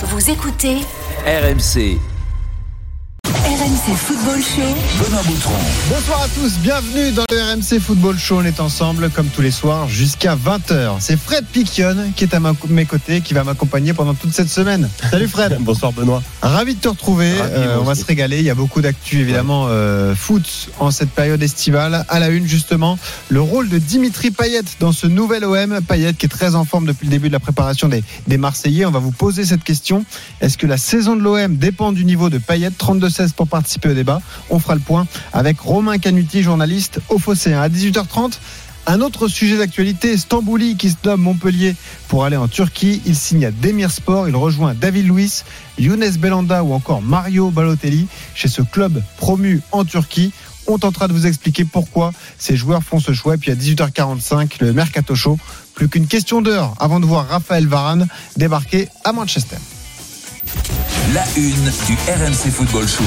Vous 0.00 0.30
écoutez 0.30 0.76
RMC. 1.26 1.98
RMC 3.58 3.96
Football 3.96 4.40
Show. 4.40 5.02
Benoît 5.04 5.22
Boutron. 5.24 5.52
Bonsoir 5.90 6.22
à 6.22 6.28
tous, 6.28 6.58
bienvenue 6.62 7.10
dans 7.10 7.24
le 7.28 7.54
RMC 7.54 7.80
Football 7.80 8.16
Show. 8.16 8.36
On 8.40 8.44
est 8.44 8.60
ensemble 8.60 9.10
comme 9.10 9.26
tous 9.26 9.42
les 9.42 9.50
soirs 9.50 9.88
jusqu'à 9.88 10.36
20h. 10.36 10.96
C'est 11.00 11.16
Fred 11.18 11.44
Piquion 11.44 11.96
qui 12.14 12.22
est 12.24 12.34
à 12.34 12.38
ma- 12.40 12.52
mes 12.68 12.84
côtés, 12.84 13.20
qui 13.20 13.34
va 13.34 13.42
m'accompagner 13.42 13.94
pendant 13.94 14.14
toute 14.14 14.32
cette 14.32 14.48
semaine. 14.48 14.88
Salut 15.10 15.26
Fred. 15.26 15.56
Bonsoir 15.60 15.92
Benoît. 15.92 16.22
Ravi 16.40 16.76
de 16.76 16.80
te 16.80 16.88
retrouver. 16.88 17.32
Ravi, 17.36 17.52
Euh, 17.56 17.78
on 17.80 17.84
va 17.84 17.96
se 17.96 18.04
régaler. 18.04 18.38
Il 18.38 18.44
y 18.44 18.50
a 18.50 18.54
beaucoup 18.54 18.80
d'actu 18.80 19.18
évidemment 19.20 19.66
euh, 19.68 20.14
foot 20.14 20.68
en 20.78 20.92
cette 20.92 21.10
période 21.10 21.42
estivale. 21.42 22.04
À 22.08 22.20
la 22.20 22.28
une 22.28 22.46
justement, 22.46 22.96
le 23.28 23.40
rôle 23.40 23.68
de 23.68 23.78
Dimitri 23.78 24.30
Payet 24.30 24.62
dans 24.78 24.92
ce 24.92 25.08
nouvel 25.08 25.44
OM. 25.44 25.80
Payet 25.82 26.14
qui 26.14 26.26
est 26.26 26.30
très 26.30 26.54
en 26.54 26.64
forme 26.64 26.86
depuis 26.86 27.06
le 27.06 27.10
début 27.10 27.28
de 27.28 27.32
la 27.32 27.40
préparation 27.40 27.88
des, 27.88 28.04
des 28.28 28.36
Marseillais. 28.38 28.84
On 28.84 28.92
va 28.92 29.00
vous 29.00 29.10
poser 29.10 29.44
cette 29.44 29.64
question. 29.64 30.04
Est-ce 30.40 30.56
que 30.58 30.66
la 30.68 30.76
saison 30.76 31.16
de 31.16 31.22
l'OM 31.22 31.56
dépend 31.56 31.90
du 31.90 32.04
niveau 32.04 32.30
de 32.30 32.38
Payet? 32.38 32.70
32-16 32.70 33.32
pour 33.32 33.47
participer 33.48 33.88
au 33.90 33.94
débat. 33.94 34.20
On 34.50 34.58
fera 34.58 34.74
le 34.74 34.80
point 34.80 35.06
avec 35.32 35.58
Romain 35.60 35.98
Canuti, 35.98 36.42
journaliste 36.42 37.00
au 37.08 37.18
Phocéen. 37.18 37.60
À 37.60 37.68
18h30. 37.68 38.38
Un 38.90 39.02
autre 39.02 39.28
sujet 39.28 39.58
d'actualité, 39.58 40.16
Stambouli 40.16 40.76
qui 40.76 40.88
se 40.88 40.96
nomme 41.04 41.20
Montpellier 41.20 41.76
pour 42.08 42.24
aller 42.24 42.38
en 42.38 42.48
Turquie. 42.48 43.02
Il 43.04 43.16
signe 43.16 43.44
à 43.44 43.50
Demirspor, 43.50 44.30
il 44.30 44.34
rejoint 44.34 44.72
David 44.72 45.08
Luiz, 45.08 45.44
Younes 45.78 46.16
Belanda 46.18 46.64
ou 46.64 46.72
encore 46.72 47.02
Mario 47.02 47.50
Balotelli 47.50 48.06
chez 48.34 48.48
ce 48.48 48.62
club 48.62 49.02
promu 49.18 49.60
en 49.72 49.84
Turquie. 49.84 50.32
On 50.66 50.78
tentera 50.78 51.06
de 51.06 51.12
vous 51.12 51.26
expliquer 51.26 51.66
pourquoi 51.66 52.12
ces 52.38 52.56
joueurs 52.56 52.82
font 52.82 52.98
ce 52.98 53.12
choix. 53.12 53.34
Et 53.34 53.36
puis 53.38 53.50
à 53.50 53.56
18h45, 53.56 54.52
le 54.60 54.72
Mercato 54.72 55.14
Show. 55.14 55.38
Plus 55.74 55.90
qu'une 55.90 56.06
question 56.06 56.40
d'heure 56.40 56.74
avant 56.80 56.98
de 56.98 57.04
voir 57.04 57.28
Raphaël 57.28 57.66
Varane 57.66 58.08
débarquer 58.36 58.88
à 59.04 59.12
Manchester. 59.12 59.58
La 61.14 61.24
une 61.36 61.64
du 61.86 61.94
RMC 62.08 62.50
Football 62.50 62.86
Show. 62.86 63.04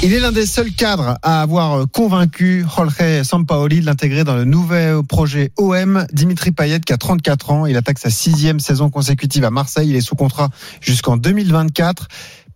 Il 0.00 0.12
est 0.12 0.20
l'un 0.20 0.30
des 0.30 0.46
seuls 0.46 0.70
cadres 0.70 1.18
à 1.22 1.42
avoir 1.42 1.84
convaincu 1.90 2.64
Jorge 2.76 3.24
Sampaoli 3.24 3.80
de 3.80 3.86
l'intégrer 3.86 4.22
dans 4.22 4.36
le 4.36 4.44
nouvel 4.44 5.02
projet 5.02 5.50
OM. 5.56 6.06
Dimitri 6.12 6.52
Payet, 6.52 6.78
qui 6.78 6.92
a 6.92 6.96
34 6.96 7.50
ans, 7.50 7.66
il 7.66 7.76
attaque 7.76 7.98
sa 7.98 8.08
sixième 8.08 8.60
saison 8.60 8.90
consécutive 8.90 9.44
à 9.44 9.50
Marseille. 9.50 9.90
Il 9.90 9.96
est 9.96 10.00
sous 10.00 10.14
contrat 10.14 10.50
jusqu'en 10.80 11.16
2024. 11.16 12.06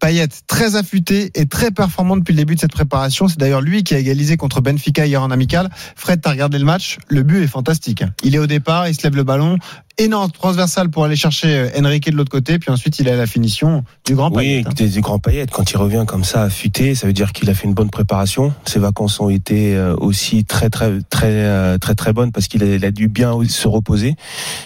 Payet, 0.03 0.27
très 0.49 0.75
affûté 0.75 1.31
et 1.37 1.47
très 1.47 1.71
performant 1.71 2.17
depuis 2.17 2.33
le 2.33 2.39
début 2.39 2.57
de 2.57 2.61
cette 2.61 2.73
préparation. 2.73 3.29
C'est 3.29 3.39
d'ailleurs 3.39 3.61
lui 3.61 3.85
qui 3.85 3.95
a 3.95 3.99
égalisé 3.99 4.37
contre 4.37 4.61
Benfica 4.61 5.07
hier 5.07 5.23
en 5.23 5.31
amical. 5.31 5.71
Fred, 5.95 6.21
t'as 6.21 6.31
regardé 6.31 6.59
le 6.59 6.65
match? 6.65 6.99
Le 7.07 7.23
but 7.23 7.45
est 7.45 7.47
fantastique. 7.47 8.03
Il 8.25 8.35
est 8.35 8.39
au 8.39 8.49
départ, 8.49 8.89
il 8.89 8.97
se 8.97 9.05
lève 9.05 9.15
le 9.15 9.23
ballon. 9.23 9.59
Énorme 9.99 10.33
transversal 10.33 10.91
pour 10.91 11.05
aller 11.05 11.15
chercher 11.15 11.57
euh, 11.57 11.81
Enrique 11.81 12.11
de 12.11 12.17
l'autre 12.17 12.33
côté. 12.33 12.59
Puis 12.59 12.73
ensuite, 12.73 12.99
il 12.99 13.07
est 13.07 13.13
à 13.13 13.17
la 13.17 13.29
finition 13.29 13.85
du 14.05 14.17
grand 14.17 14.33
Payet. 14.33 14.65
Oui, 14.67 14.75
des, 14.75 14.89
des 14.89 15.01
grands 15.01 15.21
paillettes. 15.21 15.53
Quand 15.53 15.71
il 15.71 15.77
revient 15.77 16.03
comme 16.05 16.25
ça, 16.25 16.43
affûté, 16.43 16.97
ça 16.97 17.07
veut 17.07 17.13
dire 17.13 17.33
qu'il 17.33 17.49
a 17.49 17.55
fait 17.55 17.69
une 17.69 17.75
bonne 17.75 17.91
préparation. 17.91 18.53
Ses 18.65 18.81
vacances 18.81 19.21
ont 19.21 19.29
été 19.29 19.77
euh, 19.77 19.95
aussi 19.97 20.45
très 20.45 20.69
très 20.69 20.99
très 21.11 21.31
euh, 21.31 21.79
très 21.79 21.95
très 21.95 22.13
bonnes 22.13 22.33
parce 22.33 22.49
qu'il 22.49 22.65
a, 22.65 22.67
il 22.67 22.85
a 22.85 22.91
dû 22.91 23.07
bien 23.07 23.39
se 23.47 23.69
reposer. 23.69 24.17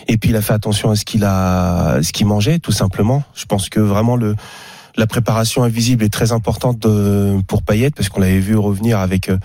Et 0.08 0.16
puis 0.16 0.30
il 0.30 0.36
a 0.36 0.40
fait 0.40 0.54
attention 0.54 0.90
à 0.90 0.96
ce 0.96 1.04
qu'il 1.04 1.24
a, 1.24 1.98
ce 2.02 2.12
qu'il 2.12 2.26
mangeait, 2.26 2.58
tout 2.58 2.72
simplement. 2.72 3.22
Je 3.34 3.44
pense 3.44 3.68
que 3.68 3.80
vraiment 3.80 4.16
le 4.16 4.34
la 4.96 5.06
préparation 5.06 5.62
invisible 5.62 6.04
est 6.04 6.12
très 6.12 6.32
importante 6.32 6.78
de- 6.80 7.38
pour 7.46 7.62
Payet 7.62 7.90
parce 7.90 8.08
qu'on 8.08 8.20
l'avait 8.20 8.38
vu 8.40 8.56
revenir 8.56 8.98
avec 8.98 9.28
euh, 9.28 9.38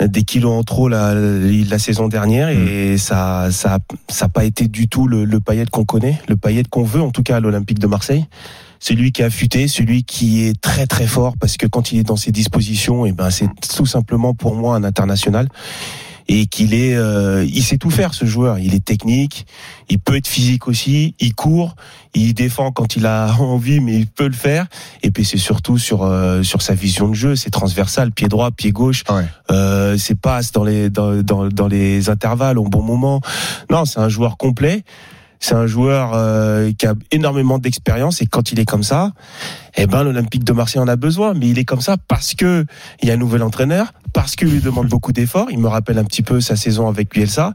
des 0.00 0.22
kilos 0.24 0.52
en 0.52 0.62
trop 0.64 0.88
la, 0.88 1.14
la 1.14 1.78
saison 1.78 2.08
dernière. 2.08 2.48
Et 2.48 2.98
ça 2.98 3.48
ça 3.52 3.78
ça 4.08 4.24
a 4.26 4.28
pas 4.28 4.44
été 4.44 4.66
du 4.68 4.88
tout 4.88 5.06
le, 5.06 5.24
le 5.24 5.40
Payet 5.40 5.66
qu'on 5.70 5.84
connaît, 5.84 6.20
le 6.28 6.36
Payet 6.36 6.64
qu'on 6.68 6.82
veut 6.84 7.02
en 7.02 7.10
tout 7.10 7.22
cas 7.22 7.36
à 7.36 7.40
l'Olympique 7.40 7.78
de 7.78 7.86
Marseille. 7.86 8.26
Celui 8.80 9.12
qui 9.12 9.22
est 9.22 9.24
affûté, 9.24 9.66
celui 9.68 10.02
qui 10.02 10.42
est 10.44 10.60
très 10.60 10.86
très 10.86 11.06
fort 11.06 11.34
parce 11.40 11.56
que 11.56 11.66
quand 11.66 11.92
il 11.92 12.00
est 12.00 12.02
dans 12.02 12.16
ses 12.16 12.32
dispositions, 12.32 13.06
et 13.06 13.12
ben 13.12 13.30
c'est 13.30 13.48
tout 13.76 13.86
simplement 13.86 14.34
pour 14.34 14.54
moi 14.56 14.76
un 14.76 14.84
international 14.84 15.48
et 16.28 16.46
qu'il 16.46 16.74
est, 16.74 16.94
euh, 16.96 17.44
il 17.44 17.62
sait 17.62 17.78
tout 17.78 17.90
faire 17.90 18.14
ce 18.14 18.24
joueur. 18.24 18.58
Il 18.58 18.74
est 18.74 18.84
technique, 18.84 19.46
il 19.88 19.98
peut 19.98 20.16
être 20.16 20.26
physique 20.26 20.68
aussi, 20.68 21.14
il 21.20 21.34
court, 21.34 21.76
il 22.14 22.32
défend 22.34 22.72
quand 22.72 22.96
il 22.96 23.06
a 23.06 23.34
envie, 23.40 23.80
mais 23.80 23.94
il 23.96 24.06
peut 24.06 24.26
le 24.26 24.32
faire. 24.32 24.66
Et 25.02 25.10
puis 25.10 25.24
c'est 25.24 25.38
surtout 25.38 25.78
sur 25.78 26.02
euh, 26.02 26.42
sur 26.42 26.62
sa 26.62 26.74
vision 26.74 27.08
de 27.08 27.14
jeu, 27.14 27.36
c'est 27.36 27.50
transversal, 27.50 28.10
pied 28.12 28.28
droit, 28.28 28.50
pied 28.50 28.72
gauche, 28.72 29.04
Ouais. 29.10 29.24
euh, 29.50 29.96
c'est 29.98 30.14
passe 30.18 30.52
dans 30.52 30.64
les 30.64 30.90
dans, 30.90 31.22
dans 31.22 31.48
dans 31.48 31.68
les 31.68 32.08
intervalles 32.08 32.58
au 32.58 32.64
bon 32.64 32.82
moment. 32.82 33.20
Non, 33.70 33.84
c'est 33.84 34.00
un 34.00 34.08
joueur 34.08 34.36
complet. 34.36 34.84
C'est 35.40 35.56
un 35.56 35.66
joueur 35.66 36.12
euh, 36.14 36.72
qui 36.78 36.86
a 36.86 36.94
énormément 37.10 37.58
d'expérience 37.58 38.22
et 38.22 38.26
quand 38.26 38.50
il 38.52 38.60
est 38.60 38.64
comme 38.64 38.82
ça, 38.84 39.12
eh 39.76 39.86
ben 39.86 40.02
l'Olympique 40.02 40.44
de 40.44 40.52
Marseille 40.52 40.80
en 40.80 40.88
a 40.88 40.96
besoin. 40.96 41.34
Mais 41.34 41.48
il 41.48 41.58
est 41.58 41.64
comme 41.64 41.80
ça 41.80 41.96
parce 42.08 42.34
que 42.34 42.64
il 43.02 43.08
y 43.08 43.10
a 43.10 43.14
un 43.14 43.18
nouvel 43.18 43.42
entraîneur, 43.42 43.92
parce 44.12 44.36
qu'il 44.36 44.48
lui 44.48 44.60
demande 44.60 44.88
beaucoup 44.88 45.12
d'efforts. 45.12 45.48
Il 45.50 45.58
me 45.58 45.68
rappelle 45.68 45.98
un 45.98 46.04
petit 46.04 46.22
peu 46.22 46.40
sa 46.40 46.56
saison 46.56 46.88
avec 46.88 47.10
Bielsa 47.12 47.52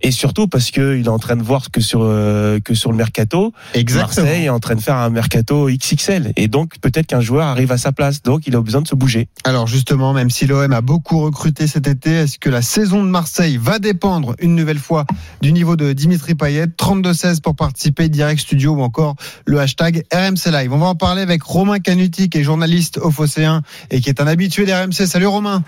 et 0.00 0.10
surtout 0.10 0.48
parce 0.48 0.70
que 0.70 0.96
il 0.96 1.06
est 1.06 1.08
en 1.08 1.18
train 1.18 1.36
de 1.36 1.42
voir 1.42 1.70
que 1.70 1.80
sur 1.80 2.00
euh, 2.02 2.60
que 2.60 2.74
sur 2.74 2.90
le 2.90 2.96
mercato, 2.96 3.52
Marseille 3.94 4.44
est 4.44 4.48
en 4.48 4.60
train 4.60 4.74
de 4.74 4.80
faire 4.80 4.96
un 4.96 5.10
mercato 5.10 5.68
XXL 5.68 6.32
et 6.36 6.48
donc 6.48 6.78
peut-être 6.80 7.06
qu'un 7.06 7.20
joueur 7.20 7.46
arrive 7.46 7.72
à 7.72 7.78
sa 7.78 7.92
place. 7.92 8.22
Donc 8.22 8.46
il 8.46 8.56
a 8.56 8.60
besoin 8.60 8.80
de 8.80 8.88
se 8.88 8.94
bouger. 8.94 9.28
Alors 9.44 9.66
justement, 9.66 10.12
même 10.12 10.30
si 10.30 10.46
l'OM 10.46 10.72
a 10.72 10.80
beaucoup 10.80 11.20
recruté 11.20 11.66
cet 11.66 11.86
été, 11.86 12.10
est-ce 12.10 12.38
que 12.38 12.48
la 12.48 12.62
saison 12.62 13.04
de 13.04 13.08
Marseille 13.08 13.58
va 13.60 13.78
dépendre 13.78 14.34
une 14.38 14.54
nouvelle 14.54 14.78
fois 14.78 15.04
du 15.42 15.52
niveau 15.52 15.76
de 15.76 15.92
Dimitri 15.92 16.34
Payet? 16.34 16.66
32-16 16.66 17.40
pour 17.40 17.54
participer, 17.54 18.08
direct 18.08 18.40
studio 18.40 18.72
ou 18.72 18.82
encore 18.82 19.16
le 19.44 19.60
hashtag 19.60 20.04
RMC 20.12 20.50
Live. 20.50 20.72
On 20.72 20.78
va 20.78 20.86
en 20.86 20.94
parler 20.94 21.22
avec 21.22 21.42
Romain 21.58 21.80
Canuti 21.80 22.28
qui 22.28 22.38
est 22.38 22.44
journaliste 22.44 22.98
au 22.98 23.10
Phocéen 23.10 23.62
et 23.90 24.00
qui 24.00 24.08
est 24.08 24.20
un 24.20 24.28
habitué 24.28 24.64
d'RMC. 24.64 25.06
Salut 25.06 25.26
Romain 25.26 25.64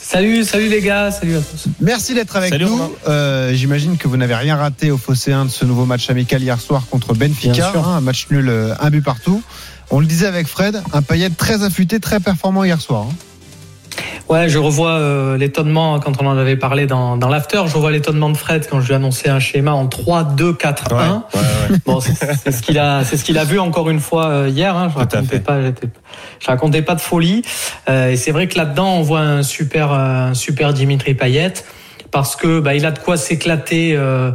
Salut, 0.00 0.42
salut 0.44 0.68
les 0.68 0.80
gars, 0.82 1.12
salut 1.12 1.36
à 1.36 1.40
tous. 1.40 1.68
Merci 1.80 2.14
d'être 2.14 2.34
avec 2.34 2.50
Salut, 2.50 2.64
nous. 2.64 2.80
Euh, 3.06 3.54
J'imagine 3.54 3.96
que 3.98 4.08
vous 4.08 4.16
n'avez 4.16 4.34
rien 4.34 4.56
raté 4.56 4.90
au 4.90 4.98
Phocéen 4.98 5.44
de 5.44 5.50
ce 5.50 5.64
nouveau 5.64 5.86
match 5.86 6.10
amical 6.10 6.42
hier 6.42 6.60
soir 6.60 6.86
contre 6.90 7.14
Benfica, 7.14 7.52
Bien 7.52 7.70
sûr. 7.70 7.86
hein, 7.88 7.98
un 7.98 8.00
match 8.00 8.26
nul, 8.30 8.48
euh, 8.48 8.74
un 8.80 8.90
but 8.90 9.00
partout. 9.02 9.42
On 9.90 10.00
le 10.00 10.06
disait 10.06 10.26
avec 10.26 10.48
Fred, 10.48 10.82
un 10.92 11.02
Payet 11.02 11.30
très 11.30 11.62
affûté, 11.62 12.00
très 12.00 12.18
performant 12.18 12.64
hier 12.64 12.80
soir. 12.80 13.06
hein. 13.08 13.14
Ouais, 14.28 14.48
je 14.48 14.58
revois 14.58 14.92
euh, 14.92 15.36
l'étonnement 15.36 15.98
quand 16.00 16.22
on 16.22 16.26
en 16.26 16.38
avait 16.38 16.56
parlé 16.56 16.86
dans, 16.86 17.16
dans 17.18 17.28
l'after. 17.28 17.62
Je 17.66 17.74
revois 17.74 17.90
l'étonnement 17.90 18.30
de 18.30 18.36
Fred 18.36 18.66
quand 18.70 18.80
je 18.80 18.86
lui 18.86 18.92
ai 18.92 18.96
annoncé 18.96 19.28
un 19.28 19.40
schéma 19.40 19.72
en 19.72 19.86
3, 19.86 20.24
2, 20.24 20.54
4, 20.54 20.94
1. 20.94 21.24
Bon, 21.84 22.00
c'est 22.00 22.50
ce 22.50 22.62
qu'il 22.62 22.78
a, 22.78 23.04
c'est 23.04 23.16
ce 23.18 23.24
qu'il 23.24 23.36
a 23.36 23.44
vu 23.44 23.58
encore 23.58 23.90
une 23.90 24.00
fois 24.00 24.28
euh, 24.28 24.48
hier. 24.48 24.74
Hein. 24.76 24.88
Je 24.90 24.98
racontais 24.98 25.40
pas, 25.40 25.58
je 26.40 26.46
racontais 26.46 26.82
pas 26.82 26.94
de 26.94 27.00
folie. 27.00 27.42
Euh, 27.90 28.10
et 28.10 28.16
c'est 28.16 28.30
vrai 28.30 28.46
que 28.48 28.56
là-dedans, 28.56 28.94
on 28.94 29.02
voit 29.02 29.20
un 29.20 29.42
super, 29.42 29.92
un 29.92 30.32
super 30.34 30.72
Dimitri 30.72 31.12
Payet 31.14 31.52
parce 32.10 32.36
que 32.36 32.60
bah, 32.60 32.74
il 32.74 32.84
a 32.86 32.90
de 32.90 32.98
quoi 32.98 33.16
s'éclater 33.16 33.94
euh, 33.96 34.32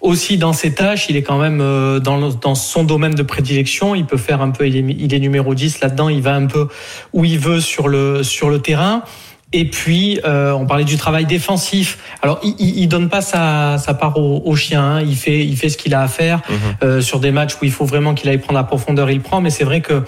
aussi 0.00 0.36
dans 0.36 0.52
ses 0.52 0.74
tâches. 0.74 1.06
Il 1.08 1.16
est 1.16 1.22
quand 1.22 1.38
même 1.38 1.60
euh, 1.60 1.98
dans, 2.00 2.16
le- 2.16 2.32
dans 2.40 2.54
son 2.56 2.84
domaine 2.84 3.14
de 3.14 3.22
prédilection. 3.22 3.94
Il 3.96 4.04
peut 4.04 4.16
faire 4.16 4.42
un 4.42 4.50
peu. 4.50 4.66
Il 4.68 4.76
est, 4.76 4.94
il 4.98 5.14
est 5.14 5.18
numéro 5.20 5.54
10 5.54 5.80
là-dedans. 5.80 6.08
Il 6.08 6.22
va 6.22 6.34
un 6.34 6.46
peu 6.46 6.68
où 7.12 7.24
il 7.24 7.38
veut 7.38 7.60
sur 7.60 7.88
le 7.88 8.22
sur 8.22 8.50
le 8.50 8.60
terrain. 8.60 9.02
Et 9.52 9.64
puis, 9.64 10.20
euh, 10.24 10.52
on 10.52 10.64
parlait 10.64 10.84
du 10.84 10.96
travail 10.96 11.26
défensif. 11.26 11.98
Alors, 12.22 12.38
il, 12.44 12.54
il, 12.60 12.78
il 12.80 12.86
donne 12.86 13.08
pas 13.08 13.20
sa, 13.20 13.78
sa 13.78 13.94
part 13.94 14.16
au, 14.16 14.42
au 14.44 14.54
chien. 14.54 14.80
hein. 14.82 15.00
Il 15.00 15.16
fait, 15.16 15.44
il 15.44 15.56
fait 15.56 15.68
ce 15.68 15.76
qu'il 15.76 15.92
a 15.94 16.02
à 16.02 16.08
faire 16.08 16.40
euh, 16.84 17.00
sur 17.00 17.18
des 17.18 17.32
matchs 17.32 17.54
où 17.60 17.64
il 17.64 17.72
faut 17.72 17.84
vraiment 17.84 18.14
qu'il 18.14 18.28
aille 18.28 18.38
prendre 18.38 18.58
la 18.58 18.64
profondeur. 18.64 19.10
Il 19.10 19.20
prend, 19.20 19.40
mais 19.40 19.50
c'est 19.50 19.64
vrai 19.64 19.80
que, 19.80 20.04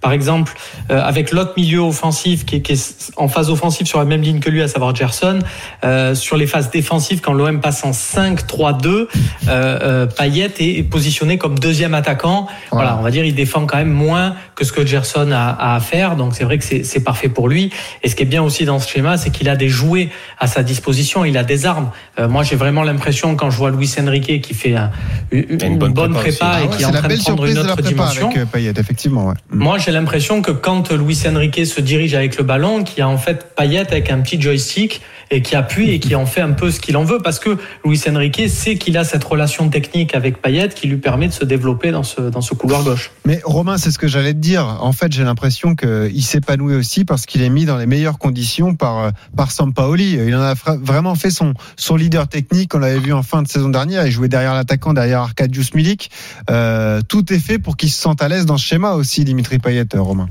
par 0.00 0.12
exemple, 0.12 0.52
euh, 0.90 1.00
avec 1.02 1.32
l'autre 1.32 1.52
milieu 1.56 1.80
offensif 1.80 2.44
qui 2.44 2.56
est, 2.56 2.60
qui 2.60 2.72
est 2.72 3.12
en 3.16 3.28
phase 3.28 3.50
offensive 3.50 3.86
sur 3.86 3.98
la 3.98 4.04
même 4.04 4.22
ligne 4.22 4.40
que 4.40 4.50
lui, 4.50 4.62
à 4.62 4.68
savoir 4.68 4.94
Gerson, 4.94 5.38
euh, 5.84 6.14
sur 6.14 6.36
les 6.36 6.46
phases 6.46 6.70
défensives, 6.70 7.20
quand 7.20 7.32
l'OM 7.32 7.60
passe 7.60 7.84
en 7.84 7.92
5-3-2, 7.92 8.86
euh, 8.88 9.06
euh, 9.48 10.06
Payet 10.06 10.50
est, 10.58 10.78
est 10.78 10.82
positionné 10.82 11.38
comme 11.38 11.58
deuxième 11.58 11.94
attaquant. 11.94 12.46
Voilà, 12.72 12.96
on 12.98 13.02
va 13.02 13.10
dire, 13.10 13.24
il 13.24 13.34
défend 13.34 13.66
quand 13.66 13.76
même 13.78 13.92
moins 13.92 14.34
que 14.54 14.64
ce 14.64 14.72
que 14.72 14.84
Gerson 14.86 15.30
a, 15.32 15.50
a 15.50 15.74
à 15.76 15.80
faire. 15.80 16.16
Donc 16.16 16.34
c'est 16.34 16.44
vrai 16.44 16.58
que 16.58 16.64
c'est 16.64 17.00
parfait 17.04 17.28
pour 17.28 17.48
lui. 17.48 17.70
Et 18.02 18.08
ce 18.08 18.16
qui 18.16 18.22
est 18.22 18.26
bien 18.26 18.42
aussi 18.42 18.64
dans 18.64 18.78
ce 18.78 18.88
schéma, 18.88 19.16
c'est 19.16 19.30
qu'il 19.30 19.48
a 19.48 19.56
des 19.56 19.68
jouets 19.68 20.08
à 20.38 20.46
sa 20.46 20.62
disposition. 20.62 21.24
Il 21.24 21.36
a 21.36 21.44
des 21.44 21.66
armes. 21.66 21.90
Euh, 22.18 22.28
moi, 22.28 22.42
j'ai 22.42 22.56
vraiment 22.56 22.82
l'impression 22.82 23.36
quand 23.36 23.50
je 23.50 23.56
vois 23.58 23.70
Luis 23.70 23.90
Enrique 24.00 24.40
qui 24.42 24.54
fait 24.54 24.74
un- 24.74 24.90
une, 25.32 25.78
bonne 25.78 25.92
bonne, 25.92 26.12
prépa 26.14 26.60
et 26.62 26.68
Ah 26.72 26.76
qui 26.76 26.82
est 26.82 26.86
en 26.86 26.92
train 26.92 27.08
de 27.08 27.16
prendre 27.16 27.44
une 27.46 27.58
autre 27.58 27.82
dimension. 27.82 28.26
avec 28.28 28.38
euh, 28.38 28.46
Payet, 28.46 28.72
effectivement. 28.78 29.26
Ouais. 29.28 29.34
Moi, 29.50 29.78
j'ai 29.86 29.92
l'impression 29.92 30.42
que 30.42 30.50
quand 30.50 30.90
Luis 30.90 31.22
Enrique 31.28 31.64
se 31.64 31.80
dirige 31.80 32.12
avec 32.14 32.38
le 32.38 32.42
ballon, 32.42 32.82
qu'il 32.82 32.98
y 32.98 33.02
a 33.02 33.08
en 33.08 33.18
fait 33.18 33.54
Payet 33.54 33.86
avec 33.92 34.10
un 34.10 34.18
petit 34.18 34.40
joystick 34.40 35.00
et 35.30 35.42
qui 35.42 35.56
appuie 35.56 35.90
et 35.90 36.00
qui 36.00 36.14
en 36.14 36.26
fait 36.26 36.40
un 36.40 36.52
peu 36.52 36.70
ce 36.70 36.80
qu'il 36.80 36.96
en 36.96 37.04
veut 37.04 37.18
parce 37.18 37.38
que 37.38 37.58
Luis 37.84 38.00
Enrique 38.08 38.48
sait 38.48 38.76
qu'il 38.76 38.96
a 38.96 39.04
cette 39.04 39.24
relation 39.24 39.68
technique 39.68 40.14
avec 40.14 40.40
Payet 40.40 40.68
qui 40.68 40.86
lui 40.86 40.98
permet 40.98 41.28
de 41.28 41.32
se 41.32 41.44
développer 41.44 41.90
dans 41.90 42.02
ce, 42.02 42.20
dans 42.20 42.40
ce 42.40 42.54
couloir 42.54 42.84
gauche. 42.84 43.10
Mais 43.24 43.40
Romain, 43.44 43.78
c'est 43.78 43.90
ce 43.90 43.98
que 43.98 44.08
j'allais 44.08 44.34
te 44.34 44.38
dire. 44.38 44.78
En 44.80 44.92
fait, 44.92 45.12
j'ai 45.12 45.24
l'impression 45.24 45.74
qu'il 45.74 46.22
s'épanouit 46.22 46.74
aussi 46.74 47.04
parce 47.04 47.26
qu'il 47.26 47.42
est 47.42 47.48
mis 47.48 47.64
dans 47.64 47.76
les 47.76 47.86
meilleures 47.86 48.18
conditions 48.18 48.74
par, 48.74 49.12
par 49.36 49.50
Sampaoli. 49.50 50.12
Il 50.26 50.34
en 50.34 50.42
a 50.42 50.54
vraiment 50.80 51.14
fait 51.14 51.30
son, 51.30 51.54
son 51.76 51.96
leader 51.96 52.28
technique. 52.28 52.74
On 52.74 52.78
l'avait 52.78 52.98
vu 52.98 53.12
en 53.12 53.22
fin 53.22 53.42
de 53.42 53.48
saison 53.48 53.68
dernière. 53.68 54.06
Il 54.06 54.12
jouait 54.12 54.28
derrière 54.28 54.54
l'attaquant, 54.54 54.92
derrière 54.94 55.20
Arkadiusz 55.20 55.74
Milik. 55.74 56.10
Euh, 56.50 57.00
tout 57.08 57.32
est 57.32 57.38
fait 57.38 57.58
pour 57.58 57.76
qu'il 57.76 57.90
se 57.90 58.00
sente 58.00 58.22
à 58.22 58.28
l'aise 58.28 58.46
dans 58.46 58.56
ce 58.56 58.66
schéma 58.66 58.92
aussi, 58.92 59.24
Dimitri 59.24 59.58
Payet, 59.58 59.86
Romain. 59.94 60.28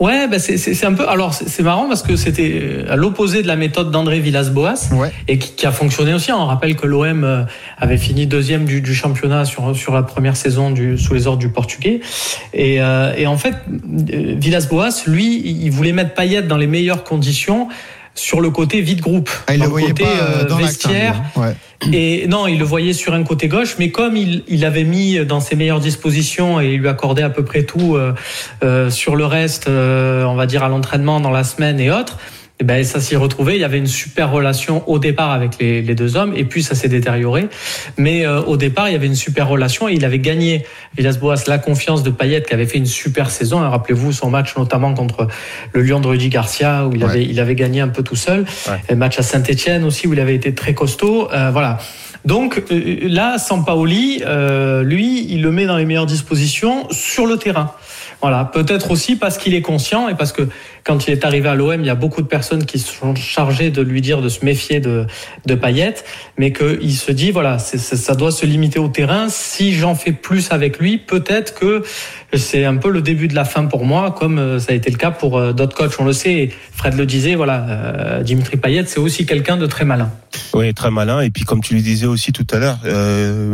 Ouais, 0.00 0.26
bah 0.26 0.38
c'est 0.40 0.84
un 0.84 0.92
peu. 0.92 1.08
Alors 1.08 1.32
c'est 1.34 1.62
marrant 1.62 1.86
parce 1.86 2.02
que 2.02 2.16
c'était 2.16 2.84
à 2.90 2.96
l'opposé 2.96 3.42
de 3.42 3.46
la 3.46 3.54
méthode 3.54 3.92
d'André 3.92 4.18
Villas-Boas 4.18 4.90
Ouais. 4.92 5.12
et 5.28 5.38
qui, 5.38 5.52
qui 5.52 5.66
a 5.66 5.70
fonctionné 5.72 6.12
aussi. 6.12 6.32
On 6.32 6.46
rappelle 6.46 6.74
que 6.74 6.86
l'OM 6.86 7.22
euh, 7.22 7.44
avait 7.78 7.96
fini 7.96 8.26
deuxième 8.26 8.64
du, 8.64 8.80
du 8.80 8.92
championnat 8.92 9.44
sur 9.44 9.76
sur 9.76 9.94
la 9.94 10.02
première 10.02 10.36
saison 10.36 10.72
du, 10.72 10.98
sous 10.98 11.14
les 11.14 11.28
ordres 11.28 11.38
du 11.38 11.48
Portugais. 11.48 12.00
Et, 12.52 12.82
euh, 12.82 13.14
et 13.16 13.28
en 13.28 13.36
fait, 13.36 13.54
euh, 14.12 14.34
Villas-Boas, 14.36 15.04
lui, 15.06 15.40
il 15.46 15.70
voulait 15.70 15.92
mettre 15.92 16.14
Payet 16.14 16.42
dans 16.42 16.56
les 16.56 16.66
meilleures 16.66 17.04
conditions 17.04 17.68
sur 18.14 18.40
le 18.40 18.50
côté 18.50 18.80
vide 18.80 19.00
groupe, 19.00 19.30
Ah, 19.46 19.54
il 19.54 19.60
dans 19.60 19.66
le 19.66 19.70
côté 19.70 20.04
pas 20.04 20.44
dans 20.44 20.56
vestiaire. 20.56 21.22
Ouais. 21.36 21.54
Et 21.92 22.26
non, 22.28 22.46
il 22.46 22.58
le 22.58 22.64
voyait 22.64 22.92
sur 22.92 23.14
un 23.14 23.22
côté 23.24 23.48
gauche, 23.48 23.76
mais 23.78 23.90
comme 23.90 24.16
il, 24.16 24.42
il 24.48 24.64
avait 24.64 24.84
mis 24.84 25.24
dans 25.26 25.40
ses 25.40 25.56
meilleures 25.56 25.80
dispositions 25.80 26.60
et 26.60 26.74
il 26.74 26.80
lui 26.80 26.88
accordait 26.88 27.22
à 27.22 27.30
peu 27.30 27.44
près 27.44 27.64
tout 27.64 27.96
euh, 27.96 28.14
euh, 28.62 28.90
sur 28.90 29.16
le 29.16 29.26
reste, 29.26 29.68
euh, 29.68 30.24
on 30.24 30.34
va 30.34 30.46
dire 30.46 30.62
à 30.62 30.68
l'entraînement 30.68 31.20
dans 31.20 31.30
la 31.30 31.44
semaine 31.44 31.80
et 31.80 31.90
autres, 31.90 32.18
et 32.60 32.64
ben 32.64 32.84
ça 32.84 33.00
s'y 33.00 33.16
retrouvait. 33.16 33.56
Il 33.56 33.60
y 33.60 33.64
avait 33.64 33.78
une 33.78 33.86
super 33.88 34.30
relation 34.30 34.88
au 34.88 35.00
départ 35.00 35.32
avec 35.32 35.58
les, 35.58 35.82
les 35.82 35.94
deux 35.96 36.16
hommes, 36.16 36.32
et 36.36 36.44
puis 36.44 36.62
ça 36.62 36.74
s'est 36.76 36.88
détérioré. 36.88 37.48
Mais 37.96 38.24
euh, 38.24 38.42
au 38.42 38.56
départ, 38.56 38.88
il 38.88 38.92
y 38.92 38.94
avait 38.94 39.08
une 39.08 39.16
super 39.16 39.48
relation 39.48 39.88
et 39.88 39.94
il 39.94 40.04
avait 40.04 40.20
gagné 40.20 40.64
Villas-Boas 40.96 41.44
la 41.48 41.58
confiance 41.58 42.02
de 42.04 42.10
Payet 42.10 42.42
qui 42.42 42.54
avait 42.54 42.66
fait 42.66 42.78
une 42.78 42.86
super 42.86 43.30
saison. 43.30 43.62
Et 43.64 43.66
Rappelez-vous 43.66 44.12
son 44.12 44.30
match 44.30 44.56
notamment 44.56 44.94
contre 44.94 45.26
le 45.72 45.82
Lyon 45.82 45.98
de 46.00 46.06
Rudy 46.06 46.28
Garcia 46.28 46.86
où 46.86 46.94
il 46.94 47.02
Ouais. 47.04 47.10
avait 47.10 47.24
il 47.24 47.40
avait 47.40 47.56
gagné 47.56 47.80
un 47.80 47.88
peu 47.88 48.02
tout 48.04 48.16
seul. 48.16 48.44
Ouais. 48.68 48.80
Et 48.88 48.94
match 48.94 49.18
à 49.18 49.22
Saint-Etienne 49.22 49.82
aussi 49.84 50.06
où 50.06 50.12
il 50.12 50.20
avait 50.20 50.36
été 50.36 50.54
très 50.54 50.74
costaud. 50.74 51.28
Euh, 51.32 51.50
voilà. 51.50 51.78
Donc 52.24 52.62
euh, 52.70 53.00
là, 53.02 53.36
Sampaoli, 53.38 54.22
euh, 54.24 54.82
lui, 54.84 55.26
il 55.28 55.42
le 55.42 55.50
met 55.50 55.66
dans 55.66 55.76
les 55.76 55.84
meilleures 55.84 56.06
dispositions 56.06 56.86
sur 56.90 57.26
le 57.26 57.36
terrain. 57.36 57.72
Voilà, 58.24 58.46
peut-être 58.46 58.90
aussi 58.90 59.16
parce 59.16 59.36
qu'il 59.36 59.52
est 59.52 59.60
conscient 59.60 60.08
et 60.08 60.14
parce 60.14 60.32
que 60.32 60.48
quand 60.82 61.06
il 61.06 61.12
est 61.12 61.26
arrivé 61.26 61.46
à 61.46 61.54
l'OM, 61.54 61.78
il 61.78 61.86
y 61.86 61.90
a 61.90 61.94
beaucoup 61.94 62.22
de 62.22 62.26
personnes 62.26 62.64
qui 62.64 62.78
sont 62.78 63.14
chargées 63.14 63.70
de 63.70 63.82
lui 63.82 64.00
dire 64.00 64.22
de 64.22 64.30
se 64.30 64.46
méfier 64.46 64.80
de, 64.80 65.06
de 65.44 65.54
Payet, 65.54 65.96
mais 66.38 66.50
qu'il 66.50 66.94
se 66.94 67.12
dit, 67.12 67.32
voilà, 67.32 67.58
ça 67.58 68.14
doit 68.14 68.32
se 68.32 68.46
limiter 68.46 68.78
au 68.78 68.88
terrain. 68.88 69.28
Si 69.28 69.74
j'en 69.74 69.94
fais 69.94 70.12
plus 70.12 70.52
avec 70.52 70.78
lui, 70.78 70.96
peut-être 70.96 71.54
que 71.54 71.82
c'est 72.32 72.64
un 72.64 72.76
peu 72.76 72.90
le 72.90 73.02
début 73.02 73.28
de 73.28 73.34
la 73.34 73.44
fin 73.44 73.66
pour 73.66 73.84
moi, 73.84 74.10
comme 74.10 74.38
euh, 74.38 74.58
ça 74.58 74.72
a 74.72 74.74
été 74.74 74.90
le 74.90 74.96
cas 74.96 75.10
pour 75.10 75.38
euh, 75.38 75.52
d'autres 75.52 75.76
coachs. 75.76 75.94
On 75.98 76.04
le 76.04 76.12
sait, 76.12 76.50
Fred 76.72 76.94
le 76.94 77.06
disait, 77.06 77.34
voilà, 77.34 77.66
euh, 77.68 78.22
Dimitri 78.22 78.56
Payet, 78.56 78.84
c'est 78.86 79.00
aussi 79.00 79.26
quelqu'un 79.26 79.56
de 79.56 79.66
très 79.66 79.84
malin. 79.84 80.10
Oui, 80.52 80.72
très 80.74 80.90
malin. 80.90 81.20
Et 81.20 81.30
puis, 81.30 81.44
comme 81.44 81.62
tu 81.62 81.74
le 81.74 81.80
disais 81.80 82.06
aussi 82.06 82.32
tout 82.32 82.46
à 82.50 82.58
l'heure, 82.58 82.78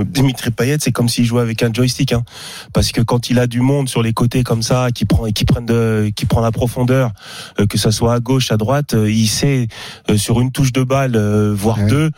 Dimitri 0.07 0.51
Payet, 0.51 0.77
c'est 0.81 0.93
comme 0.93 1.09
s'il 1.09 1.25
jouait 1.25 1.43
avec 1.43 1.63
un 1.63 1.73
joystick, 1.73 2.13
hein. 2.13 2.25
Parce 2.73 2.93
que 2.93 3.01
quand 3.01 3.31
il 3.31 3.39
a 3.39 3.47
du 3.47 3.61
monde 3.61 3.89
sur 3.89 4.03
les 4.03 4.13
côtés 4.13 4.43
comme 4.43 4.60
ça, 4.63 4.89
qui 4.95 5.05
prend, 5.05 5.25
qui 5.31 5.45
prennent 5.45 5.67
de, 5.67 6.11
qui 6.15 6.27
prend 6.27 6.41
la 6.41 6.53
profondeur, 6.53 7.13
euh, 7.59 7.67
que 7.67 7.79
ça 7.79 7.91
soit 7.93 8.15
à 8.15 8.21
gauche, 8.21 8.53
à 8.53 8.57
droite, 8.57 8.95
euh, 8.95 9.11
il 9.11 9.27
sait 9.29 9.69
euh, 10.11 10.17
sur 10.17 10.41
une 10.41 10.51
touche 10.53 10.73
de 10.73 10.83
balle, 10.83 11.17
voire 11.53 11.79
Ouais. 11.79 11.87
deux, 11.87 12.11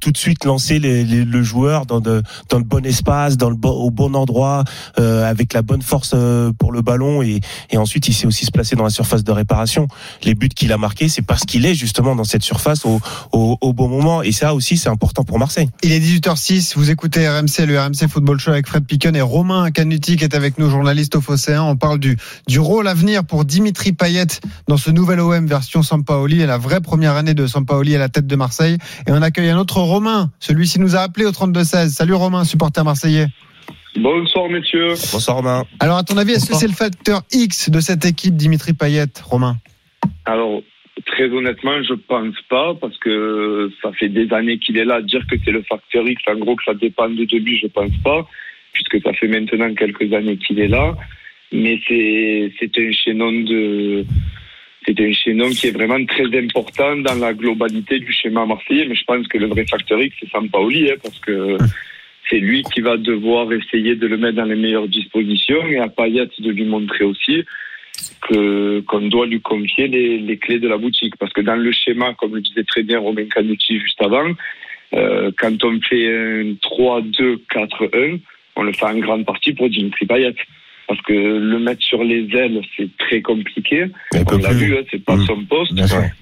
tout 0.00 0.10
de 0.10 0.16
suite 0.16 0.44
lancer 0.44 0.78
les- 0.78 1.04
les- 1.04 1.24
le 1.24 1.42
joueur 1.42 1.86
dans, 1.86 2.00
de, 2.00 2.22
dans 2.48 2.58
le 2.58 2.64
bon 2.64 2.84
espace, 2.86 3.36
dans 3.36 3.50
le 3.50 3.56
bon, 3.56 3.70
au 3.70 3.90
bon 3.90 4.14
endroit, 4.14 4.64
avec 4.96 5.52
la 5.52 5.62
bonne 5.62 5.82
force 5.82 6.14
pour 6.58 6.72
le 6.72 6.82
ballon. 6.82 7.22
Et, 7.22 7.40
et 7.70 7.76
ensuite, 7.76 8.08
il 8.08 8.14
sait 8.14 8.26
aussi 8.26 8.44
se 8.46 8.50
placer 8.50 8.76
dans 8.76 8.84
la 8.84 8.90
surface 8.90 9.24
de 9.24 9.32
réparation. 9.32 9.86
Les 10.22 10.34
buts 10.34 10.48
qu'il 10.48 10.72
a 10.72 10.78
marqués, 10.78 11.08
c'est 11.08 11.22
parce 11.22 11.44
qu'il 11.44 11.66
est 11.66 11.74
justement 11.74 12.14
dans 12.16 12.24
cette 12.24 12.42
surface 12.42 12.84
au, 12.84 13.00
au, 13.32 13.56
au 13.60 13.72
bon 13.72 13.88
moment. 13.88 14.22
Et 14.22 14.32
ça 14.32 14.54
aussi, 14.54 14.76
c'est 14.76 14.88
important 14.88 15.24
pour 15.24 15.38
Marseille. 15.38 15.68
Il 15.82 15.92
est 15.92 16.00
18h06, 16.00 16.74
vous 16.76 16.90
écoutez 16.90 17.28
RMC, 17.28 17.66
le 17.66 17.78
RMC 17.80 18.08
Football 18.08 18.38
Show 18.40 18.50
avec 18.52 18.66
Fred 18.66 18.84
Piquen 18.84 19.14
et 19.16 19.20
Romain 19.20 19.70
Canuti 19.70 20.16
qui 20.16 20.24
est 20.24 20.34
avec 20.34 20.58
nous, 20.58 20.70
journaliste 20.70 21.16
au 21.16 21.20
Phocéen. 21.20 21.73
On 21.74 21.76
parle 21.76 21.98
du, 21.98 22.16
du 22.46 22.60
rôle 22.60 22.86
à 22.86 22.94
venir 22.94 23.24
pour 23.26 23.44
Dimitri 23.44 23.92
Payet 23.92 24.28
dans 24.68 24.76
ce 24.76 24.92
nouvel 24.92 25.18
OM 25.18 25.44
version 25.48 25.82
Sampaoli 25.82 26.40
et 26.40 26.46
la 26.46 26.56
vraie 26.56 26.80
première 26.80 27.16
année 27.16 27.34
de 27.34 27.48
Sampaoli 27.48 27.96
à 27.96 27.98
la 27.98 28.08
tête 28.08 28.28
de 28.28 28.36
Marseille. 28.36 28.78
Et 29.08 29.10
on 29.10 29.22
accueille 29.22 29.50
un 29.50 29.58
autre 29.58 29.78
Romain, 29.78 30.30
celui-ci 30.38 30.78
nous 30.78 30.94
a 30.94 31.00
appelé 31.00 31.26
au 31.26 31.32
32-16. 31.32 31.88
Salut 31.88 32.14
Romain, 32.14 32.44
supporter 32.44 32.84
marseillais. 32.84 33.26
Bonsoir 33.96 34.48
messieurs. 34.48 34.90
Bonsoir 35.12 35.38
Romain. 35.38 35.64
Alors 35.80 35.96
à 35.96 36.04
ton 36.04 36.16
avis, 36.16 36.34
est-ce 36.34 36.48
que 36.48 36.54
c'est 36.54 36.68
le 36.68 36.74
facteur 36.74 37.22
X 37.32 37.70
de 37.70 37.80
cette 37.80 38.04
équipe 38.04 38.36
Dimitri 38.36 38.72
Payet, 38.72 39.06
Romain? 39.24 39.56
Alors 40.26 40.62
très 41.06 41.28
honnêtement, 41.28 41.82
je 41.82 41.94
pense 41.94 42.36
pas 42.48 42.74
parce 42.80 42.96
que 42.98 43.68
ça 43.82 43.90
fait 43.98 44.10
des 44.10 44.32
années 44.32 44.58
qu'il 44.58 44.78
est 44.78 44.84
là. 44.84 45.02
Dire 45.02 45.26
que 45.28 45.34
c'est 45.44 45.50
le 45.50 45.64
facteur 45.64 46.06
X, 46.06 46.22
en 46.28 46.38
gros 46.38 46.54
que 46.54 46.62
ça 46.64 46.74
dépend 46.74 47.08
de 47.08 47.24
lui, 47.36 47.58
je 47.60 47.66
pense 47.66 47.96
pas, 48.04 48.28
puisque 48.72 49.02
ça 49.02 49.12
fait 49.12 49.26
maintenant 49.26 49.74
quelques 49.74 50.12
années 50.12 50.36
qu'il 50.36 50.60
est 50.60 50.68
là. 50.68 50.94
Mais 51.54 51.80
c'est 51.86 52.78
un 52.78 52.92
chaînon 52.92 53.32
de 53.32 54.04
qui 54.84 55.68
est 55.68 55.70
vraiment 55.70 56.04
très 56.04 56.26
important 56.38 56.96
dans 56.96 57.14
la 57.14 57.32
globalité 57.32 57.98
du 57.98 58.12
schéma 58.12 58.44
marseillais. 58.44 58.86
Mais 58.86 58.94
je 58.94 59.04
pense 59.04 59.26
que 59.28 59.38
le 59.38 59.46
vrai 59.46 59.64
facteur 59.66 60.00
X, 60.00 60.14
c'est 60.20 60.30
Sampaoli, 60.30 60.90
hein, 60.90 60.96
parce 61.02 61.18
que 61.20 61.56
c'est 62.28 62.38
lui 62.38 62.62
qui 62.62 62.80
va 62.80 62.96
devoir 62.96 63.52
essayer 63.52 63.96
de 63.96 64.06
le 64.06 64.16
mettre 64.16 64.36
dans 64.36 64.44
les 64.44 64.56
meilleures 64.56 64.88
dispositions 64.88 65.66
et 65.68 65.78
à 65.78 65.88
Payet 65.88 66.28
de 66.38 66.50
lui 66.50 66.64
montrer 66.64 67.04
aussi 67.04 67.44
que 68.28 68.80
qu'on 68.80 69.08
doit 69.08 69.26
lui 69.26 69.40
confier 69.40 69.88
les, 69.88 70.18
les 70.18 70.36
clés 70.38 70.58
de 70.58 70.68
la 70.68 70.78
boutique. 70.78 71.16
Parce 71.16 71.32
que 71.32 71.40
dans 71.40 71.56
le 71.56 71.72
schéma, 71.72 72.14
comme 72.14 72.34
le 72.34 72.40
disait 72.40 72.64
très 72.64 72.82
bien 72.82 72.98
Romain 72.98 73.26
Canucci 73.26 73.78
juste 73.78 74.02
avant, 74.02 74.30
euh, 74.94 75.30
quand 75.38 75.64
on 75.64 75.80
fait 75.80 76.08
un 76.08 76.54
3-2-4-1, 76.62 78.20
on 78.56 78.62
le 78.62 78.72
fait 78.72 78.86
en 78.86 78.98
grande 78.98 79.24
partie 79.24 79.52
pour 79.52 79.68
Dimitri 79.68 80.06
Payet. 80.06 80.34
Parce 80.86 81.00
que 81.02 81.12
le 81.14 81.58
mettre 81.60 81.82
sur 81.82 82.04
les 82.04 82.28
ailes, 82.36 82.60
c'est 82.76 82.94
très 82.98 83.22
compliqué. 83.22 83.86
On 84.14 84.36
l'a 84.36 84.52
vu, 84.52 84.76
hein, 84.76 84.82
c'est 84.90 85.02
pas 85.02 85.16
Mm. 85.16 85.24
son 85.26 85.44
poste. 85.44 85.72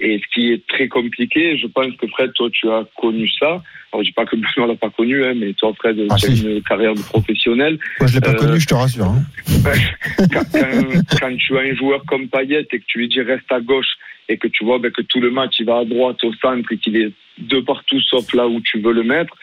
Et 0.00 0.18
ce 0.18 0.34
qui 0.34 0.52
est 0.52 0.64
très 0.68 0.86
compliqué, 0.86 1.58
je 1.58 1.66
pense 1.66 1.92
que 1.96 2.06
Fred, 2.06 2.32
toi, 2.34 2.48
tu 2.52 2.70
as 2.70 2.84
connu 2.96 3.28
ça. 3.28 3.60
Alors, 3.92 4.02
je 4.02 4.08
dis 4.08 4.12
pas 4.12 4.24
que 4.24 4.36
Benoît 4.56 4.68
l'a 4.68 4.76
pas 4.76 4.90
connu, 4.90 5.24
hein, 5.24 5.34
mais 5.34 5.52
toi, 5.54 5.72
Fred, 5.76 5.98
Ah, 6.10 6.14
tu 6.16 6.26
as 6.30 6.36
si. 6.36 6.44
une 6.46 6.62
carrière 6.62 6.94
de 6.94 7.02
professionnel. 7.02 7.76
Moi 8.00 8.08
je 8.08 8.14
l'ai 8.14 8.20
pas 8.20 8.30
Euh, 8.30 8.34
connu, 8.38 8.60
je 8.60 8.66
te 8.66 8.74
rassure. 8.74 9.04
hein. 9.06 9.22
quand, 10.32 10.44
quand- 10.52 11.18
quand 11.20 11.36
tu 11.36 11.56
as 11.58 11.60
un 11.60 11.74
joueur 11.74 12.04
comme 12.06 12.28
Payet 12.28 12.60
et 12.72 12.78
que 12.78 12.84
tu 12.86 12.98
lui 12.98 13.08
dis 13.08 13.20
reste 13.20 13.50
à 13.50 13.60
gauche 13.60 13.92
et 14.28 14.36
que 14.38 14.46
tu 14.48 14.64
vois 14.64 14.78
ben, 14.78 14.90
que 14.92 15.02
tout 15.02 15.20
le 15.20 15.30
match 15.30 15.56
il 15.58 15.66
va 15.66 15.78
à 15.78 15.84
droite 15.84 16.22
au 16.24 16.32
centre 16.34 16.70
et 16.72 16.76
qu'il 16.78 16.96
est 16.96 17.10
de 17.38 17.60
partout 17.60 18.00
sauf 18.00 18.32
là 18.34 18.46
où 18.46 18.60
tu 18.60 18.78
veux 18.80 18.92
le 18.92 19.02
mettre, 19.02 19.34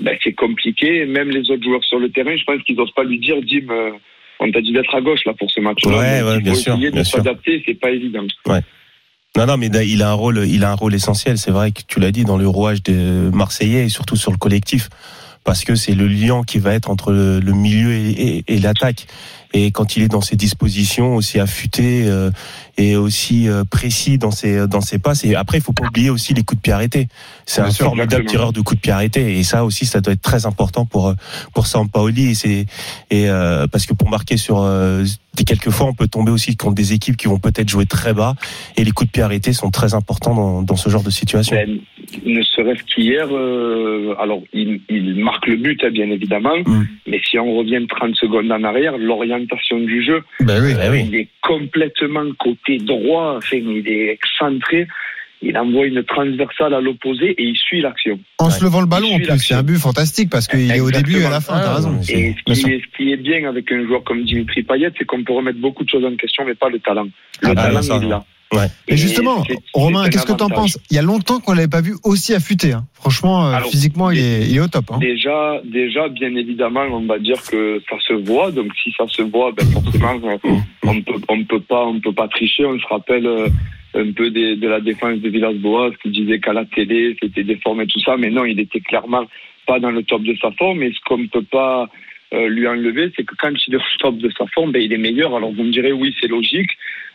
ben, 0.00 0.16
c'est 0.22 0.32
compliqué. 0.34 1.04
Même 1.06 1.30
les 1.30 1.50
autres 1.50 1.64
joueurs 1.64 1.84
sur 1.84 1.98
le 1.98 2.08
terrain, 2.10 2.36
je 2.36 2.44
pense 2.44 2.62
qu'ils 2.62 2.76
n'osent 2.76 2.92
pas 2.92 3.04
lui 3.04 3.18
dire 3.18 3.42
Dim, 3.42 3.68
euh, 3.70 3.90
on 4.40 4.50
t'a 4.50 4.60
dit 4.60 4.72
d'être 4.72 4.94
à 4.94 5.00
gauche 5.00 5.24
là 5.26 5.32
pour 5.38 5.50
ce 5.50 5.60
match-là. 5.60 5.98
Ouais, 5.98 6.22
ouais, 6.22 6.36
il 6.38 6.42
bien 6.42 6.54
sûr, 6.54 6.74
essayer 6.74 6.90
bien 6.90 7.00
de 7.00 7.06
s'adapter, 7.06 7.62
c'est 7.66 7.74
pas 7.74 7.90
évident. 7.90 8.24
Non, 9.36 9.46
non, 9.46 9.56
mais 9.56 9.66
il 9.66 10.02
a 10.02 10.10
un 10.10 10.14
rôle, 10.14 10.44
il 10.46 10.64
a 10.64 10.70
un 10.70 10.74
rôle 10.74 10.94
essentiel. 10.94 11.38
C'est 11.38 11.50
vrai 11.50 11.70
que 11.70 11.82
tu 11.86 12.00
l'as 12.00 12.10
dit 12.10 12.24
dans 12.24 12.38
le 12.38 12.48
rouage 12.48 12.82
des 12.82 12.92
Marseillais 12.92 13.84
et 13.84 13.88
surtout 13.88 14.16
sur 14.16 14.32
le 14.32 14.38
collectif, 14.38 14.88
parce 15.44 15.64
que 15.64 15.74
c'est 15.74 15.94
le 15.94 16.06
lien 16.08 16.42
qui 16.46 16.58
va 16.58 16.74
être 16.74 16.90
entre 16.90 17.12
le, 17.12 17.40
le 17.40 17.52
milieu 17.52 17.92
et, 17.92 18.10
et- 18.10 18.44
et 18.48 18.58
l'attaque. 18.58 19.06
Et 19.54 19.70
quand 19.70 19.96
il 19.96 20.02
est 20.02 20.08
dans 20.08 20.20
ses 20.20 20.36
dispositions 20.36 21.16
aussi 21.16 21.40
affûté 21.40 22.04
euh, 22.06 22.30
et 22.76 22.96
aussi 22.96 23.48
euh, 23.48 23.64
précis 23.64 24.18
dans 24.18 24.30
ses 24.30 24.66
dans 24.68 24.82
ses 24.82 24.98
passes. 24.98 25.24
Et 25.24 25.34
après, 25.34 25.56
il 25.56 25.62
faut 25.62 25.72
pas 25.72 25.86
oublier 25.86 26.10
aussi 26.10 26.34
les 26.34 26.42
coups 26.42 26.58
de 26.58 26.62
pied 26.62 26.72
arrêtés. 26.74 27.08
C'est 27.46 27.62
un 27.62 27.70
sûr, 27.70 27.86
formidable 27.86 28.12
exactement. 28.12 28.30
tireur 28.30 28.52
de 28.52 28.60
coups 28.60 28.76
de 28.76 28.82
pied 28.82 28.92
arrêtés. 28.92 29.38
Et 29.38 29.44
ça 29.44 29.64
aussi, 29.64 29.86
ça 29.86 30.02
doit 30.02 30.12
être 30.12 30.20
très 30.20 30.44
important 30.44 30.84
pour 30.84 31.14
pour 31.54 31.66
Sampaoli. 31.66 32.26
Et 32.32 32.34
c'est 32.34 32.66
et 33.10 33.30
euh, 33.30 33.66
parce 33.68 33.86
que 33.86 33.94
pour 33.94 34.10
marquer 34.10 34.36
sur 34.36 34.58
euh, 34.60 35.06
des 35.34 35.44
quelques 35.44 35.70
fois, 35.70 35.86
on 35.86 35.94
peut 35.94 36.08
tomber 36.08 36.30
aussi 36.30 36.54
contre 36.54 36.74
des 36.74 36.92
équipes 36.92 37.16
qui 37.16 37.26
vont 37.28 37.38
peut-être 37.38 37.70
jouer 37.70 37.86
très 37.86 38.12
bas. 38.12 38.34
Et 38.76 38.84
les 38.84 38.90
coups 38.90 39.08
de 39.08 39.12
pied 39.12 39.22
arrêtés 39.22 39.54
sont 39.54 39.70
très 39.70 39.94
importants 39.94 40.34
dans, 40.34 40.60
dans 40.60 40.76
ce 40.76 40.90
genre 40.90 41.02
de 41.02 41.10
situation. 41.10 41.56
Ben, 41.56 41.78
ne 42.24 42.42
serait-ce 42.42 42.82
qu'hier, 42.84 43.28
euh, 43.30 44.14
alors 44.18 44.42
il, 44.52 44.80
il 44.88 45.16
marque 45.16 45.46
le 45.46 45.56
but, 45.56 45.82
hein, 45.84 45.90
bien 45.90 46.10
évidemment, 46.10 46.56
Mm. 46.66 46.84
mais 47.06 47.20
si 47.24 47.38
on 47.38 47.56
revient 47.58 47.84
30 47.88 48.14
secondes 48.16 48.50
en 48.50 48.62
arrière, 48.64 48.96
l'orientation 48.98 49.78
du 49.80 50.02
jeu, 50.02 50.22
Ben 50.40 50.62
oui. 50.62 50.72
Eh 50.84 50.90
oui. 50.90 51.04
il 51.08 51.14
est 51.16 51.28
complètement 51.42 52.24
côté 52.38 52.78
droit, 52.78 53.34
enfin, 53.38 53.56
il 53.58 53.86
est 53.88 54.08
excentré. 54.12 54.86
il 55.40 55.56
envoie 55.56 55.86
une 55.86 56.02
transversale 56.02 56.74
à 56.74 56.80
l'opposé 56.80 57.30
et 57.30 57.44
il 57.44 57.56
suit 57.56 57.80
l'action. 57.80 58.18
En 58.38 58.50
se 58.50 58.64
levant 58.64 58.80
le 58.80 58.88
ballon, 58.88 59.18
c'est 59.38 59.54
un 59.54 59.62
but 59.62 59.78
fantastique 59.78 60.30
parce 60.30 60.48
qu'il 60.48 60.68
est 60.68 60.80
au 60.80 60.90
début 60.90 61.20
et 61.20 61.24
à 61.26 61.30
la 61.30 61.40
fin, 61.40 61.54
Ah, 61.56 61.62
t'as 61.64 61.74
raison. 61.76 61.90
ouais, 61.90 62.12
Et 62.12 62.34
ce 62.54 62.64
qui, 62.64 62.70
est, 62.72 62.80
ce 62.82 62.96
qui 62.96 63.12
est 63.12 63.16
bien 63.16 63.48
avec 63.48 63.70
un 63.70 63.86
joueur 63.86 64.02
comme 64.02 64.24
Dimitri 64.24 64.64
Payet, 64.64 64.90
c'est 64.98 65.04
qu'on 65.04 65.22
peut 65.22 65.34
remettre 65.34 65.60
beaucoup 65.60 65.84
de 65.84 65.90
choses 65.90 66.04
en 66.04 66.16
question, 66.16 66.44
mais 66.44 66.56
pas 66.56 66.68
le 66.68 66.80
talent. 66.80 67.06
Le 67.42 67.50
Ah, 67.50 67.54
talent, 67.54 67.82
ça, 67.82 67.98
il 68.02 68.06
est 68.06 68.08
là. 68.08 68.24
Ouais. 68.52 68.66
Et 68.88 68.96
justement, 68.96 69.44
Romain, 69.74 70.08
qu'est-ce 70.08 70.24
que 70.24 70.32
t'en 70.32 70.46
avantage. 70.46 70.56
penses? 70.74 70.78
Il 70.90 70.96
y 70.96 70.98
a 70.98 71.02
longtemps 71.02 71.38
qu'on 71.38 71.52
l'avait 71.52 71.68
pas 71.68 71.82
vu 71.82 71.94
aussi 72.02 72.32
affûté. 72.34 72.72
hein. 72.72 72.86
Franchement, 72.94 73.46
euh, 73.46 73.52
Alors, 73.52 73.68
physiquement, 73.70 74.10
il 74.10 74.18
est, 74.20 74.48
il 74.48 74.56
est 74.56 74.60
au 74.60 74.68
top. 74.68 74.86
hein. 74.90 74.98
Déjà, 75.00 75.60
déjà, 75.64 76.08
bien 76.08 76.34
évidemment, 76.34 76.84
on 76.90 77.04
va 77.04 77.18
dire 77.18 77.42
que 77.42 77.82
ça 77.90 77.96
se 78.06 78.14
voit. 78.14 78.50
Donc, 78.50 78.68
si 78.82 78.90
ça 78.96 79.04
se 79.06 79.20
voit, 79.22 79.52
ben 79.52 79.66
forcément, 79.70 80.14
on 80.82 81.00
peut, 81.02 81.12
on 81.28 81.44
peut 81.44 81.60
pas, 81.60 81.84
on 81.84 82.00
peut 82.00 82.12
pas 82.14 82.28
tricher. 82.28 82.64
On 82.64 82.78
se 82.78 82.86
rappelle 82.86 83.26
euh, 83.26 83.48
un 83.94 84.12
peu 84.12 84.30
des- 84.30 84.56
de 84.56 84.66
la 84.68 84.80
défense 84.80 85.18
de 85.18 85.28
Villas-Boas 85.28 85.90
qui 86.02 86.08
disait 86.10 86.40
qu'à 86.40 86.54
la 86.54 86.64
télé, 86.64 87.16
c'était 87.22 87.44
déformé 87.44 87.86
tout 87.86 88.00
ça. 88.00 88.16
Mais 88.16 88.30
non, 88.30 88.46
il 88.46 88.58
était 88.58 88.80
clairement 88.80 89.24
pas 89.66 89.78
dans 89.78 89.90
le 89.90 90.02
top 90.02 90.22
de 90.22 90.34
sa 90.40 90.50
forme. 90.52 90.82
Et 90.82 90.90
ce 90.92 90.98
qu'on 91.06 91.18
ne 91.18 91.26
peut 91.26 91.42
pas 91.50 91.86
euh, 92.34 92.48
lui 92.48 92.66
enlever, 92.66 93.10
c'est 93.16 93.24
que 93.24 93.34
quand 93.38 93.52
il 93.66 93.74
est 93.74 93.78
au 93.78 93.96
top 94.00 94.18
de 94.18 94.30
sa 94.36 94.46
forme, 94.48 94.72
ben, 94.72 94.82
il 94.82 94.92
est 94.92 94.98
meilleur. 94.98 95.34
Alors, 95.34 95.52
vous 95.52 95.62
me 95.64 95.70
direz, 95.72 95.92
oui, 95.92 96.14
c'est 96.20 96.28
logique. 96.28 96.70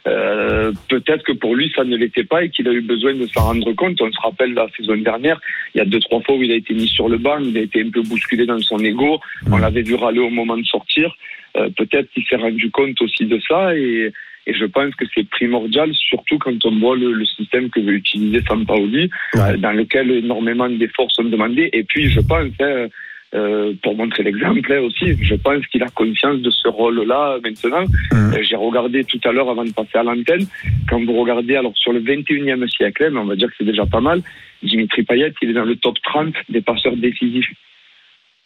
Euh, 0.08 0.72
Peut-être 0.90 1.24
que 1.24 1.32
pour 1.34 1.56
lui, 1.56 1.72
ça 1.76 1.84
ne 1.84 1.96
l'était 1.96 2.24
pas 2.24 2.44
et 2.44 2.50
qu'il 2.50 2.68
a 2.68 2.74
eu 2.74 2.82
besoin 2.82 3.14
de 3.14 3.26
s'en 3.28 3.42
rendre 3.42 3.72
compte. 3.74 4.02
On 4.02 4.12
se 4.12 4.20
rappelle 4.22 4.54
la 4.54 4.68
saison 4.76 4.96
dernière, 4.98 5.40
il 5.74 5.78
y 5.78 5.82
a 5.82 5.86
deux, 5.86 6.00
trois 6.00 6.22
fois 6.22 6.36
où 6.36 6.44
il 6.44 6.52
a 6.52 6.56
été 6.56 6.74
mis 6.74 6.88
sur 6.88 7.08
le 7.10 7.18
banc, 7.18 7.38
il 7.40 7.58
a 7.58 7.62
été 7.62 7.82
un 7.82 7.90
peu 7.90 8.02
bousculé 8.02 8.46
dans 8.46 8.60
son 8.60 8.80
ego. 8.80 9.20
On 9.52 9.58
l'avait 9.58 9.82
vu 9.84 9.96
râler 9.96 10.20
au 10.20 10.30
moment 10.30 10.58
de 10.58 10.66
sortir. 10.66 11.16
Euh, 11.58 11.70
Peut-être 11.78 12.10
qu'il 12.12 12.24
s'est 12.26 12.36
rendu 12.36 12.70
compte 12.72 13.00
aussi 13.02 13.26
de 13.26 13.40
ça 13.48 13.76
et, 13.78 14.12
et 14.48 14.54
je 14.54 14.66
pense 14.66 14.94
que 14.96 15.06
c'est 15.14 15.30
primordial, 15.30 15.92
surtout 15.94 16.38
quand 16.40 16.66
on 16.66 16.80
voit 16.80 16.98
le, 16.98 17.14
le 17.14 17.26
système 17.26 17.70
que 17.70 17.80
veut 17.80 17.94
utiliser 17.94 18.42
Sampaoli, 18.48 19.10
Ouais. 19.36 19.42
euh, 19.52 19.58
dans 19.58 19.72
lequel 19.72 20.12
énormément 20.12 20.68
d'efforts 20.70 21.12
sont 21.12 21.24
demandés. 21.24 21.70
Et 21.72 21.84
puis, 21.84 22.10
je 22.10 22.20
pense, 22.20 22.50
hein, 22.60 22.88
euh, 23.36 23.74
pour 23.82 23.96
montrer 23.96 24.22
l'exemple 24.24 24.72
hein, 24.72 24.80
aussi, 24.82 25.18
je 25.22 25.36
pense 25.36 25.66
qu'il 25.68 25.82
a 25.82 25.88
conscience 25.90 26.40
de 26.42 26.50
ce 26.52 26.68
rôle-là 26.68 27.38
maintenant. 27.44 27.84
Mhm. 28.12 28.34
Euh, 28.36 28.44
J'ai 28.44 28.56
regardé 28.56 29.04
tout 29.04 29.20
à 29.24 29.32
l'heure 29.32 29.50
avant 29.50 29.66
de 29.66 29.72
passer 29.72 29.98
à 29.98 30.04
l'antenne. 30.04 30.46
Quand 30.90 31.04
vous 31.04 31.14
regardez, 31.20 31.56
alors 31.56 31.74
sur 31.76 31.94
le 31.94 32.00
21e 32.02 32.68
siècle, 32.70 33.06
hein, 33.12 33.18
on 33.18 33.26
va 33.26 33.36
dire 33.36 33.48
que 33.50 33.56
c'est 33.58 33.66
déjà 33.66 33.86
pas 33.86 34.02
mal, 34.02 34.22
Dimitri 34.62 35.04
Payet, 35.04 35.34
il 35.42 35.50
est 35.50 35.54
dans 35.54 35.66
le 35.66 35.76
top 35.76 35.96
30 36.04 36.34
des 36.50 36.62
passeurs 36.62 36.96
décisifs. 36.96 37.50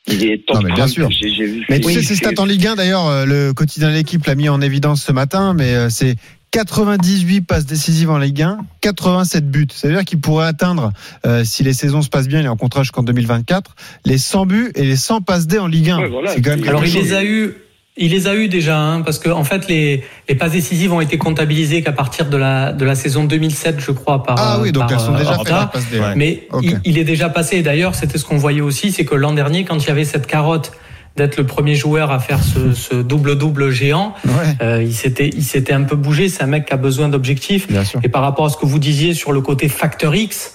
Il 0.10 0.24
est 0.26 0.46
top 0.48 0.56
Non, 0.56 0.62
mais 0.64 0.74
bien 0.74 0.86
30. 0.86 0.90
sûr. 0.90 1.10
Mais 1.70 1.80
tu 1.82 1.88
Oui, 1.88 1.94
sais, 1.94 2.02
ces 2.02 2.16
c'est- 2.16 2.16
stats 2.32 2.42
en 2.42 2.46
Ligue 2.46 2.66
1, 2.66 2.76
d'ailleurs, 2.76 3.08
euh, 3.08 3.26
le 3.26 3.54
quotidien 3.54 3.90
de 3.90 3.96
l'équipe 3.96 4.26
l'a 4.26 4.36
mis 4.36 4.48
en 4.48 4.62
évidence 4.62 5.04
ce 5.04 5.12
matin, 5.12 5.54
mais 5.54 5.90
c'est 5.90 6.16
98 6.52 7.42
passes 7.42 7.66
décisives 7.66 8.10
en 8.10 8.18
Ligue 8.18 8.42
1, 8.42 8.60
87 8.82 9.50
buts. 9.50 9.68
Ça 9.74 9.88
veut 9.88 9.94
dire 9.94 10.06
qu'il 10.06 10.20
pourrait 10.20 10.48
atteindre, 10.48 10.92
euh, 11.26 11.44
si 11.44 11.64
les 11.64 11.74
saisons 11.74 12.02
se 12.02 12.10
passent 12.10 12.28
bien, 12.28 12.40
il 12.40 12.46
est 12.46 12.50
en 12.50 12.56
contrat 12.58 12.84
jusqu'en 12.84 13.04
2024, 13.04 13.76
les 14.06 14.18
100 14.18 14.46
buts 14.46 14.72
et 14.76 14.84
les 14.84 14.96
100 14.96 15.22
passes 15.22 15.48
D 15.48 15.60
en 15.60 15.68
Ligue 15.68 15.90
1. 15.90 16.00
Ouais, 16.00 16.08
voilà. 16.08 16.34
quand 16.36 16.50
même 16.50 16.68
Alors 16.68 16.82
quelque 16.82 16.96
il 16.96 17.00
chose. 17.00 17.10
les 17.10 17.14
a 17.16 17.24
eu, 17.24 17.54
il 17.98 18.12
les 18.12 18.28
a 18.28 18.36
eu 18.36 18.48
déjà, 18.48 18.80
hein, 18.80 19.02
parce 19.02 19.20
que 19.20 19.30
en 19.30 19.44
fait 19.44 19.68
les, 19.68 20.04
les 20.30 20.36
passes 20.36 20.54
décisives 20.54 20.94
ont 20.94 21.02
été 21.02 21.18
comptabilisées 21.18 21.82
qu'à 21.84 21.92
partir 21.92 22.28
de 22.30 22.38
la 22.38 22.72
de 22.72 22.86
la 22.86 22.96
saison 22.96 23.26
2007, 23.26 23.80
je 23.80 23.92
crois, 23.92 24.24
par. 24.24 24.36
Ah 24.40 24.60
oui, 24.62 24.72
donc 24.72 24.84
par, 24.84 24.94
elles 24.94 25.00
sont 25.00 25.16
euh, 25.16 25.18
déjà 25.18 25.38
faites, 25.38 25.92
D. 25.92 26.00
Ouais. 26.00 26.16
Mais 26.16 26.48
il, 26.62 26.80
il 26.86 26.98
est 26.98 27.04
déjà 27.04 27.30
passé. 27.30 27.58
Et 27.58 27.62
D'ailleurs, 27.62 27.96
c'était 27.96 28.18
ce 28.18 28.26
qu'on 28.26 28.38
voyait 28.38 28.62
aussi, 28.62 28.92
c'est 28.92 29.04
que 29.06 29.16
l'an 29.16 29.34
dernier, 29.34 29.66
quand 29.66 29.78
il 29.84 29.88
y 29.88 29.92
avait 29.92 30.06
cette 30.06 30.28
carotte 30.28 30.72
d'être 31.18 31.36
le 31.38 31.46
premier 31.46 31.76
joueur 31.76 32.12
à 32.12 32.20
faire 32.20 32.44
ce, 32.44 32.74
ce 32.74 32.96
double-double 32.96 33.70
géant, 33.72 34.14
Ouais, 34.26 34.32
euh, 34.62 34.84
il 34.84 34.94
s'était 34.94 35.30
il 35.34 35.44
s'était 35.44 35.74
un 35.74 35.84
peu 35.84 35.96
bougé. 35.96 36.30
C'est 36.30 36.44
un 36.44 36.48
mec 36.48 36.66
qui 36.66 36.74
a 36.74 36.78
besoin 36.78 37.10
d'objectifs. 37.10 37.68
Et 38.04 38.10
par 38.10 38.22
rapport 38.22 38.46
à 38.46 38.50
ce 38.50 38.58
que 38.58 38.66
vous 38.66 38.80
disiez 38.80 39.14
sur 39.14 39.32
le 39.32 39.42
côté 39.42 39.68
facteur 39.68 40.16
X, 40.16 40.54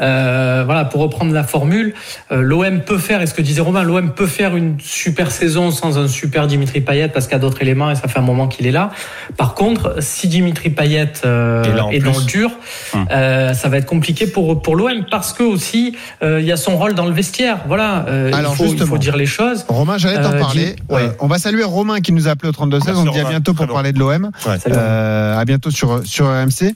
euh, 0.00 0.62
voilà, 0.64 0.84
pour 0.84 1.00
reprendre 1.02 1.32
la 1.32 1.42
formule, 1.44 1.94
euh, 2.30 2.40
l'OM 2.40 2.80
peut 2.80 2.98
faire, 2.98 3.20
et 3.22 3.26
ce 3.26 3.34
que 3.34 3.42
disait 3.42 3.60
Romain, 3.60 3.82
l'OM 3.82 4.10
peut 4.12 4.26
faire 4.26 4.56
une 4.56 4.76
super 4.80 5.30
saison 5.30 5.70
sans 5.70 5.98
un 5.98 6.08
super 6.08 6.46
Dimitri 6.46 6.80
Payet 6.80 7.08
parce 7.08 7.26
qu'il 7.26 7.32
y 7.34 7.36
a 7.36 7.40
d'autres 7.40 7.60
éléments 7.62 7.90
et 7.90 7.94
ça 7.94 8.08
fait 8.08 8.18
un 8.18 8.22
moment 8.22 8.48
qu'il 8.48 8.66
est 8.66 8.70
là. 8.72 8.90
Par 9.36 9.54
contre, 9.54 9.96
si 10.00 10.28
Dimitri 10.28 10.70
Payet 10.70 11.12
euh, 11.24 11.62
est 11.90 11.98
dans 12.00 12.18
le 12.18 12.24
dur, 12.24 12.50
Hum. 12.94 13.06
euh, 13.10 13.54
ça 13.54 13.68
va 13.68 13.78
être 13.78 13.86
compliqué 13.86 14.26
pour 14.26 14.60
pour 14.62 14.76
l'OM 14.76 15.04
parce 15.10 15.32
que 15.32 15.42
aussi 15.42 15.94
euh, 16.22 16.40
il 16.40 16.46
y 16.46 16.52
a 16.52 16.56
son 16.56 16.76
rôle 16.76 16.94
dans 16.94 17.06
le 17.06 17.12
vestiaire. 17.12 17.58
Voilà, 17.66 18.04
euh, 18.08 18.30
il, 18.32 18.44
faut, 18.54 18.64
il 18.64 18.70
justement. 18.70 18.86
faut 18.90 18.98
dire 18.98 19.16
les 19.16 19.26
choses. 19.26 19.64
Romain, 19.68 19.98
j'allais 19.98 20.20
t'en 20.22 20.32
Euh, 20.32 20.38
parler. 20.38 20.74
dis- 20.76 20.94
ouais. 20.94 21.02
Euh, 21.04 21.08
on 21.20 21.26
va 21.26 21.38
saluer 21.38 21.64
Romain 21.64 22.00
qui 22.00 22.12
nous 22.12 22.28
a 22.28 22.32
appelé 22.32 22.48
au 22.48 22.52
32 22.52 22.80
16. 22.80 22.96
On 22.98 23.04
te 23.04 23.10
dit 23.10 23.20
à 23.20 23.24
bientôt 23.28 23.54
pour 23.54 23.66
parler 23.66 23.92
de 23.92 23.98
l'OM. 23.98 24.30
Ouais. 24.46 24.56
Euh, 24.68 25.38
à 25.38 25.44
bientôt 25.44 25.70
sur, 25.70 26.00
sur 26.04 26.26
RMC. 26.26 26.74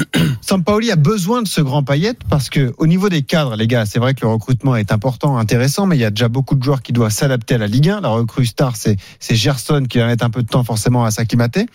Sampaoli 0.40 0.90
a 0.90 0.96
besoin 0.96 1.42
de 1.42 1.48
ce 1.48 1.60
grand 1.60 1.82
paillette 1.82 2.18
parce 2.28 2.50
que 2.50 2.72
au 2.78 2.86
niveau 2.86 3.08
des 3.08 3.22
cadres, 3.22 3.56
les 3.56 3.66
gars, 3.66 3.86
c'est 3.86 3.98
vrai 3.98 4.14
que 4.14 4.20
le 4.22 4.28
recrutement 4.28 4.76
est 4.76 4.92
important, 4.92 5.36
intéressant, 5.38 5.86
mais 5.86 5.96
il 5.96 6.00
y 6.00 6.04
a 6.04 6.10
déjà 6.10 6.28
beaucoup 6.28 6.54
de 6.54 6.62
joueurs 6.62 6.82
qui 6.82 6.92
doivent 6.92 7.10
s'adapter 7.12 7.54
à 7.54 7.58
la 7.58 7.66
Ligue 7.66 7.88
1. 7.90 8.00
La 8.00 8.08
recrue 8.08 8.46
star, 8.46 8.76
c'est 8.76 8.96
c'est 9.20 9.34
Gerson 9.36 9.84
qui 9.88 9.98
va 9.98 10.06
mettre 10.06 10.24
un 10.24 10.30
peu 10.30 10.42
de 10.42 10.48
temps 10.48 10.64
forcément 10.64 11.04
à 11.04 11.10
s'acclimater. 11.10 11.66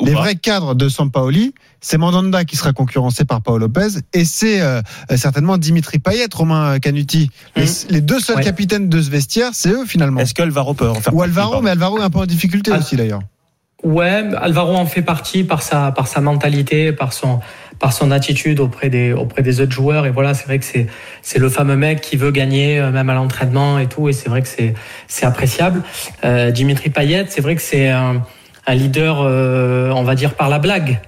Les 0.00 0.12
pas. 0.12 0.18
vrais 0.20 0.34
cadres 0.36 0.74
de 0.74 0.88
Sampaoli, 0.88 1.54
c'est 1.80 1.98
Mandanda 1.98 2.44
qui 2.44 2.56
sera 2.56 2.72
concurrencé 2.72 3.24
par 3.24 3.42
Paolo 3.42 3.66
Lopez 3.66 4.00
et 4.12 4.24
c'est 4.24 4.60
euh, 4.60 4.80
certainement 5.16 5.58
Dimitri 5.58 5.98
Payet, 5.98 6.26
Romain 6.34 6.78
Canuti. 6.78 7.30
Les, 7.56 7.66
les 7.90 8.00
deux 8.00 8.20
seuls 8.20 8.36
Ouais. 8.36 8.42
capitaines 8.42 8.88
de 8.88 9.00
ce 9.00 9.10
vestiaire, 9.10 9.50
c'est 9.52 9.70
eux 9.70 9.84
finalement. 9.86 10.20
Est-ce 10.20 10.34
qu'Alvaro 10.34 10.74
peut 10.74 10.88
en 10.88 10.94
faire 10.94 11.14
Ou 11.14 11.22
Alvaro, 11.22 11.60
mais 11.62 11.70
Alvaro 11.70 11.98
est 11.98 12.02
un 12.02 12.10
peu 12.10 12.18
en 12.18 12.26
difficulté 12.26 12.70
Ah. 12.74 12.78
aussi 12.78 12.96
d'ailleurs. 12.96 13.20
Ouais, 13.84 14.24
Alvaro 14.40 14.74
en 14.76 14.86
fait 14.86 15.02
partie 15.02 15.44
par 15.44 15.60
sa 15.62 15.92
par 15.92 16.06
sa 16.08 16.22
mentalité, 16.22 16.90
par 16.92 17.12
son 17.12 17.40
par 17.78 17.92
son 17.92 18.10
attitude 18.10 18.60
auprès 18.60 18.88
des 18.88 19.12
auprès 19.12 19.42
des 19.42 19.60
autres 19.60 19.72
joueurs 19.72 20.06
et 20.06 20.10
voilà, 20.10 20.34
c'est 20.34 20.46
vrai 20.46 20.58
que 20.58 20.64
c'est 20.64 20.86
c'est 21.22 21.38
le 21.38 21.48
fameux 21.48 21.76
mec 21.76 22.00
qui 22.00 22.16
veut 22.16 22.30
gagner 22.30 22.78
euh, 22.78 22.90
même 22.90 23.10
à 23.10 23.14
l'entraînement 23.14 23.78
et 23.78 23.86
tout 23.86 24.08
et 24.08 24.12
c'est 24.12 24.28
vrai 24.28 24.42
que 24.42 24.48
c'est 24.48 24.74
c'est 25.06 25.26
appréciable. 25.26 25.82
Euh, 26.24 26.50
Dimitri 26.50 26.90
Payet, 26.90 27.26
c'est 27.28 27.40
vrai 27.40 27.56
que 27.56 27.62
c'est 27.62 27.88
un 27.88 28.22
un 28.66 28.74
leader 28.74 29.20
euh, 29.22 29.90
on 29.90 30.02
va 30.02 30.14
dire 30.14 30.34
par 30.34 30.48
la 30.48 30.58
blague. 30.58 31.00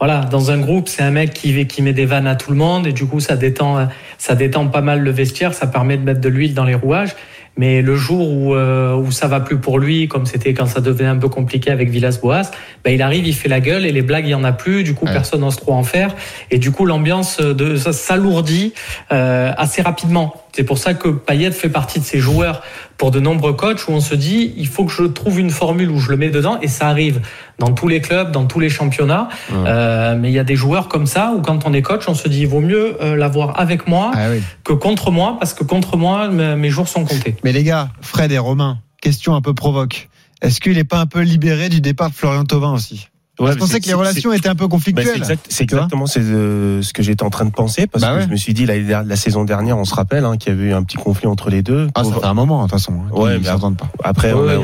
Voilà, 0.00 0.22
dans 0.24 0.50
un 0.50 0.58
groupe, 0.58 0.88
c'est 0.88 1.02
un 1.02 1.12
mec 1.12 1.32
qui 1.32 1.66
qui 1.66 1.80
met 1.80 1.92
des 1.92 2.04
vannes 2.04 2.26
à 2.26 2.34
tout 2.34 2.50
le 2.50 2.56
monde 2.56 2.86
et 2.86 2.92
du 2.92 3.06
coup 3.06 3.20
ça 3.20 3.36
détend 3.36 3.88
ça 4.18 4.34
détend 4.34 4.66
pas 4.66 4.80
mal 4.80 5.00
le 5.00 5.10
vestiaire, 5.10 5.54
ça 5.54 5.66
permet 5.66 5.96
de 5.96 6.02
mettre 6.02 6.20
de 6.20 6.28
l'huile 6.28 6.54
dans 6.54 6.64
les 6.64 6.74
rouages. 6.74 7.14
Mais 7.56 7.82
le 7.82 7.94
jour 7.94 8.28
où, 8.30 8.54
euh, 8.54 8.94
où 8.96 9.12
ça 9.12 9.28
va 9.28 9.38
plus 9.40 9.58
pour 9.58 9.78
lui, 9.78 10.08
comme 10.08 10.26
c'était 10.26 10.54
quand 10.54 10.66
ça 10.66 10.80
devenait 10.80 11.08
un 11.08 11.16
peu 11.16 11.28
compliqué 11.28 11.70
avec 11.70 11.88
Villas-Boas, 11.88 12.50
ben 12.84 12.92
il 12.92 13.00
arrive, 13.00 13.26
il 13.26 13.34
fait 13.34 13.48
la 13.48 13.60
gueule 13.60 13.86
et 13.86 13.92
les 13.92 14.02
blagues, 14.02 14.26
il 14.26 14.30
y 14.30 14.34
en 14.34 14.42
a 14.44 14.52
plus. 14.52 14.82
Du 14.82 14.94
coup, 14.94 15.06
Ouais. 15.06 15.12
personne 15.12 15.40
n'ose 15.40 15.56
trop 15.56 15.72
en 15.72 15.84
faire. 15.84 16.14
Et 16.50 16.58
du 16.58 16.72
coup, 16.72 16.84
l'ambiance 16.84 17.38
de 17.40 17.76
ça 17.76 17.92
s'alourdit 17.92 18.72
euh, 19.12 19.52
assez 19.56 19.82
rapidement. 19.82 20.34
C'est 20.52 20.64
pour 20.64 20.78
ça 20.78 20.94
que 20.94 21.08
Payet 21.08 21.50
fait 21.52 21.68
partie 21.68 22.00
de 22.00 22.04
ces 22.04 22.18
joueurs 22.18 22.62
pour 22.96 23.10
de 23.10 23.20
nombreux 23.20 23.52
coachs 23.54 23.86
où 23.88 23.92
on 23.92 24.00
se 24.00 24.14
dit, 24.14 24.54
il 24.56 24.66
faut 24.68 24.84
que 24.84 24.92
je 24.92 25.02
trouve 25.04 25.40
une 25.40 25.50
formule 25.50 25.90
où 25.90 25.98
je 25.98 26.10
le 26.10 26.16
mets 26.16 26.30
dedans. 26.30 26.58
Et 26.62 26.68
ça 26.68 26.88
arrive 26.88 27.20
dans 27.58 27.72
tous 27.72 27.88
les 27.88 28.00
clubs, 28.00 28.30
dans 28.30 28.46
tous 28.46 28.60
les 28.60 28.68
championnats. 28.68 29.28
Euh, 29.52 30.16
mais 30.18 30.30
il 30.30 30.34
y 30.34 30.38
a 30.38 30.44
des 30.44 30.56
joueurs 30.56 30.88
comme 30.88 31.06
ça 31.06 31.32
où 31.36 31.40
quand 31.40 31.66
on 31.66 31.72
est 31.72 31.82
coach, 31.82 32.04
on 32.08 32.14
se 32.14 32.28
dit, 32.28 32.40
il 32.42 32.48
vaut 32.48 32.60
mieux 32.60 32.96
euh, 33.02 33.16
l'avoir 33.16 33.58
avec 33.58 33.86
moi 33.88 34.10
Ah 34.14 34.28
oui. 34.30 34.42
que 34.64 34.72
contre 34.72 35.10
moi, 35.10 35.36
parce 35.38 35.54
que 35.54 35.64
contre 35.64 35.96
moi, 35.96 36.28
me- 36.28 36.56
mes 36.56 36.70
jours 36.70 36.88
sont 36.88 37.04
comptés. 37.04 37.36
Mais 37.44 37.52
les 37.52 37.64
gars, 37.64 37.88
Fred 38.00 38.30
et 38.32 38.38
Romain, 38.38 38.78
question 39.00 39.34
un 39.34 39.40
peu 39.42 39.54
provoque. 39.54 40.08
Est-ce 40.42 40.60
qu'il 40.60 40.74
n'est 40.74 40.84
pas 40.84 40.98
un 40.98 41.06
peu 41.06 41.20
libéré 41.20 41.68
du 41.68 41.80
départ 41.80 42.10
de 42.10 42.14
Florian 42.14 42.44
Thauvin 42.44 42.72
aussi? 42.72 43.08
Ouais, 43.40 43.52
Je 43.52 43.58
pensais 43.58 43.80
que 43.80 43.86
les 43.88 43.94
relations 43.94 44.32
étaient 44.32 44.48
un 44.48 44.54
peu 44.54 44.64
Bah, 44.66 44.70
conflictuelles. 44.70 45.06
c'est 45.08 45.16
exact- 45.18 45.46
c'est 45.48 45.70
vois 45.70 45.78
exactement 45.80 46.06
c'est, 46.06 46.20
euh, 46.20 46.82
ce 46.82 46.92
que 46.92 47.02
j'étais 47.02 47.24
en 47.24 47.30
train 47.30 47.44
de 47.44 47.50
penser 47.50 47.88
parce 47.88 48.04
Bah 48.04 48.12
que 48.12 48.18
ouais. 48.18 48.24
je 48.26 48.28
me 48.30 48.36
suis 48.36 48.54
dit 48.54 48.64
la, 48.64 49.02
la 49.02 49.16
saison 49.16 49.42
dernière 49.44 49.76
on 49.76 49.84
se 49.84 49.94
rappelle 49.94 50.24
hein, 50.24 50.36
qu'il 50.36 50.52
y 50.52 50.56
avait 50.56 50.66
eu 50.68 50.72
un 50.72 50.84
petit 50.84 50.96
conflit 50.98 51.26
entre 51.26 51.50
les 51.50 51.62
deux. 51.62 51.88
Ah, 51.96 52.04
ça 52.04 52.12
fait 52.12 52.24
un 52.26 52.34
moment, 52.34 52.58
de 52.58 52.62
toute 52.62 52.70
façon. 52.78 52.92
hein, 52.92 53.10
Ouais, 53.12 53.38
mais 53.38 53.44
s'entendent 53.46 53.76
pas. 53.76 53.88
Après 54.04 54.32
on, 54.32 54.40
Ouais, 54.42 54.56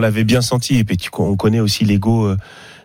l'avait 0.00 0.24
bien 0.24 0.40
senti 0.40 0.78
et 0.78 0.84
puis 0.84 0.96
tu- 0.96 1.10
on 1.18 1.36
connaît 1.36 1.60
aussi 1.60 1.84
l'ego 1.84 2.26
euh, 2.26 2.36